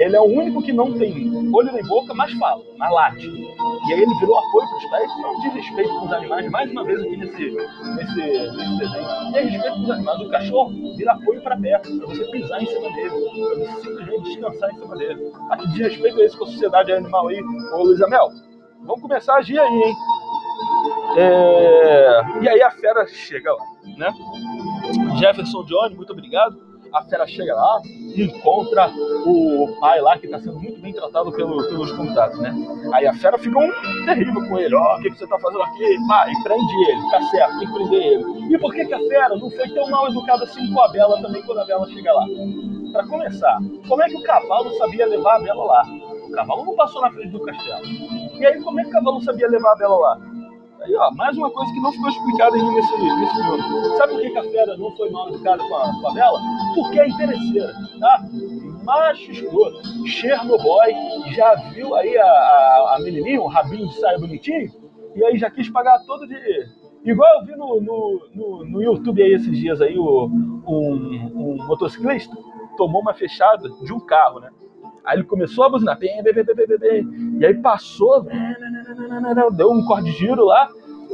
ele 0.00 0.16
é 0.16 0.20
o 0.20 0.24
único 0.24 0.62
que 0.62 0.72
não 0.72 0.96
tem 0.98 1.30
olho 1.54 1.72
nem 1.72 1.84
boca, 1.84 2.14
mas 2.14 2.32
fala, 2.32 2.62
mas 2.78 2.90
late. 2.90 3.26
E 3.26 3.92
aí 3.92 4.00
ele 4.00 4.14
virou 4.14 4.38
apoio 4.38 4.66
para 4.66 4.78
os 4.78 4.86
pés, 4.86 5.12
não 5.20 5.40
de 5.40 5.48
respeito 5.50 5.90
com 5.90 6.06
os 6.06 6.12
animais, 6.12 6.50
mais 6.50 6.70
uma 6.70 6.84
vez 6.84 7.00
aqui 7.00 7.16
nesse, 7.18 7.50
nesse, 7.50 8.56
nesse 8.56 8.78
desenho. 8.78 9.36
É 9.36 9.42
respeito 9.42 9.76
com 9.76 9.82
os 9.82 9.90
animais. 9.90 10.20
O 10.20 10.30
cachorro 10.30 10.96
vira 10.96 11.12
apoio 11.12 11.42
para 11.42 11.54
perto, 11.58 11.98
para 11.98 12.06
você 12.06 12.24
pisar 12.30 12.62
em 12.62 12.66
cima 12.66 12.90
dele, 12.92 13.10
para 13.10 13.58
você 13.58 13.80
simplesmente 13.82 14.22
descansar 14.22 14.70
em 14.70 14.78
cima 14.78 14.96
dele. 14.96 15.32
Ah, 15.50 15.56
que 15.58 15.68
desrespeito 15.68 16.18
é 16.18 16.24
esse 16.24 16.36
com 16.38 16.44
a 16.44 16.48
sociedade 16.48 16.92
animal 16.92 17.28
aí, 17.28 17.42
ô 17.74 17.82
Luiz 17.82 18.00
Amel? 18.00 18.28
Vamos 18.84 19.02
começar 19.02 19.34
a 19.34 19.38
agir 19.38 19.58
aí, 19.58 19.82
hein? 19.82 19.96
É... 21.18 22.20
E 22.40 22.48
aí 22.48 22.62
a 22.62 22.70
fera 22.70 23.06
chega 23.06 23.52
lá, 23.52 23.64
né? 23.98 24.14
Jefferson 25.18 25.62
Johnny, 25.64 25.94
muito 25.94 26.12
obrigado 26.14 26.69
a 26.92 27.02
fera 27.02 27.26
chega 27.26 27.54
lá 27.54 27.80
e 27.84 28.22
encontra 28.24 28.90
o 29.24 29.76
pai 29.80 30.00
lá 30.00 30.18
que 30.18 30.26
está 30.26 30.38
sendo 30.38 30.58
muito 30.58 30.80
bem 30.80 30.92
tratado 30.92 31.30
pelo, 31.32 31.62
pelos 31.68 31.92
contatos, 31.92 32.38
né? 32.40 32.52
Aí 32.92 33.06
a 33.06 33.14
fera 33.14 33.38
fica 33.38 33.58
um 33.58 33.70
terrível 34.04 34.48
com 34.48 34.58
ele, 34.58 34.74
ó, 34.74 34.94
oh, 34.94 34.98
o 34.98 35.02
que, 35.02 35.10
que 35.10 35.18
você 35.18 35.24
está 35.24 35.38
fazendo 35.38 35.62
aqui? 35.62 35.96
Pai, 36.08 36.32
prende 36.42 36.90
ele, 36.90 37.10
tá 37.10 37.22
certo, 37.30 37.58
tem 37.58 37.68
que 37.68 37.74
prender 37.74 38.02
ele. 38.02 38.54
E 38.54 38.58
por 38.58 38.72
que, 38.72 38.84
que 38.84 38.94
a 38.94 38.98
fera 38.98 39.36
não 39.36 39.50
foi 39.50 39.68
tão 39.68 39.88
mal 39.88 40.08
educada 40.08 40.44
assim 40.44 40.72
com 40.72 40.80
a 40.80 40.88
Bela 40.88 41.20
também 41.22 41.42
quando 41.42 41.58
a 41.58 41.64
Bela 41.64 41.86
chega 41.88 42.12
lá? 42.12 42.26
Para 42.92 43.06
começar, 43.06 43.58
como 43.88 44.02
é 44.02 44.08
que 44.08 44.16
o 44.16 44.22
cavalo 44.22 44.70
sabia 44.78 45.06
levar 45.06 45.36
a 45.36 45.40
Bela 45.40 45.64
lá? 45.64 45.82
O 46.28 46.32
cavalo 46.32 46.64
não 46.64 46.74
passou 46.74 47.02
na 47.02 47.10
frente 47.10 47.30
do 47.30 47.40
castelo. 47.40 47.84
E 48.38 48.46
aí, 48.46 48.60
como 48.62 48.80
é 48.80 48.82
que 48.84 48.88
o 48.88 48.92
cavalo 48.92 49.20
sabia 49.22 49.48
levar 49.48 49.72
a 49.72 49.76
Bela 49.76 49.96
lá? 49.96 50.29
Aí, 50.82 50.96
ó, 50.96 51.10
mais 51.12 51.36
uma 51.36 51.50
coisa 51.50 51.70
que 51.72 51.80
não 51.80 51.92
ficou 51.92 52.08
explicada 52.08 52.56
ainda 52.56 52.72
nesse, 52.72 52.92
nesse 52.98 53.34
filme. 53.34 53.96
Sabe 53.98 54.12
por 54.14 54.22
que, 54.22 54.38
a 54.38 54.42
fera 54.44 54.76
não 54.78 54.90
foi 54.96 55.10
mal 55.10 55.28
educada 55.28 55.62
com 55.62 55.76
a, 55.76 56.00
com 56.00 56.08
a 56.08 56.14
Bela? 56.14 56.40
Porque 56.74 57.00
é 57.00 57.08
interesseira, 57.08 57.72
tá? 58.00 58.24
Macho 58.84 59.30
escroto. 59.30 60.06
Chernobyl 60.06 61.32
já 61.32 61.54
viu 61.72 61.94
aí 61.94 62.16
a, 62.16 62.24
a, 62.24 62.96
a 62.96 63.02
menininha, 63.02 63.42
o 63.42 63.46
rabinho 63.46 63.88
de 63.88 64.00
saia 64.00 64.18
bonitinho, 64.18 64.70
e 65.14 65.24
aí 65.24 65.36
já 65.36 65.50
quis 65.50 65.68
pagar 65.68 65.98
todo 66.06 66.26
de... 66.26 66.36
Igual 67.04 67.40
eu 67.40 67.46
vi 67.46 67.56
no, 67.56 67.80
no, 67.80 68.28
no, 68.34 68.64
no 68.64 68.82
YouTube 68.82 69.22
aí 69.22 69.34
esses 69.34 69.58
dias 69.58 69.82
aí, 69.82 69.98
o, 69.98 70.26
um, 70.66 71.58
um 71.58 71.66
motociclista 71.66 72.34
tomou 72.78 73.02
uma 73.02 73.12
fechada 73.12 73.68
de 73.68 73.92
um 73.92 74.00
carro, 74.00 74.40
né? 74.40 74.48
Aí 75.04 75.16
ele 75.16 75.24
começou 75.24 75.64
a 75.64 75.68
buzinar, 75.68 75.98
bem, 75.98 76.22
bem, 76.22 76.32
bem, 76.32 76.44
bem, 76.44 76.78
bem, 76.78 77.38
e 77.38 77.44
aí 77.44 77.54
passou, 77.54 78.24
deu 79.52 79.70
um 79.70 79.84
corte 79.84 80.04
de 80.04 80.12
giro 80.12 80.44
lá, 80.44 80.68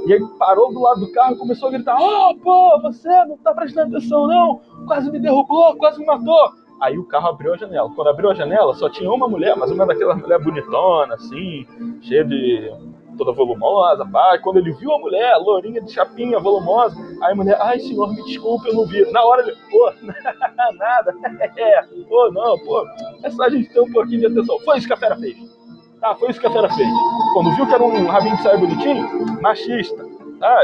e 0.06 0.12
aí 0.12 0.20
parou 0.38 0.72
do 0.72 0.80
lado 0.80 1.00
do 1.00 1.12
carro 1.12 1.34
e 1.34 1.38
começou 1.38 1.68
a 1.68 1.72
gritar: 1.72 1.96
Oh, 1.98 2.34
pô, 2.36 2.80
você 2.82 3.08
não 3.24 3.36
tá 3.38 3.54
prestando 3.54 3.96
atenção, 3.96 4.26
não! 4.26 4.60
Quase 4.86 5.10
me 5.10 5.18
derrubou, 5.18 5.76
quase 5.76 5.98
me 5.98 6.06
matou! 6.06 6.52
Aí 6.80 6.98
o 6.98 7.04
carro 7.04 7.28
abriu 7.28 7.54
a 7.54 7.56
janela. 7.56 7.90
Quando 7.94 8.08
abriu 8.08 8.30
a 8.30 8.34
janela, 8.34 8.74
só 8.74 8.88
tinha 8.88 9.10
uma 9.10 9.26
mulher, 9.26 9.56
mas 9.56 9.70
uma 9.70 9.86
daquelas 9.86 10.18
mulher 10.18 10.38
bonitona, 10.38 11.14
assim, 11.14 11.66
cheia 12.02 12.24
de 12.24 12.70
toda 13.16 13.32
volumosa, 13.32 14.04
pá. 14.04 14.38
quando 14.42 14.58
ele 14.58 14.72
viu 14.72 14.92
a 14.92 14.98
mulher, 14.98 15.36
lourinha 15.38 15.80
de 15.80 15.90
chapinha, 15.90 16.38
volumosa, 16.38 16.94
aí 17.22 17.32
a 17.32 17.34
mulher, 17.34 17.56
ai 17.60 17.80
senhor, 17.80 18.10
me 18.10 18.22
desculpe, 18.24 18.68
eu 18.68 18.74
não 18.74 18.86
vi. 18.86 19.10
Na 19.10 19.24
hora 19.24 19.42
ele, 19.42 19.56
pô, 19.70 19.90
nada, 20.76 21.14
é, 21.56 21.82
pô, 22.06 22.30
não, 22.30 22.58
pô, 22.58 22.86
é 23.22 23.30
só 23.30 23.44
a 23.44 23.50
gente 23.50 23.70
ter 23.70 23.80
um 23.80 23.90
pouquinho 23.90 24.20
de 24.20 24.26
atenção. 24.26 24.58
Foi 24.60 24.76
isso 24.76 24.86
que 24.86 24.92
a 24.92 24.98
fera 24.98 25.16
fez. 25.16 25.55
Tá, 26.00 26.14
foi 26.14 26.30
isso 26.30 26.40
que 26.40 26.46
a 26.46 26.50
fera 26.50 26.68
fez. 26.72 26.88
Quando 27.32 27.54
viu 27.54 27.66
que 27.66 27.74
era 27.74 27.82
um 27.82 28.06
rabinho 28.06 28.36
de 28.36 28.42
saia 28.42 28.58
bonitinho, 28.58 29.40
machista. 29.42 30.04
Tá, 30.38 30.60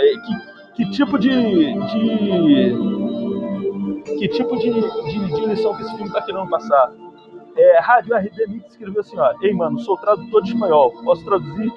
que, 0.74 0.84
que 0.84 0.90
tipo 0.90 1.18
de, 1.18 1.30
de 1.74 2.92
que 4.18 4.28
tipo 4.28 4.56
de, 4.58 4.70
de, 4.70 5.34
de 5.34 5.46
lição 5.46 5.74
que 5.74 5.82
esse 5.82 5.96
filme 5.96 6.12
tá 6.12 6.22
querendo 6.22 6.48
passar? 6.48 6.92
É, 7.56 7.80
Rádio 7.80 8.16
RD 8.16 8.46
Mix 8.48 8.70
escreveu 8.70 9.00
assim, 9.00 9.18
ó. 9.18 9.32
Ei, 9.42 9.52
mano, 9.52 9.78
sou 9.80 9.96
tradutor 9.98 10.42
de 10.42 10.52
espanhol. 10.52 10.92
Posso 11.04 11.24
traduzir? 11.24 11.72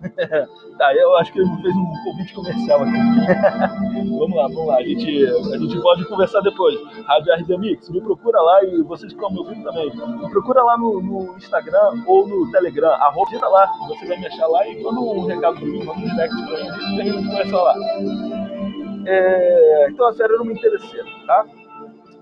tá, 0.78 0.94
eu 0.94 1.16
acho 1.16 1.32
que 1.32 1.40
ele 1.40 1.62
fez 1.62 1.74
um 1.76 1.92
convite 2.04 2.34
comercial 2.34 2.82
aqui. 2.82 2.92
vamos 4.18 4.36
lá, 4.36 4.48
vamos 4.48 4.66
lá. 4.66 4.76
A 4.76 4.82
gente, 4.82 5.26
a 5.26 5.58
gente 5.58 5.80
pode 5.80 6.04
conversar 6.06 6.40
depois. 6.40 6.78
Rádio 7.06 7.34
RD 7.34 7.58
Mix, 7.58 7.90
me 7.90 8.00
procura 8.00 8.40
lá 8.40 8.64
e 8.64 8.82
vocês 8.82 9.12
que 9.12 9.18
me 9.18 9.38
ouvindo 9.38 9.62
também. 9.62 9.90
Me 9.94 10.30
procura 10.30 10.62
lá 10.62 10.78
no, 10.78 11.00
no 11.02 11.36
Instagram 11.36 12.02
ou 12.06 12.26
no 12.26 12.50
Telegram. 12.50 12.92
Arroba 12.92 13.48
lá, 13.48 13.70
você 13.88 14.06
vai 14.06 14.18
me 14.18 14.26
achar 14.26 14.46
lá 14.46 14.66
e 14.66 14.82
manda 14.82 15.00
um 15.00 15.26
recado 15.26 15.56
pra 15.56 15.66
mim, 15.66 15.84
manda 15.84 16.00
um 16.00 16.08
direct 16.08 16.46
pra 16.46 16.58
mim, 16.58 17.00
a 17.00 17.04
gente 17.04 17.26
conversa 17.26 17.56
lá. 17.56 17.74
É, 19.06 19.88
então 19.90 20.06
a 20.06 20.12
série 20.12 20.36
não 20.36 20.44
me 20.44 20.54
interessei, 20.54 21.00
tá? 21.26 21.44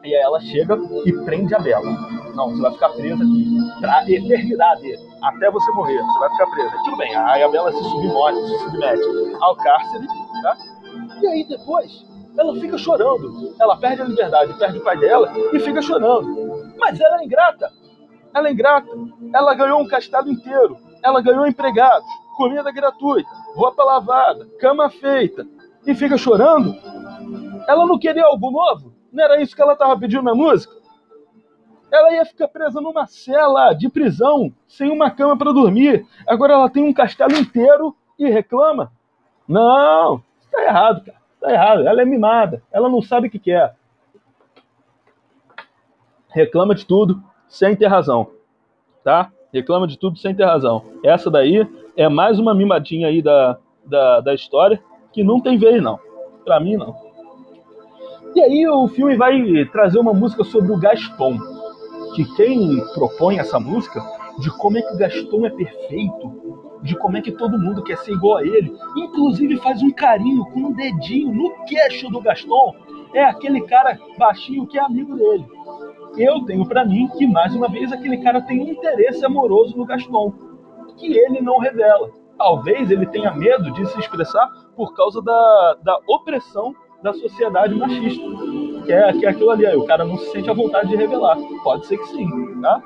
E 0.05 0.15
aí 0.15 0.23
ela 0.23 0.41
chega 0.41 0.79
e 1.05 1.13
prende 1.25 1.55
a 1.55 1.59
Bela. 1.59 2.18
Não, 2.39 2.51
você 2.51 2.63
vai 2.63 2.73
ficar 2.73 2.91
presa 2.91 3.25
aqui 3.25 3.81
pra 3.81 4.09
eternidade, 4.09 4.95
até 5.21 5.51
você 5.51 5.73
morrer. 5.73 6.01
Você 6.01 6.19
vai 6.21 6.31
ficar 6.31 6.47
presa. 6.47 6.77
Tudo 6.85 6.97
bem, 6.97 7.17
aí 7.17 7.43
a 7.43 7.49
Bela 7.49 7.73
se 7.73 7.83
submete, 7.83 8.47
se 8.47 8.59
submete 8.61 9.03
ao 9.41 9.57
cárcere, 9.57 10.07
tá? 10.41 10.57
E 11.21 11.27
aí 11.27 11.49
depois 11.49 12.07
ela 12.39 12.55
fica 12.55 12.79
chorando. 12.79 13.57
Ela 13.61 13.77
perde 13.77 14.03
a 14.03 14.05
liberdade, 14.05 14.55
perde 14.55 14.79
o 14.79 14.85
pai 14.85 14.97
dela 14.99 15.33
e 15.53 15.59
fica 15.59 15.83
chorando. 15.83 16.73
Mas 16.79 17.01
ela 17.01 17.21
é 17.21 17.25
ingrata. 17.25 17.73
Ela 18.33 18.49
é 18.49 18.53
ingrata. 18.53 18.89
Ela 19.35 19.55
ganhou 19.55 19.81
um 19.81 19.89
castelo 19.89 20.31
inteiro. 20.31 20.79
Ela 21.03 21.21
ganhou 21.21 21.45
empregados, 21.45 22.07
comida 22.37 22.71
gratuita, 22.71 23.29
roupa 23.57 23.83
lavada, 23.83 24.47
cama 24.61 24.89
feita. 24.89 25.45
E 25.85 25.93
fica 25.93 26.17
chorando. 26.17 26.73
Ela 27.67 27.85
não 27.85 27.99
queria 27.99 28.27
algo 28.27 28.49
novo? 28.49 28.95
Não 29.13 29.25
era 29.25 29.43
isso 29.43 29.57
que 29.57 29.63
ela 29.63 29.73
estava 29.73 29.99
pedindo 29.99 30.23
na 30.23 30.37
música? 30.37 30.78
Ela 31.91 32.13
ia 32.13 32.27
ficar 32.27 32.49
presa 32.49 32.81
numa 32.81 33.07
cela 33.07 33.73
de 33.73 33.89
prisão, 33.89 34.53
sem 34.67 34.91
uma 34.91 35.11
cama 35.11 35.37
para 35.37 35.53
dormir. 35.53 36.07
Agora 36.27 36.53
ela 36.53 36.71
tem 36.71 36.83
um 36.83 36.93
castelo 36.93 37.35
inteiro 37.35 37.97
e 38.19 38.29
reclama? 38.29 38.93
Não, 39.47 40.23
está 40.41 40.63
errado, 40.63 41.05
cara. 41.05 41.19
Está 41.35 41.53
errado. 41.53 41.87
Ela 41.87 42.03
é 42.03 42.05
mimada. 42.05 42.63
Ela 42.71 42.89
não 42.89 43.01
sabe 43.01 43.29
o 43.29 43.31
que 43.31 43.39
quer. 43.39 43.75
Reclama 46.29 46.75
de 46.75 46.85
tudo 46.85 47.23
sem 47.49 47.75
ter 47.75 47.87
razão. 47.87 48.31
Tá? 49.03 49.33
Reclama 49.53 49.87
de 49.87 49.99
tudo 49.99 50.19
sem 50.19 50.35
ter 50.35 50.45
razão. 50.45 50.85
Essa 51.03 51.31
daí 51.31 51.67
é 51.97 52.09
mais 52.09 52.39
uma 52.39 52.55
mimadinha 52.55 53.09
aí 53.09 53.23
da, 53.23 53.57
da, 53.85 54.21
da 54.21 54.35
história 54.35 54.83
que 55.13 55.25
não 55.25 55.41
tem 55.41 55.57
vez, 55.57 55.83
não. 55.83 55.99
Pra 56.45 56.61
mim, 56.61 56.77
não. 56.77 56.95
E 58.35 58.41
aí 58.41 58.69
o 58.69 58.87
filme 58.89 59.17
vai 59.17 59.65
trazer 59.73 59.99
uma 59.99 60.13
música 60.13 60.45
sobre 60.45 60.71
o 60.71 60.79
Gaston, 60.79 61.39
que 62.15 62.25
quem 62.37 62.85
propõe 62.95 63.39
essa 63.39 63.59
música, 63.59 64.03
de 64.39 64.51
como 64.57 64.79
é 64.79 64.83
que 64.83 64.97
Gaston 64.97 65.47
é 65.47 65.51
perfeito, 65.51 66.79
de 66.83 66.97
como 66.97 67.17
é 67.17 67.21
que 67.21 67.33
todo 67.33 67.59
mundo 67.59 67.83
quer 67.83 67.99
ser 67.99 68.13
igual 68.13 68.39
a 68.39 68.47
ele, 68.47 68.73
inclusive 68.97 69.57
faz 69.59 69.83
um 69.83 69.91
carinho 69.91 70.45
com 70.47 70.61
um 70.61 70.73
dedinho 70.73 71.33
no 71.33 71.65
queixo 71.65 72.09
do 72.09 72.21
Gaston, 72.21 72.75
é 73.13 73.25
aquele 73.25 73.63
cara 73.63 73.99
baixinho 74.19 74.67
que 74.67 74.79
é 74.79 74.83
amigo 74.83 75.17
dele. 75.17 75.47
Eu 76.17 76.45
tenho 76.45 76.67
para 76.67 76.85
mim 76.85 77.09
que, 77.17 77.27
mais 77.27 77.55
uma 77.55 77.69
vez, 77.69 77.93
aquele 77.93 78.19
cara 78.19 78.41
tem 78.43 78.61
um 78.61 78.69
interesse 78.69 79.25
amoroso 79.25 79.77
no 79.77 79.85
Gaston, 79.85 80.33
que 80.99 81.17
ele 81.17 81.41
não 81.41 81.59
revela. 81.59 82.11
Talvez 82.37 82.91
ele 82.91 83.07
tenha 83.07 83.33
medo 83.33 83.71
de 83.73 83.87
se 83.87 83.99
expressar 83.99 84.49
por 84.77 84.95
causa 84.95 85.21
da, 85.23 85.77
da 85.83 85.99
opressão 86.09 86.75
da 87.03 87.13
sociedade 87.13 87.75
machista. 87.75 88.25
É, 88.89 89.13
que 89.13 89.27
é 89.27 89.29
aquilo 89.29 89.51
ali, 89.51 89.67
aí, 89.67 89.77
o 89.77 89.85
cara 89.85 90.05
não 90.05 90.17
se 90.17 90.31
sente 90.31 90.49
à 90.49 90.55
vontade 90.55 90.89
de 90.89 90.97
revelar. 90.97 91.37
Pode 91.63 91.87
ser 91.87 91.99
que 91.99 92.09
sim, 92.09 92.29
tá? 92.63 92.83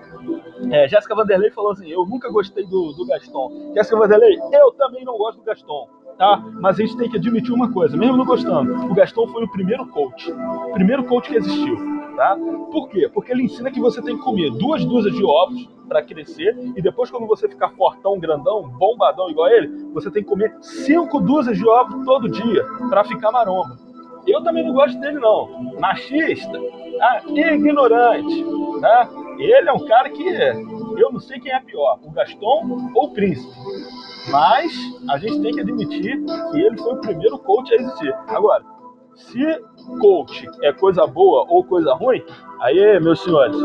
É, 0.71 0.89
Jéssica 0.89 1.15
Vanderlei 1.15 1.51
falou 1.51 1.73
assim: 1.73 1.89
Eu 1.89 2.05
nunca 2.07 2.31
gostei 2.31 2.65
do, 2.65 2.93
do 2.93 3.07
Gaston. 3.07 3.73
Jéssica 3.75 3.97
Vanderlei, 3.97 4.37
eu 4.53 4.73
também 4.73 5.05
não 5.05 5.17
gosto 5.17 5.39
do 5.39 5.45
Gaston, 5.45 5.89
tá? 6.19 6.43
Mas 6.61 6.79
a 6.79 6.83
gente 6.83 6.97
tem 6.97 7.09
que 7.09 7.17
admitir 7.17 7.53
uma 7.53 7.73
coisa: 7.73 7.97
mesmo 7.97 8.17
não 8.17 8.25
gostando, 8.25 8.75
o 8.91 8.95
Gaston 8.95 9.29
foi 9.29 9.45
o 9.45 9.51
primeiro 9.51 9.87
coach. 9.87 10.33
Primeiro 10.75 11.05
coach 11.05 11.29
que 11.29 11.37
existiu, 11.37 11.77
tá? 12.17 12.37
Por 12.71 12.89
quê? 12.89 13.09
Porque 13.13 13.33
ele 13.33 13.45
ensina 13.45 13.71
que 13.71 13.81
você 13.81 14.03
tem 14.03 14.17
que 14.17 14.25
comer 14.25 14.51
duas 14.51 14.85
dúzias 14.85 15.15
de 15.15 15.25
ovos 15.25 15.69
para 15.89 16.03
crescer 16.03 16.57
e 16.77 16.83
depois, 16.83 17.11
quando 17.11 17.27
você 17.27 17.49
ficar 17.49 17.71
fortão, 17.71 18.19
grandão, 18.19 18.69
bombadão 18.69 19.31
igual 19.31 19.49
ele, 19.49 19.69
você 19.93 20.11
tem 20.11 20.23
que 20.23 20.29
comer 20.29 20.57
cinco 20.61 21.21
dúzias 21.21 21.57
de 21.57 21.69
ovos 21.69 22.05
todo 22.05 22.29
dia 22.29 22.65
para 22.89 23.05
ficar 23.05 23.31
maromba. 23.31 23.92
Eu 24.27 24.43
também 24.43 24.65
não 24.65 24.73
gosto 24.73 24.99
dele, 25.01 25.19
não. 25.19 25.49
Machista, 25.81 26.59
tá? 26.99 27.23
ignorante. 27.27 28.45
Tá? 28.81 29.09
Ele 29.39 29.69
é 29.69 29.73
um 29.73 29.85
cara 29.85 30.09
que 30.11 30.25
Eu 30.25 31.13
não 31.13 31.21
sei 31.21 31.41
quem 31.41 31.53
é 31.53 31.61
pior, 31.61 31.99
o 32.03 32.11
Gaston 32.11 32.91
ou 32.95 33.05
o 33.07 33.13
Príncipe. 33.13 33.53
Mas 34.31 34.73
a 35.09 35.19
gente 35.19 35.41
tem 35.41 35.53
que 35.53 35.61
admitir 35.61 36.25
que 36.53 36.61
ele 36.61 36.79
foi 36.79 36.93
o 36.93 37.01
primeiro 37.01 37.39
coach 37.41 37.73
a 37.73 37.77
existir. 37.77 38.15
Agora, 38.29 38.65
se 39.17 39.43
coach 40.01 40.47
é 40.63 40.73
coisa 40.73 41.07
boa 41.07 41.47
ou 41.49 41.65
coisa 41.65 41.95
ruim, 41.95 42.23
aí, 42.61 43.01
meus 43.01 43.21
senhores, 43.23 43.57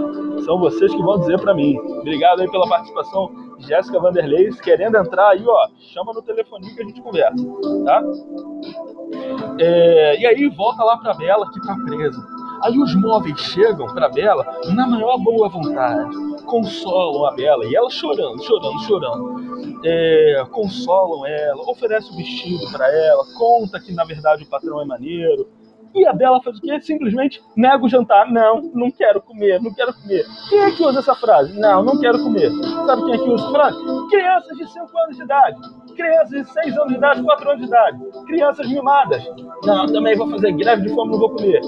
são 0.46 0.60
vocês 0.60 0.94
que 0.94 1.02
vão 1.02 1.20
dizer 1.20 1.40
para 1.40 1.54
mim. 1.54 1.78
Obrigado 1.78 2.42
aí 2.42 2.50
pela 2.50 2.68
participação, 2.68 3.30
Jéssica 3.60 4.00
Vanderlei. 4.00 4.52
Querendo 4.64 4.98
entrar 4.98 5.30
aí, 5.30 5.44
ó, 5.46 5.68
chama 5.80 6.14
no 6.14 6.22
telefone 6.22 6.74
que 6.74 6.82
a 6.82 6.86
gente 6.86 7.02
conversa, 7.02 7.46
tá? 7.86 8.04
É, 9.60 10.20
e 10.20 10.26
aí 10.26 10.50
volta 10.50 10.84
lá 10.84 10.98
pra 10.98 11.14
Bela 11.14 11.50
que 11.52 11.62
tá 11.62 11.76
presa. 11.86 12.22
Aí 12.64 12.78
os 12.80 12.96
móveis 12.96 13.40
chegam 13.40 13.86
para 13.94 14.10
Bela 14.10 14.46
na 14.74 14.88
maior 14.88 15.18
boa 15.20 15.48
vontade, 15.48 16.10
consolam 16.46 17.26
a 17.26 17.32
Bela 17.32 17.66
e 17.66 17.76
ela 17.76 17.90
chorando, 17.90 18.42
chorando, 18.42 18.80
chorando. 18.80 19.82
É, 19.86 20.44
consolam 20.52 21.26
ela, 21.26 21.70
oferece 21.70 22.12
o 22.12 22.16
vestido 22.16 22.72
para 22.72 22.92
ela, 22.92 23.24
conta 23.38 23.80
que 23.80 23.94
na 23.94 24.04
verdade 24.04 24.44
o 24.44 24.48
patrão 24.48 24.82
é 24.82 24.86
maneiro, 24.86 25.48
e 26.00 26.08
a 26.08 26.14
Bela 26.14 26.42
faz 26.42 26.58
o 26.58 26.62
quê? 26.62 26.80
Simplesmente 26.82 27.42
nega 27.56 27.84
o 27.84 27.90
jantar. 27.90 28.32
Não, 28.32 28.62
não 28.74 28.92
quero 28.92 29.22
comer, 29.22 29.62
não 29.62 29.74
quero 29.74 29.94
comer. 29.94 30.26
Quem 30.50 30.60
é 30.60 30.72
que 30.72 30.84
usa 30.84 31.00
essa 31.00 31.16
frase? 31.16 31.60
Não, 31.60 31.84
não 31.84 32.00
quero 32.00 32.22
comer. 32.22 32.52
Sabe 32.86 33.06
quem 33.06 33.14
é 33.14 33.18
que 33.18 33.30
usa 33.30 33.44
essa 33.44 33.52
frase? 33.52 33.78
Crianças 34.10 34.58
de 34.58 34.72
5 34.72 34.98
anos 35.00 35.18
de 35.18 35.24
idade. 35.24 35.58
Crianças 35.96 36.30
de 36.30 36.54
6 36.54 36.78
anos 36.78 36.90
de 36.90 36.96
idade, 36.96 37.24
4 37.24 37.50
anos 37.50 37.62
de 37.62 37.68
idade. 37.68 38.00
Crianças 38.26 38.68
mimadas. 38.68 39.24
Não, 39.64 39.86
também 39.88 40.16
vou 40.16 40.30
fazer 40.30 40.52
greve 40.52 40.84
de 40.84 40.90
fome, 40.94 41.12
não 41.12 41.20
vou 41.20 41.32
comer. 41.32 41.62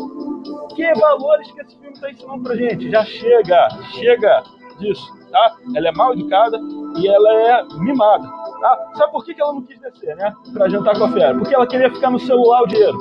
Que 0.75 0.93
valores 0.93 1.51
que 1.51 1.61
esse 1.61 1.75
filme 1.77 1.93
está 1.93 2.09
ensinando 2.09 2.43
pra 2.43 2.55
gente? 2.55 2.89
Já 2.89 3.03
chega, 3.03 3.69
chega 3.93 4.43
disso, 4.79 5.18
tá? 5.31 5.55
Ela 5.75 5.89
é 5.89 5.91
mal 5.91 6.13
educada 6.13 6.59
e 6.97 7.07
ela 7.07 7.33
é 7.33 7.63
mimada. 7.75 8.27
Tá? 8.59 8.91
Sabe 8.95 9.11
por 9.11 9.23
que, 9.23 9.33
que 9.33 9.41
ela 9.41 9.53
não 9.53 9.61
quis 9.61 9.79
descer, 9.79 10.15
né? 10.15 10.33
Pra 10.53 10.67
jantar 10.67 10.97
com 10.97 11.05
a 11.05 11.11
fera? 11.11 11.37
Porque 11.37 11.55
ela 11.55 11.67
queria 11.67 11.89
ficar 11.93 12.09
no 12.09 12.19
celular 12.19 12.63
o 12.63 12.67
dinheiro. 12.67 12.97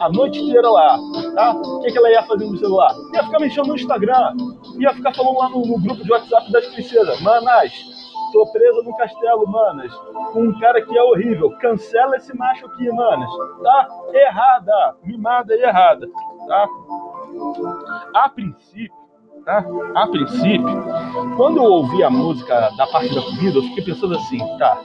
A 0.00 0.08
noite 0.10 0.40
inteira 0.40 0.68
lá, 0.68 0.98
tá? 1.34 1.52
O 1.52 1.80
que, 1.80 1.92
que 1.92 1.98
ela 1.98 2.10
ia 2.10 2.22
fazer 2.22 2.46
no 2.46 2.56
celular? 2.56 2.94
Ia 3.14 3.24
ficar 3.24 3.40
mexendo 3.40 3.66
no 3.68 3.74
Instagram. 3.76 4.36
Ia 4.78 4.94
ficar 4.94 5.14
falando 5.14 5.38
lá 5.38 5.48
no, 5.50 5.60
no 5.60 5.78
grupo 5.80 6.02
de 6.02 6.12
WhatsApp 6.12 6.50
das 6.50 6.66
princesas. 6.66 7.20
Manas, 7.20 7.72
tô 8.32 8.46
presa 8.52 8.82
no 8.82 8.96
castelo, 8.96 9.46
manas. 9.46 9.94
Com 10.32 10.42
um 10.42 10.58
cara 10.58 10.82
que 10.82 10.96
é 10.96 11.02
horrível. 11.02 11.50
Cancela 11.60 12.16
esse 12.16 12.36
macho 12.36 12.66
aqui, 12.66 12.90
manas. 12.90 13.30
Tá? 13.62 13.88
Errada. 14.12 14.96
Mimada 15.04 15.54
e 15.54 15.62
errada. 15.62 16.08
Tá? 16.46 16.68
A 18.14 18.28
princípio, 18.28 18.97
tá? 19.48 19.64
A 19.94 20.06
princípio, 20.06 20.84
quando 21.38 21.56
eu 21.56 21.64
ouvi 21.64 22.02
a 22.02 22.10
música 22.10 22.70
da 22.76 22.86
parte 22.88 23.14
da 23.14 23.22
comida, 23.22 23.56
eu 23.56 23.62
fiquei 23.62 23.84
pensando 23.84 24.14
assim, 24.14 24.38
tá, 24.58 24.78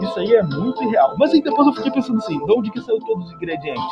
isso 0.00 0.18
aí 0.18 0.34
é 0.34 0.42
muito 0.42 0.82
irreal. 0.82 1.14
Mas 1.16 1.32
aí 1.32 1.40
depois 1.40 1.68
eu 1.68 1.72
fiquei 1.74 1.92
pensando 1.92 2.18
assim, 2.18 2.44
de 2.44 2.52
onde 2.52 2.72
que 2.72 2.80
saiu 2.80 2.98
todos 2.98 3.26
os 3.26 3.32
ingredientes? 3.34 3.84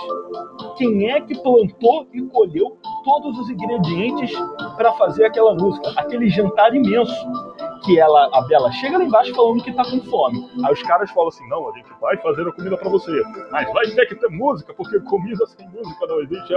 Quem 0.77 1.09
é 1.09 1.21
que 1.21 1.41
plantou 1.41 2.09
e 2.13 2.21
colheu 2.23 2.77
todos 3.05 3.39
os 3.39 3.49
ingredientes 3.49 4.33
para 4.77 4.93
fazer 4.95 5.27
aquela 5.27 5.55
música? 5.55 5.93
Aquele 5.97 6.29
jantar 6.29 6.75
imenso 6.75 7.15
que 7.89 7.99
ela, 7.99 8.29
a 8.35 8.43
Bela 8.43 8.71
chega 8.71 8.99
lá 8.99 9.05
embaixo 9.05 9.35
falando 9.35 9.65
que 9.65 9.73
tá 9.73 9.83
com 9.83 9.99
fome. 10.03 10.47
Aí 10.63 10.73
os 10.73 10.83
caras 10.83 11.11
falam 11.11 11.29
assim: 11.29 11.49
não, 11.49 11.71
a 11.71 11.73
gente 11.73 11.89
vai 12.01 12.17
fazer 12.19 12.47
a 12.47 12.53
comida 12.53 12.77
para 12.77 12.89
você, 12.91 13.11
mas 13.51 13.73
vai 13.73 13.87
ter 13.87 14.07
que 14.07 14.15
ter 14.15 14.29
música, 14.29 14.75
porque 14.75 15.01
comida 15.01 15.47
sem 15.47 15.67
música 15.71 16.07
não 16.07 16.21
existe. 16.21 16.53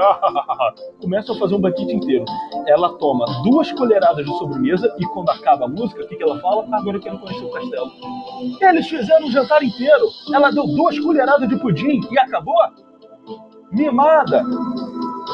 Começam 1.02 1.36
a 1.36 1.40
fazer 1.40 1.56
um 1.56 1.62
banquete 1.62 1.96
inteiro. 1.96 2.26
Ela 2.68 2.98
toma 2.98 3.26
duas 3.44 3.72
colheradas 3.72 4.26
de 4.26 4.38
sobremesa 4.38 4.94
e 5.00 5.06
quando 5.06 5.30
acaba 5.30 5.66
a 5.66 5.70
música, 5.70 6.04
o 6.04 6.08
que, 6.08 6.18
que 6.18 6.24
ela 6.24 6.38
fala? 6.42 6.68
Ah, 6.70 6.78
agora 6.78 6.98
eu 6.98 7.02
quero 7.02 7.18
conhecer 7.18 7.46
o 7.46 7.52
castelo. 7.52 7.92
Eles 8.62 8.88
fizeram 8.88 9.26
um 9.28 9.32
jantar 9.32 9.64
inteiro. 9.64 10.06
Ela 10.34 10.52
deu 10.52 10.68
duas 10.68 11.00
colheradas 11.00 11.48
de 11.48 11.58
pudim 11.58 12.02
e 12.12 12.20
acabou? 12.20 12.56
Mimada. 13.72 14.44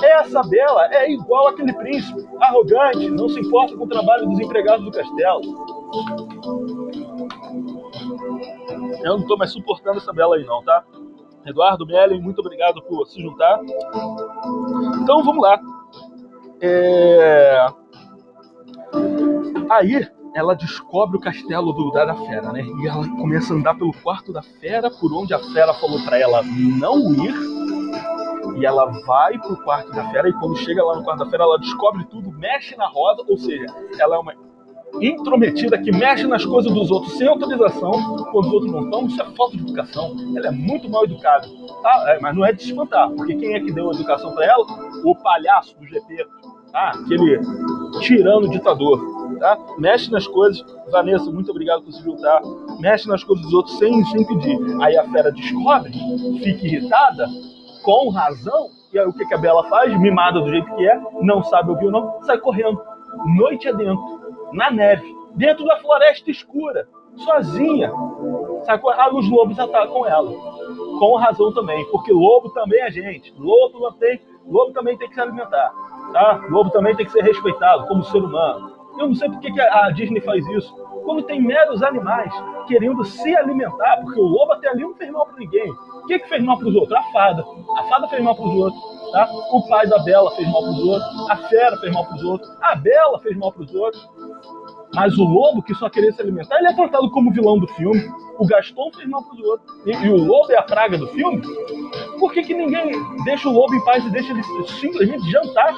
Essa 0.03 0.41
Bela 0.43 0.87
é 0.91 1.11
igual 1.11 1.47
aquele 1.49 1.73
príncipe, 1.73 2.27
arrogante, 2.39 3.09
não 3.09 3.29
se 3.29 3.39
importa 3.39 3.75
com 3.75 3.85
o 3.85 3.89
trabalho 3.89 4.27
dos 4.27 4.39
empregados 4.39 4.85
do 4.85 4.91
castelo. 4.91 5.41
Eu 9.03 9.13
não 9.13 9.19
estou 9.19 9.37
mais 9.37 9.51
suportando 9.51 9.97
essa 9.97 10.13
Bela 10.13 10.35
aí 10.35 10.45
não, 10.45 10.63
tá? 10.63 10.83
Eduardo 11.45 11.85
Mellen, 11.85 12.21
muito 12.21 12.39
obrigado 12.39 12.81
por 12.83 13.05
se 13.07 13.21
juntar. 13.21 13.59
Então 15.01 15.23
vamos 15.23 15.41
lá. 15.41 15.59
É... 16.61 17.67
Aí 19.69 20.07
ela 20.35 20.55
descobre 20.55 21.17
o 21.17 21.19
castelo 21.19 21.71
do, 21.71 21.91
da, 21.91 22.05
da 22.05 22.15
fera, 22.15 22.51
né? 22.51 22.61
E 22.61 22.87
ela 22.87 23.07
começa 23.17 23.53
a 23.53 23.57
andar 23.57 23.75
pelo 23.75 23.93
quarto 24.03 24.33
da 24.33 24.41
fera, 24.41 24.91
por 24.91 25.11
onde 25.13 25.33
a 25.33 25.39
fera 25.39 25.73
falou 25.73 25.99
para 26.03 26.19
ela 26.19 26.43
não 26.43 27.13
ir 27.13 27.33
e 28.57 28.65
ela 28.65 28.85
vai 29.05 29.37
pro 29.37 29.57
quarto 29.63 29.91
da 29.91 30.09
fera 30.09 30.29
e 30.29 30.33
quando 30.33 30.57
chega 30.57 30.83
lá 30.83 30.97
no 30.97 31.03
quarto 31.03 31.19
da 31.19 31.29
fera 31.29 31.43
ela 31.43 31.59
descobre 31.59 32.03
tudo, 32.05 32.31
mexe 32.31 32.75
na 32.75 32.87
roda, 32.87 33.23
ou 33.27 33.37
seja, 33.37 33.65
ela 33.99 34.15
é 34.15 34.19
uma 34.19 34.33
intrometida 35.01 35.77
que 35.77 35.91
mexe 35.91 36.25
nas 36.25 36.45
coisas 36.45 36.73
dos 36.73 36.89
outros 36.89 37.13
sem 37.17 37.27
autorização, 37.27 37.91
quando 38.31 38.47
os 38.47 38.53
outros 38.53 38.71
não 38.71 38.85
estão, 38.85 39.05
isso 39.05 39.21
é 39.21 39.25
falta 39.35 39.57
de 39.57 39.63
educação. 39.63 40.15
Ela 40.35 40.47
é 40.47 40.51
muito 40.51 40.89
mal 40.89 41.03
educada, 41.03 41.47
tá? 41.83 42.05
É, 42.07 42.19
mas 42.19 42.35
não 42.35 42.45
é 42.45 42.51
de 42.51 42.63
espantar, 42.63 43.09
porque 43.11 43.35
quem 43.35 43.53
é 43.53 43.59
que 43.59 43.71
deu 43.71 43.89
a 43.89 43.93
educação 43.93 44.33
para 44.33 44.45
ela? 44.45 44.65
O 45.03 45.15
palhaço 45.15 45.77
do 45.77 45.85
GP, 45.85 46.25
tá? 46.71 46.91
Aquele 46.95 47.39
tirano 47.99 48.49
ditador, 48.49 49.37
tá? 49.39 49.57
Mexe 49.77 50.11
nas 50.11 50.25
coisas, 50.25 50.65
Vanessa, 50.91 51.29
muito 51.29 51.51
obrigado 51.51 51.83
por 51.83 51.91
se 51.91 52.01
juntar. 52.01 52.41
Mexe 52.79 53.07
nas 53.07 53.23
coisas 53.23 53.45
dos 53.45 53.53
outros 53.53 53.77
sem, 53.77 54.03
sem 54.05 54.25
pedir. 54.25 54.57
Aí 54.81 54.97
a 54.97 55.03
fera 55.09 55.31
descobre, 55.31 55.91
fica 56.43 56.65
irritada, 56.65 57.27
com 57.87 58.09
razão, 58.09 58.69
e 58.91 58.99
aí 58.99 59.07
o 59.07 59.13
que, 59.13 59.25
que 59.25 59.33
a 59.33 59.37
Bela 59.37 59.63
faz? 59.69 59.97
Mimada 59.97 60.41
do 60.41 60.49
jeito 60.49 60.75
que 60.75 60.85
é, 60.85 60.99
não 61.21 61.41
sabe 61.41 61.69
ouvir 61.69 61.85
ou 61.85 61.91
não, 61.91 62.21
sai 62.23 62.37
correndo, 62.37 62.83
noite 63.37 63.69
adentro, 63.69 64.19
na 64.51 64.69
neve, 64.69 65.07
dentro 65.35 65.63
da 65.63 65.77
floresta 65.77 66.29
escura, 66.29 66.85
sozinha. 67.15 67.89
Sai 68.65 68.77
correndo. 68.77 69.17
Os 69.17 69.29
lobos 69.29 69.57
atacam 69.57 70.05
ela. 70.05 70.29
Com 70.99 71.15
razão 71.15 71.53
também, 71.53 71.85
porque 71.85 72.11
lobo 72.11 72.49
também 72.49 72.81
é 72.81 72.91
gente. 72.91 73.33
Lobo, 73.37 73.79
não 73.79 73.93
tem, 73.93 74.19
lobo 74.45 74.73
também 74.73 74.97
tem 74.97 75.07
que 75.07 75.15
se 75.15 75.21
alimentar. 75.21 75.71
Tá? 76.11 76.45
Lobo 76.49 76.69
também 76.71 76.93
tem 76.93 77.05
que 77.05 77.11
ser 77.13 77.23
respeitado 77.23 77.87
como 77.87 78.03
ser 78.03 78.17
humano. 78.17 78.75
Eu 78.99 79.07
não 79.07 79.15
sei 79.15 79.29
por 79.29 79.39
que 79.39 79.61
a 79.61 79.91
Disney 79.91 80.19
faz 80.19 80.45
isso. 80.47 80.75
Quando 81.05 81.23
tem 81.23 81.41
meros 81.41 81.81
animais 81.83 82.33
querendo 82.67 83.05
se 83.05 83.33
alimentar, 83.37 84.01
porque 84.01 84.19
o 84.19 84.25
lobo 84.25 84.51
até 84.51 84.67
ali 84.67 84.81
não 84.81 84.95
fez 84.95 85.09
mal 85.09 85.25
para 85.25 85.37
ninguém. 85.37 85.73
O 86.07 86.09
que, 86.09 86.19
que 86.19 86.29
fez 86.29 86.41
mal 86.41 86.57
para 86.57 86.69
os 86.69 86.75
outros? 86.75 86.93
A 86.93 87.03
fada. 87.11 87.45
A 87.77 87.83
fada 87.83 88.07
fez 88.07 88.23
mal 88.23 88.33
para 88.33 88.45
os 88.45 88.55
outros. 88.55 89.11
Tá? 89.11 89.29
O 89.51 89.67
pai 89.67 89.85
da 89.87 89.99
Bela 89.99 90.31
fez 90.31 90.49
mal 90.49 90.61
para 90.61 90.71
os 90.71 90.79
outros. 90.79 91.29
A 91.29 91.35
fera 91.35 91.77
fez 91.81 91.93
mal 91.93 92.05
para 92.05 92.15
os 92.15 92.23
outros. 92.23 92.49
A 92.61 92.75
Bela 92.75 93.19
fez 93.19 93.35
mal 93.35 93.51
para 93.51 93.63
os 93.63 93.75
outros. 93.75 94.09
Mas 94.95 95.17
o 95.17 95.25
lobo, 95.25 95.61
que 95.61 95.75
só 95.75 95.89
queria 95.89 96.13
se 96.13 96.21
alimentar, 96.21 96.59
ele 96.59 96.69
é 96.69 96.73
tratado 96.73 97.11
como 97.11 97.29
vilão 97.33 97.59
do 97.59 97.67
filme. 97.67 98.09
O 98.39 98.47
Gaston 98.47 98.89
fez 98.95 99.09
mal 99.09 99.21
para 99.21 99.35
os 99.35 99.41
outros. 99.41 99.85
E, 99.85 99.91
e, 99.91 100.09
o 100.09 100.15
lobo 100.15 100.49
é 100.49 100.55
a 100.55 100.63
praga 100.63 100.97
do 100.97 101.07
filme? 101.07 101.41
Por 102.17 102.31
que, 102.31 102.41
que 102.43 102.53
ninguém 102.53 102.89
deixa 103.25 103.49
o 103.49 103.51
lobo 103.51 103.75
em 103.75 103.83
paz 103.83 104.05
e 104.05 104.09
deixa 104.09 104.31
ele 104.31 104.43
simplesmente 104.65 105.29
jantar? 105.29 105.73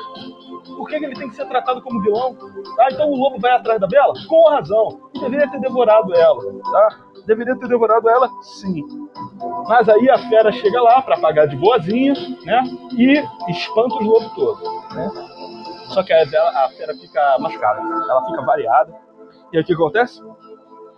Por 0.67 0.87
que, 0.87 0.99
que 0.99 1.05
ele 1.05 1.15
tem 1.15 1.29
que 1.29 1.35
ser 1.35 1.47
tratado 1.47 1.81
como 1.81 2.03
vilão? 2.03 2.35
Tá? 2.75 2.89
Então 2.91 3.09
o 3.09 3.15
lobo 3.15 3.39
vai 3.39 3.53
atrás 3.53 3.81
da 3.81 3.87
Bela? 3.87 4.13
Com 4.27 4.47
razão. 4.47 5.09
Deveria 5.19 5.49
ter 5.49 5.59
devorado 5.59 6.13
ela. 6.13 6.39
Tá? 6.71 7.08
Deveria 7.25 7.55
ter 7.57 7.67
devorado 7.67 8.09
ela, 8.09 8.29
sim. 8.41 8.83
Mas 9.67 9.87
aí 9.87 10.09
a 10.09 10.17
fera 10.29 10.51
chega 10.51 10.81
lá 10.81 11.01
para 11.01 11.19
pagar 11.19 11.45
de 11.45 11.55
boazinha, 11.55 12.13
né? 12.45 12.63
E 12.97 13.23
espanta 13.49 13.95
os 13.95 14.05
lobos 14.05 14.33
todos. 14.33 14.95
Né? 14.95 15.11
Só 15.89 16.03
que 16.03 16.13
a, 16.13 16.23
a 16.23 16.69
fera 16.69 16.95
fica 16.95 17.37
machucada, 17.39 17.81
ela 17.81 18.25
fica 18.25 18.41
variada. 18.41 18.93
E 19.51 19.57
aí 19.57 19.63
o 19.63 19.65
que 19.65 19.73
acontece? 19.73 20.21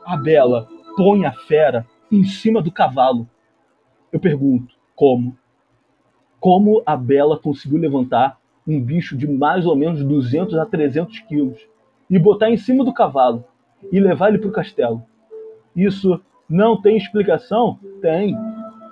A 0.05 0.17
Bela 0.17 0.67
põe 0.95 1.25
a 1.25 1.31
fera 1.31 1.85
em 2.11 2.23
cima 2.23 2.61
do 2.61 2.71
cavalo. 2.71 3.27
Eu 4.11 4.19
pergunto, 4.19 4.75
como? 4.95 5.37
Como 6.39 6.81
a 6.85 6.97
Bela 6.97 7.37
conseguiu 7.37 7.79
levantar 7.79 8.37
um 8.67 8.79
bicho 8.79 9.17
de 9.17 9.27
mais 9.27 9.65
ou 9.65 9.75
menos 9.75 10.03
200 10.03 10.57
a 10.57 10.65
300 10.65 11.19
quilos 11.21 11.67
e 12.09 12.19
botar 12.19 12.49
em 12.49 12.57
cima 12.57 12.83
do 12.83 12.93
cavalo 12.93 13.43
e 13.91 13.99
levar 13.99 14.29
ele 14.29 14.39
para 14.39 14.49
o 14.49 14.53
castelo? 14.53 15.03
Isso 15.75 16.19
não 16.49 16.81
tem 16.81 16.97
explicação? 16.97 17.79
Tem. 18.01 18.35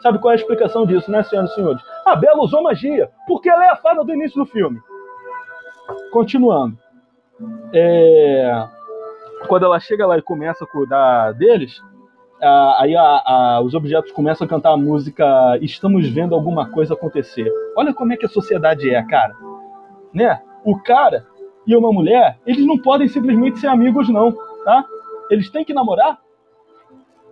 Sabe 0.01 0.19
qual 0.19 0.31
é 0.31 0.35
a 0.35 0.39
explicação 0.39 0.85
disso, 0.85 1.11
né, 1.11 1.21
senhoras 1.23 1.51
e 1.51 1.55
senhores? 1.55 1.81
A 2.05 2.15
Bela 2.15 2.41
usou 2.41 2.63
magia, 2.63 3.09
porque 3.27 3.49
ela 3.49 3.65
é 3.65 3.69
a 3.69 3.75
fada 3.75 4.03
do 4.03 4.13
início 4.13 4.41
do 4.41 4.45
filme. 4.45 4.79
Continuando. 6.11 6.77
É... 7.73 8.67
Quando 9.47 9.65
ela 9.65 9.79
chega 9.79 10.05
lá 10.05 10.17
e 10.17 10.21
começa 10.21 10.63
a 10.63 10.67
cuidar 10.67 11.33
deles, 11.33 11.81
aí 12.77 12.95
a, 12.95 13.21
a, 13.25 13.61
os 13.61 13.73
objetos 13.73 14.11
começam 14.11 14.45
a 14.45 14.49
cantar 14.49 14.71
a 14.71 14.77
música 14.77 15.57
Estamos 15.61 16.07
vendo 16.09 16.35
alguma 16.35 16.69
coisa 16.69 16.93
acontecer. 16.93 17.51
Olha 17.75 17.93
como 17.93 18.13
é 18.13 18.17
que 18.17 18.25
a 18.25 18.29
sociedade 18.29 18.93
é, 18.93 19.01
cara. 19.03 19.35
Né? 20.13 20.41
O 20.63 20.77
cara 20.81 21.25
e 21.65 21.75
uma 21.75 21.91
mulher, 21.91 22.39
eles 22.45 22.65
não 22.65 22.77
podem 22.77 23.07
simplesmente 23.07 23.59
ser 23.59 23.67
amigos, 23.67 24.09
não. 24.09 24.33
Tá? 24.63 24.85
Eles 25.29 25.49
têm 25.49 25.65
que 25.65 25.73
namorar? 25.73 26.19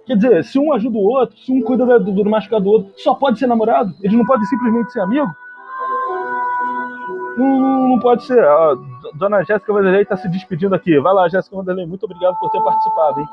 Quer 0.08 0.15
dizer, 0.15 0.43
se 0.46 0.58
um 0.58 0.72
ajuda 0.72 0.98
o 0.98 1.04
outro, 1.04 1.38
se 1.38 1.52
um 1.52 1.62
cuida 1.62 2.00
do, 2.00 2.12
do 2.13 2.30
machucado 2.30 2.63
do 2.63 2.72
outro, 2.72 2.93
só 2.96 3.13
pode 3.13 3.38
ser 3.38 3.46
namorado? 3.46 3.93
Eles 4.02 4.17
não 4.17 4.26
podem 4.26 4.46
simplesmente 4.46 4.93
ser 4.93 5.02
amigo? 5.02 5.28
Não, 7.38 7.89
não 7.89 8.00
pode 8.00 8.24
ser. 8.24 8.39
A 8.41 8.76
dona 9.15 9.43
Jéssica 9.43 9.74
Vanderlei 9.74 10.04
está 10.04 10.15
se 10.15 10.30
despedindo 10.30 10.74
aqui. 10.74 10.98
Vai 10.98 11.13
lá, 11.13 11.28
Jéssica 11.28 11.58
Vanderlei, 11.58 11.86
muito 11.86 12.06
obrigado 12.06 12.39
por 12.39 12.50
ter 12.50 12.62
participado, 12.62 13.20
hein? 13.20 13.28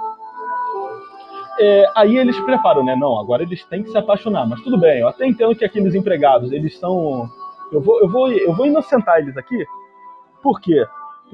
É, 1.60 1.84
aí 1.94 2.18
eles 2.18 2.38
preparam, 2.40 2.84
né? 2.84 2.96
Não, 2.96 3.20
agora 3.20 3.44
eles 3.44 3.64
têm 3.66 3.84
que 3.84 3.90
se 3.90 3.96
apaixonar. 3.96 4.44
Mas 4.44 4.60
tudo 4.60 4.76
bem, 4.76 4.98
eu 4.98 5.06
até 5.08 5.28
entendo 5.28 5.54
que 5.54 5.64
aqueles 5.64 5.94
empregados, 5.94 6.50
eles 6.50 6.76
são. 6.76 7.28
Eu 7.70 7.80
vou, 7.80 8.00
eu 8.00 8.08
vou, 8.08 8.28
eu 8.32 8.52
vou 8.52 8.66
inocentar 8.66 9.20
eles 9.20 9.36
aqui. 9.36 9.64
Por 10.42 10.60
quê? 10.60 10.84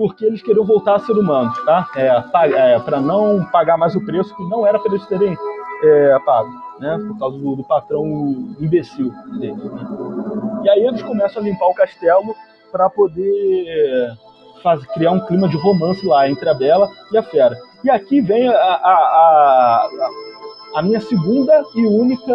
Porque 0.01 0.25
eles 0.25 0.41
queriam 0.41 0.65
voltar 0.65 0.95
a 0.95 0.99
ser 1.01 1.13
humanos, 1.13 1.63
tá? 1.63 1.87
É, 1.95 2.07
é, 2.55 2.79
para 2.79 3.03
não 3.03 3.45
pagar 3.53 3.77
mais 3.77 3.95
o 3.95 4.03
preço 4.03 4.35
que 4.35 4.49
não 4.49 4.67
era 4.67 4.79
para 4.79 4.95
eles 4.95 5.05
terem 5.05 5.37
é, 5.85 6.19
pago, 6.25 6.49
né? 6.79 6.99
Por 7.07 7.19
causa 7.19 7.37
do, 7.37 7.57
do 7.57 7.63
patrão 7.63 8.07
imbecil 8.59 9.13
deles. 9.39 9.63
Né? 9.63 10.63
E 10.65 10.71
aí 10.71 10.87
eles 10.87 11.03
começam 11.03 11.43
a 11.43 11.45
limpar 11.45 11.67
o 11.67 11.75
castelo 11.75 12.35
para 12.73 12.89
poder 12.89 14.17
faz, 14.63 14.83
criar 14.95 15.11
um 15.11 15.21
clima 15.27 15.47
de 15.51 15.59
romance 15.59 16.07
lá 16.07 16.31
entre 16.31 16.49
a 16.49 16.55
Bela 16.55 16.89
e 17.13 17.19
a 17.19 17.23
Fera. 17.23 17.59
E 17.85 17.91
aqui 17.91 18.23
vem 18.23 18.49
a, 18.49 18.55
a, 18.55 18.95
a, 18.95 19.89
a 20.77 20.83
minha 20.83 21.01
segunda 21.03 21.63
e 21.75 21.87
única, 21.87 22.33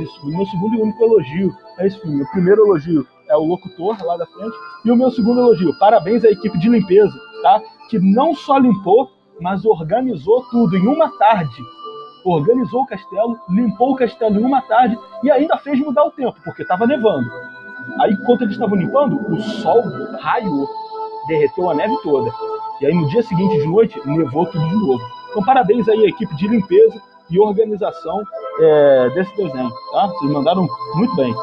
isso, 0.00 0.22
o 0.22 0.28
meu 0.28 0.46
segundo 0.46 0.76
e 0.76 0.80
único 0.80 1.02
elogio 1.02 1.52
a 1.76 1.84
esse 1.84 1.98
filme. 1.98 2.22
O 2.22 2.30
primeiro 2.30 2.64
elogio 2.64 3.04
é 3.34 3.36
o 3.36 3.44
locutor 3.44 3.96
lá 4.02 4.16
da 4.16 4.26
frente 4.26 4.56
e 4.84 4.90
o 4.90 4.96
meu 4.96 5.10
segundo 5.10 5.40
elogio, 5.40 5.76
parabéns 5.78 6.24
à 6.24 6.28
equipe 6.28 6.58
de 6.58 6.68
limpeza, 6.68 7.14
tá? 7.42 7.60
Que 7.88 7.98
não 7.98 8.34
só 8.34 8.56
limpou, 8.58 9.10
mas 9.40 9.64
organizou 9.64 10.44
tudo 10.50 10.76
em 10.76 10.86
uma 10.86 11.10
tarde. 11.18 11.62
Organizou 12.24 12.82
o 12.82 12.86
castelo, 12.86 13.38
limpou 13.50 13.92
o 13.92 13.96
castelo 13.96 14.40
em 14.40 14.44
uma 14.44 14.62
tarde 14.62 14.98
e 15.22 15.30
ainda 15.30 15.58
fez 15.58 15.78
mudar 15.80 16.04
o 16.04 16.10
tempo, 16.10 16.34
porque 16.42 16.62
estava 16.62 16.86
nevando. 16.86 17.28
Aí, 18.00 18.12
enquanto 18.12 18.42
eles 18.42 18.54
estavam 18.54 18.76
limpando, 18.76 19.16
o 19.30 19.40
sol 19.40 19.82
raiou, 20.20 20.66
derreteu 21.28 21.68
a 21.68 21.74
neve 21.74 21.94
toda. 22.02 22.32
E 22.80 22.86
aí, 22.86 22.94
no 22.94 23.06
dia 23.08 23.22
seguinte 23.22 23.58
de 23.58 23.66
noite, 23.66 24.00
nevou 24.06 24.46
tudo 24.46 24.66
de 24.66 24.74
novo. 24.74 25.02
Então, 25.30 25.44
parabéns 25.44 25.86
aí 25.88 26.00
à 26.04 26.08
equipe 26.08 26.34
de 26.36 26.48
limpeza 26.48 27.00
e 27.30 27.38
organização 27.38 28.22
é, 28.60 29.10
desse 29.10 29.36
desenho, 29.36 29.70
tá? 29.92 30.06
Vocês 30.06 30.30
mandaram 30.30 30.66
muito 30.94 31.14
bem. 31.16 31.34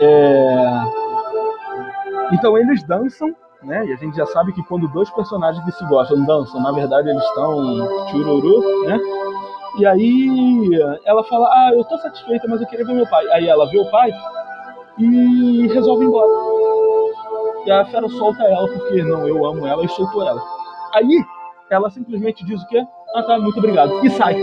É... 0.00 1.08
Então, 2.32 2.56
eles 2.58 2.82
dançam, 2.84 3.34
né? 3.62 3.86
E 3.86 3.92
a 3.92 3.96
gente 3.96 4.16
já 4.16 4.26
sabe 4.26 4.52
que 4.52 4.62
quando 4.64 4.88
dois 4.88 5.10
personagens 5.10 5.64
que 5.64 5.72
se 5.72 5.84
gostam 5.86 6.24
dançam, 6.24 6.60
na 6.62 6.72
verdade 6.72 7.08
eles 7.08 7.22
estão 7.24 8.08
chururu, 8.10 8.86
né? 8.86 8.98
E 9.78 9.86
aí 9.86 10.70
ela 11.04 11.22
fala, 11.24 11.48
ah, 11.48 11.70
eu 11.72 11.84
tô 11.84 11.96
satisfeita, 11.98 12.46
mas 12.48 12.60
eu 12.60 12.66
queria 12.66 12.84
ver 12.84 12.94
meu 12.94 13.08
pai. 13.08 13.26
Aí 13.32 13.48
ela 13.48 13.66
vê 13.70 13.78
o 13.78 13.90
pai 13.90 14.10
e 14.98 15.68
resolve 15.68 16.04
ir 16.04 16.08
embora. 16.08 16.30
E 17.64 17.70
a 17.70 17.84
fera 17.86 18.08
solta 18.08 18.42
ela, 18.44 18.66
porque 18.68 19.02
não, 19.02 19.26
eu 19.26 19.44
amo 19.44 19.66
ela 19.66 19.84
e 19.84 19.88
soltou 19.88 20.26
ela. 20.26 20.42
Aí, 20.94 21.22
ela 21.70 21.90
simplesmente 21.90 22.44
diz 22.44 22.62
o 22.62 22.66
quê? 22.66 22.84
Ah 23.14 23.22
tá, 23.22 23.38
muito 23.38 23.58
obrigado. 23.58 24.04
E 24.04 24.10
sai. 24.10 24.36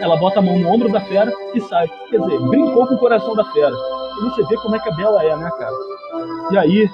Ela 0.00 0.16
bota 0.16 0.38
a 0.38 0.42
mão 0.42 0.58
no 0.58 0.68
ombro 0.68 0.90
da 0.90 1.00
fera 1.00 1.32
e 1.54 1.60
sai. 1.60 1.88
Quer 2.08 2.20
dizer, 2.20 2.40
brincou 2.40 2.86
com 2.86 2.94
o 2.94 2.98
coração 2.98 3.34
da 3.34 3.44
fera. 3.44 3.74
Você 4.20 4.42
vê 4.44 4.56
como 4.56 4.76
é 4.76 4.78
que 4.78 4.88
a 4.88 4.94
Bela 4.94 5.24
é, 5.24 5.34
né, 5.34 5.50
cara? 5.58 5.74
E 6.50 6.58
aí, 6.58 6.90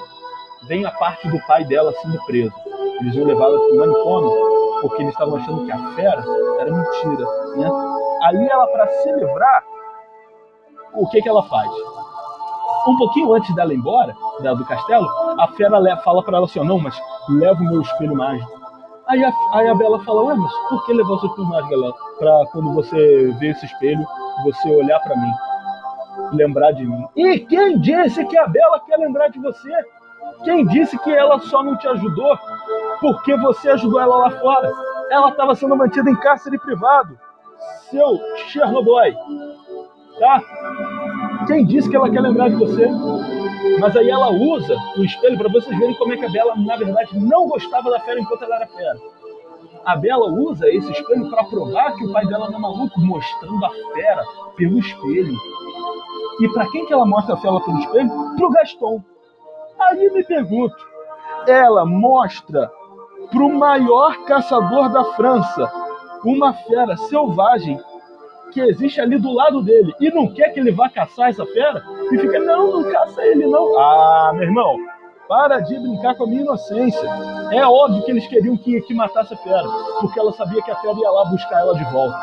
vem 0.63 0.85
a 0.85 0.91
parte 0.91 1.27
do 1.27 1.39
pai 1.45 1.63
dela 1.65 1.93
sendo 2.01 2.23
preso. 2.25 2.53
Eles 3.01 3.15
vão 3.15 3.25
levá-la 3.25 3.57
para 3.57 3.73
o 3.73 3.77
manicômio, 3.77 4.81
porque 4.81 5.01
eles 5.03 5.13
estavam 5.13 5.37
achando 5.37 5.65
que 5.65 5.71
a 5.71 5.77
fera 5.91 6.23
era 6.59 6.71
mentira, 6.71 7.25
né? 7.55 7.71
Aí 8.23 8.47
ela, 8.47 8.67
para 8.67 8.87
se 8.87 9.11
livrar, 9.13 9.63
o 10.93 11.07
que 11.09 11.21
que 11.21 11.29
ela 11.29 11.43
faz? 11.43 11.69
Um 12.87 12.97
pouquinho 12.97 13.33
antes 13.33 13.53
dela 13.55 13.73
ir 13.73 13.77
embora, 13.77 14.15
do 14.39 14.65
castelo, 14.65 15.07
a 15.39 15.47
fera 15.49 15.97
fala 15.97 16.23
para 16.23 16.37
ela 16.37 16.45
assim: 16.45 16.63
não, 16.63 16.79
mas 16.79 16.99
leva 17.29 17.59
o 17.59 17.65
meu 17.65 17.81
espelho 17.81 18.15
mágico. 18.15 18.57
Aí 19.07 19.23
a, 19.23 19.31
aí 19.53 19.67
a 19.67 19.75
Bela 19.75 20.03
fala: 20.03 20.23
ué, 20.23 20.35
mas 20.35 20.51
por 20.69 20.85
que 20.85 20.93
levar 20.93 21.13
o 21.13 21.19
seu 21.19 21.29
espelho 21.29 21.47
mágico, 21.47 21.69
galera? 21.69 21.93
Pra 22.19 22.45
quando 22.51 22.73
você 22.73 23.31
ver 23.39 23.51
esse 23.51 23.65
espelho, 23.65 24.05
você 24.43 24.75
olhar 24.75 24.99
para 25.01 25.15
mim, 25.15 25.31
lembrar 26.31 26.71
de 26.71 26.85
mim. 26.85 27.05
E 27.15 27.39
quem 27.39 27.79
disse 27.79 28.25
que 28.25 28.37
a 28.37 28.47
Bela 28.47 28.79
quer 28.85 28.97
lembrar 28.97 29.29
de 29.29 29.39
você? 29.39 29.71
Quem 30.43 30.65
disse 30.65 30.97
que 30.99 31.11
ela 31.11 31.39
só 31.39 31.63
não 31.63 31.77
te 31.77 31.87
ajudou 31.87 32.37
porque 32.99 33.35
você 33.37 33.69
ajudou 33.69 33.99
ela 33.99 34.17
lá 34.17 34.31
fora? 34.31 34.71
Ela 35.09 35.29
estava 35.29 35.55
sendo 35.55 35.75
mantida 35.75 36.09
em 36.09 36.15
cárcere 36.15 36.57
privado. 36.59 37.17
Seu 37.89 38.19
Chernobyl. 38.47 39.15
Tá? 40.19 40.41
Quem 41.47 41.65
disse 41.65 41.89
que 41.89 41.95
ela 41.95 42.09
quer 42.09 42.21
lembrar 42.21 42.49
de 42.49 42.55
você? 42.55 42.87
Mas 43.79 43.95
aí 43.95 44.09
ela 44.09 44.29
usa 44.29 44.75
o 44.97 45.03
espelho 45.03 45.37
para 45.37 45.49
vocês 45.49 45.77
verem 45.77 45.95
como 45.95 46.13
é 46.13 46.17
que 46.17 46.25
a 46.25 46.29
Bela, 46.29 46.55
na 46.55 46.75
verdade, 46.75 47.17
não 47.17 47.47
gostava 47.47 47.89
da 47.91 47.99
fera 47.99 48.19
enquanto 48.19 48.43
ela 48.43 48.55
era 48.55 48.67
fera. 48.67 48.97
A 49.85 49.95
Bela 49.95 50.27
usa 50.27 50.67
esse 50.67 50.91
espelho 50.91 51.29
para 51.29 51.43
provar 51.45 51.95
que 51.95 52.05
o 52.05 52.11
pai 52.11 52.25
dela 52.25 52.49
não 52.49 52.57
é 52.57 52.61
maluco, 52.61 52.99
mostrando 52.99 53.65
a 53.65 53.69
fera 53.93 54.23
pelo 54.55 54.79
espelho. 54.79 55.33
E 56.39 56.47
para 56.49 56.69
quem 56.69 56.85
que 56.85 56.93
ela 56.93 57.05
mostra 57.05 57.35
a 57.35 57.37
fera 57.37 57.59
pelo 57.61 57.79
espelho? 57.79 58.09
Pro 58.35 58.49
Gaston. 58.51 59.01
Aí 59.79 60.09
me 60.11 60.23
pergunto, 60.23 60.75
ela 61.47 61.85
mostra 61.85 62.71
pro 63.31 63.49
maior 63.49 64.23
caçador 64.25 64.89
da 64.89 65.03
França 65.13 65.71
uma 66.23 66.53
fera 66.53 66.95
selvagem 66.97 67.79
que 68.51 68.61
existe 68.61 68.99
ali 68.99 69.17
do 69.17 69.31
lado 69.31 69.61
dele 69.61 69.93
e 69.99 70.09
não 70.09 70.27
quer 70.33 70.49
que 70.49 70.59
ele 70.59 70.71
vá 70.71 70.89
caçar 70.89 71.29
essa 71.29 71.45
fera 71.45 71.83
e 72.11 72.17
fica, 72.17 72.39
não, 72.39 72.81
não 72.81 72.91
caça 72.91 73.21
ele 73.25 73.45
não. 73.45 73.77
Ah, 73.77 74.31
meu 74.33 74.43
irmão, 74.43 74.77
para 75.27 75.59
de 75.59 75.77
brincar 75.77 76.15
com 76.15 76.23
a 76.23 76.27
minha 76.27 76.41
inocência. 76.41 77.07
É 77.51 77.65
óbvio 77.65 78.03
que 78.03 78.11
eles 78.11 78.27
queriam 78.27 78.57
que, 78.57 78.81
que 78.81 78.93
matasse 78.93 79.33
a 79.33 79.37
fera, 79.37 79.67
porque 79.99 80.19
ela 80.19 80.31
sabia 80.33 80.61
que 80.61 80.71
a 80.71 80.75
fera 80.75 80.97
ia 80.97 81.11
lá 81.11 81.25
buscar 81.25 81.59
ela 81.59 81.75
de 81.75 81.83
volta. 81.91 82.17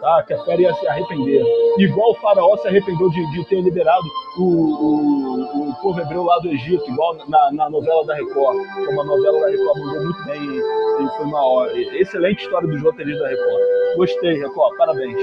Tá? 0.00 0.22
Que 0.22 0.34
a 0.34 0.44
fera 0.44 0.62
ia 0.62 0.74
se 0.74 0.86
arrepender. 0.86 1.42
Igual 1.78 2.12
o 2.12 2.14
faraó 2.16 2.56
se 2.58 2.68
arrependeu 2.68 3.10
de, 3.10 3.32
de 3.32 3.44
ter 3.46 3.60
liberado 3.60 4.04
o, 4.38 4.44
o, 4.44 5.70
o, 5.70 5.74
povo 5.82 6.00
hebreu 6.00 6.22
lá 6.22 6.38
do 6.38 6.48
Egito, 6.48 6.88
igual 6.88 7.16
na, 7.26 7.52
na 7.52 7.70
novela 7.70 8.04
da 8.06 8.14
Record. 8.14 8.58
Foi 8.74 8.94
uma 8.94 9.04
novela 9.04 9.40
da 9.40 9.48
Record 9.48 9.78
mandou 9.78 10.04
muito 10.04 10.24
bem 10.24 10.40
e 10.40 11.16
foi 11.16 11.26
uma 11.26 11.68
excelente 11.74 12.42
história 12.42 12.68
dos 12.68 12.80
roteiristas 12.82 13.22
da 13.22 13.28
Record. 13.28 13.62
Gostei, 13.96 14.38
Record, 14.38 14.76
parabéns. 14.76 15.20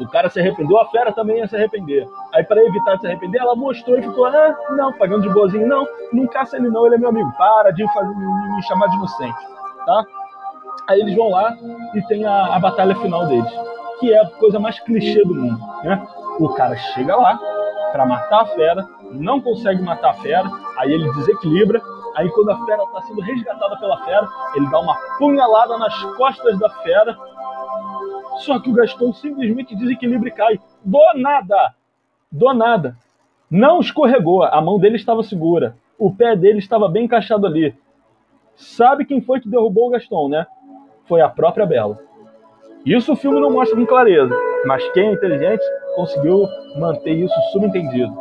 O 0.00 0.08
cara 0.08 0.30
se 0.30 0.40
arrependeu, 0.40 0.78
a 0.78 0.86
fera 0.86 1.12
também 1.12 1.38
ia 1.38 1.46
se 1.46 1.54
arrepender. 1.54 2.06
Aí, 2.32 2.42
para 2.42 2.64
evitar 2.64 2.98
se 2.98 3.06
arrepender, 3.06 3.38
ela 3.38 3.54
mostrou 3.54 3.98
e 3.98 4.02
ficou, 4.02 4.24
ah, 4.24 4.56
não, 4.70 4.92
pagando 4.94 5.22
de 5.22 5.28
boazinho, 5.28 5.66
não, 5.66 5.86
não 6.10 6.26
caça 6.26 6.56
ele 6.56 6.70
não, 6.70 6.86
ele 6.86 6.94
é 6.94 6.98
meu 6.98 7.10
amigo, 7.10 7.30
para 7.36 7.70
de 7.70 7.86
fazer, 7.92 8.14
me, 8.14 8.56
me 8.56 8.62
chamar 8.62 8.86
de 8.86 8.96
inocente, 8.96 9.38
tá? 9.84 10.04
Aí 10.90 11.00
eles 11.00 11.14
vão 11.14 11.30
lá 11.30 11.56
e 11.94 12.02
tem 12.02 12.26
a, 12.26 12.56
a 12.56 12.58
batalha 12.58 12.96
final 12.96 13.24
deles, 13.28 13.48
que 14.00 14.12
é 14.12 14.20
a 14.20 14.26
coisa 14.26 14.58
mais 14.58 14.80
clichê 14.80 15.22
do 15.22 15.36
mundo, 15.36 15.60
né? 15.84 16.04
O 16.40 16.48
cara 16.48 16.74
chega 16.76 17.14
lá 17.14 17.38
para 17.92 18.04
matar 18.04 18.40
a 18.40 18.46
fera, 18.46 18.84
não 19.12 19.40
consegue 19.40 19.80
matar 19.82 20.10
a 20.10 20.14
fera, 20.14 20.50
aí 20.78 20.92
ele 20.92 21.08
desequilibra, 21.12 21.80
aí 22.16 22.28
quando 22.30 22.50
a 22.50 22.66
fera 22.66 22.82
está 22.82 23.02
sendo 23.02 23.20
resgatada 23.20 23.76
pela 23.76 24.04
fera, 24.04 24.28
ele 24.56 24.68
dá 24.68 24.80
uma 24.80 24.96
punhalada 25.16 25.78
nas 25.78 25.94
costas 26.16 26.58
da 26.58 26.68
fera 26.68 27.16
só 28.40 28.58
que 28.58 28.68
o 28.68 28.72
Gaston 28.72 29.12
simplesmente 29.12 29.76
desequilibra 29.76 30.28
e 30.28 30.32
cai. 30.32 30.60
Do 30.84 30.98
nada! 31.14 31.72
Do 32.32 32.52
nada. 32.52 32.96
Não 33.48 33.78
escorregou, 33.78 34.42
a 34.42 34.60
mão 34.60 34.76
dele 34.76 34.96
estava 34.96 35.22
segura. 35.22 35.76
O 35.96 36.12
pé 36.12 36.34
dele 36.34 36.58
estava 36.58 36.88
bem 36.88 37.04
encaixado 37.04 37.46
ali. 37.46 37.76
Sabe 38.56 39.04
quem 39.04 39.20
foi 39.20 39.40
que 39.40 39.48
derrubou 39.48 39.86
o 39.86 39.90
Gaston, 39.90 40.28
né? 40.28 40.46
Foi 41.10 41.20
a 41.20 41.28
própria 41.28 41.66
Bela. 41.66 41.98
Isso 42.86 43.12
o 43.12 43.16
filme 43.16 43.40
não 43.40 43.50
mostra 43.50 43.76
com 43.76 43.84
clareza, 43.84 44.32
mas 44.64 44.88
quem 44.92 45.08
é 45.08 45.12
inteligente 45.12 45.62
conseguiu 45.96 46.46
manter 46.78 47.10
isso 47.10 47.34
subentendido. 47.50 48.16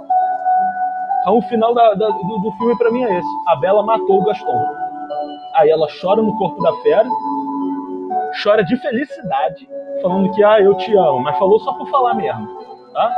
Então 1.21 1.37
o 1.37 1.41
final 1.43 1.75
da, 1.75 1.93
da, 1.93 2.09
do, 2.09 2.39
do 2.39 2.51
filme 2.53 2.75
para 2.79 2.89
mim 2.89 3.03
é 3.03 3.19
esse. 3.19 3.27
A 3.47 3.55
Bela 3.57 3.83
matou 3.83 4.19
o 4.19 4.25
Gaston. 4.25 4.65
Aí 5.53 5.69
ela 5.69 5.87
chora 6.01 6.19
no 6.19 6.35
corpo 6.35 6.63
da 6.63 6.73
fera, 6.77 7.07
chora 8.43 8.63
de 8.63 8.75
felicidade, 8.77 9.69
falando 10.01 10.31
que 10.31 10.43
ah, 10.43 10.59
eu 10.59 10.73
te 10.73 10.91
amo, 10.97 11.19
mas 11.19 11.37
falou 11.37 11.59
só 11.59 11.73
por 11.73 11.87
falar 11.91 12.15
mesmo, 12.15 12.47
tá? 12.91 13.15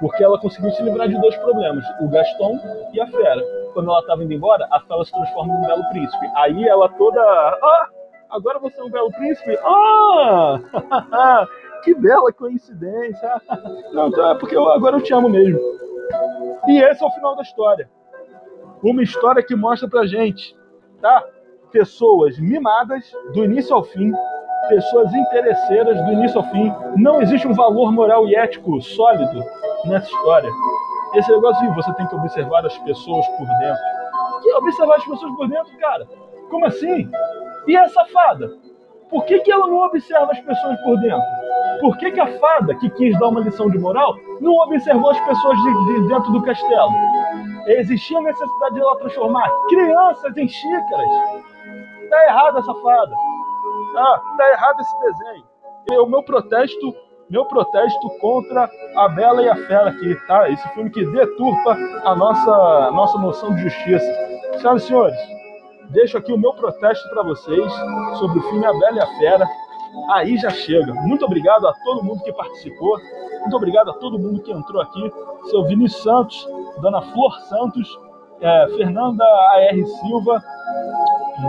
Porque 0.00 0.22
ela 0.22 0.38
conseguiu 0.38 0.70
se 0.72 0.82
livrar 0.82 1.08
de 1.08 1.18
dois 1.18 1.36
problemas, 1.38 1.82
o 1.98 2.10
Gaston 2.10 2.58
e 2.92 3.00
a 3.00 3.06
Fera. 3.06 3.42
Quando 3.72 3.88
ela 3.88 4.00
estava 4.00 4.22
indo 4.22 4.34
embora, 4.34 4.68
a 4.70 4.80
Fera 4.80 5.02
se 5.02 5.12
transforma 5.12 5.54
num 5.54 5.66
belo 5.66 5.88
príncipe. 5.88 6.30
Aí 6.34 6.68
ela 6.68 6.90
toda, 6.90 7.20
ah, 7.22 7.88
agora 8.32 8.58
você 8.58 8.80
é 8.80 8.84
um 8.84 8.90
belo 8.90 9.10
príncipe? 9.12 9.56
Ah, 9.64 11.46
que 11.84 11.94
bela 11.94 12.32
coincidência. 12.32 13.40
Não, 13.92 14.08
então 14.08 14.30
é 14.30 14.38
porque 14.38 14.56
eu, 14.56 14.68
agora 14.72 14.96
eu 14.96 15.02
te 15.02 15.12
amo 15.12 15.28
mesmo. 15.28 15.60
E 16.66 16.78
esse 16.82 17.02
é 17.02 17.06
o 17.06 17.10
final 17.10 17.36
da 17.36 17.42
história. 17.42 17.88
Uma 18.82 19.02
história 19.02 19.42
que 19.42 19.54
mostra 19.54 19.88
pra 19.88 20.06
gente, 20.06 20.56
tá? 21.00 21.22
pessoas 21.72 22.38
mimadas 22.38 23.10
do 23.32 23.44
início 23.44 23.74
ao 23.74 23.82
fim, 23.82 24.12
pessoas 24.68 25.12
interesseiras 25.14 25.96
do 26.04 26.12
início 26.12 26.38
ao 26.38 26.46
fim. 26.50 26.72
Não 26.96 27.20
existe 27.20 27.48
um 27.48 27.54
valor 27.54 27.90
moral 27.90 28.28
e 28.28 28.36
ético 28.36 28.80
sólido 28.80 29.42
nessa 29.86 30.06
história. 30.06 30.50
Esse 31.14 31.30
negócio 31.32 31.66
de 31.66 31.74
você 31.74 31.92
tem 31.94 32.06
que 32.06 32.14
observar 32.14 32.64
as 32.64 32.78
pessoas 32.78 33.26
por 33.28 33.46
dentro. 33.58 33.82
Que 34.42 34.54
observar 34.54 34.96
as 34.96 35.04
pessoas 35.04 35.34
por 35.36 35.48
dentro, 35.48 35.76
cara? 35.78 36.06
Como 36.50 36.66
assim? 36.66 37.10
E 37.66 37.76
essa 37.76 38.04
fada? 38.06 38.50
Por 39.08 39.24
que, 39.24 39.40
que 39.40 39.52
ela 39.52 39.66
não 39.66 39.78
observa 39.84 40.32
as 40.32 40.40
pessoas 40.40 40.80
por 40.80 40.98
dentro? 41.00 41.22
Por 41.80 41.98
que, 41.98 42.10
que 42.10 42.20
a 42.20 42.26
fada, 42.38 42.74
que 42.76 42.88
quis 42.90 43.18
dar 43.18 43.28
uma 43.28 43.40
lição 43.40 43.68
de 43.68 43.78
moral, 43.78 44.16
não 44.40 44.52
observou 44.54 45.10
as 45.10 45.20
pessoas 45.20 45.58
de, 45.58 45.84
de 45.84 46.08
dentro 46.08 46.32
do 46.32 46.42
castelo? 46.42 46.90
Existia 47.66 48.18
a 48.18 48.22
necessidade 48.22 48.74
de 48.74 48.80
ela 48.80 48.96
transformar 48.96 49.50
crianças 49.68 50.36
em 50.36 50.48
xícaras. 50.48 51.08
Tá 52.08 52.24
errado 52.26 52.58
essa 52.58 52.74
fada. 52.74 53.14
Ah, 53.96 54.20
tá 54.36 54.50
errado 54.50 54.80
esse 54.80 55.00
desenho. 55.00 55.44
E 55.90 55.98
o 55.98 56.06
meu 56.06 56.22
protesto, 56.22 56.94
meu 57.28 57.44
protesto 57.44 58.08
contra 58.20 58.70
a 58.96 59.08
Bela 59.08 59.42
e 59.42 59.48
a 59.48 59.56
Fera 59.56 59.90
aqui, 59.90 60.14
tá? 60.26 60.48
Esse 60.48 60.66
filme 60.70 60.90
que 60.90 61.04
deturpa 61.04 61.76
a 62.04 62.14
nossa, 62.14 62.90
nossa 62.92 63.18
noção 63.18 63.54
de 63.54 63.62
justiça. 63.62 64.06
Senhoras 64.58 64.82
e 64.84 64.86
senhores, 64.86 65.16
deixo 65.92 66.18
aqui 66.18 66.32
o 66.32 66.38
meu 66.38 66.52
protesto 66.54 67.08
para 67.10 67.22
vocês 67.22 67.72
sobre 68.18 68.38
o 68.38 68.42
filme 68.42 68.66
A 68.66 68.72
Bela 68.72 68.96
e 68.96 69.00
a 69.00 69.06
Fera. 69.18 69.48
Aí 70.10 70.36
já 70.38 70.50
chega. 70.50 70.92
Muito 70.94 71.24
obrigado 71.24 71.66
a 71.68 71.72
todo 71.84 72.02
mundo 72.02 72.22
que 72.22 72.32
participou. 72.32 72.98
Muito 73.40 73.56
obrigado 73.56 73.90
a 73.90 73.94
todo 73.94 74.18
mundo 74.18 74.40
que 74.42 74.50
entrou 74.50 74.80
aqui. 74.80 75.12
Seu 75.50 75.64
Vinícius 75.64 76.02
Santos, 76.02 76.48
Dona 76.80 77.02
Flor 77.02 77.38
Santos, 77.42 77.98
é, 78.40 78.66
Fernanda 78.76 79.24
A.R. 79.24 79.86
Silva. 79.86 80.42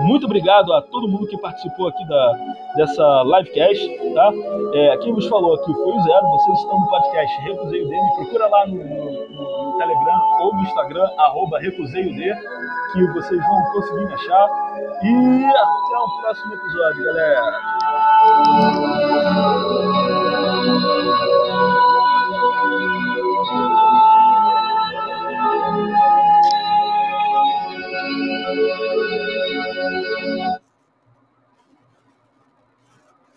Muito 0.01 0.25
obrigado 0.25 0.73
a 0.73 0.81
todo 0.81 1.07
mundo 1.07 1.27
que 1.27 1.37
participou 1.37 1.87
aqui 1.87 2.03
da, 2.07 2.33
dessa 2.75 3.23
livecast. 3.23 3.87
Tá? 4.13 4.31
É, 4.73 4.97
quem 4.97 5.13
vos 5.13 5.27
falou 5.27 5.53
aqui 5.53 5.71
foi 5.71 5.93
o 5.93 6.01
Zero. 6.01 6.27
Vocês 6.31 6.59
estão 6.59 6.79
no 6.79 6.87
podcast 6.87 7.41
Recusei 7.41 7.83
o 7.83 7.89
D. 7.89 7.95
Me 7.95 8.15
procura 8.15 8.47
lá 8.47 8.67
no, 8.67 8.75
no, 8.75 9.29
no 9.29 9.77
Telegram 9.77 10.21
ou 10.41 10.53
no 10.55 10.61
Instagram, 10.61 11.07
arroba 11.17 11.59
Recusei 11.59 12.07
o 12.07 12.15
D, 12.15 12.33
que 12.93 13.07
vocês 13.13 13.39
vão 13.39 13.63
conseguir 13.73 14.05
me 14.07 14.13
achar. 14.13 14.47
E 15.03 15.45
até 15.45 15.97
o 15.97 16.07
próximo 16.21 16.53
episódio, 16.53 17.03
galera. 17.05 17.53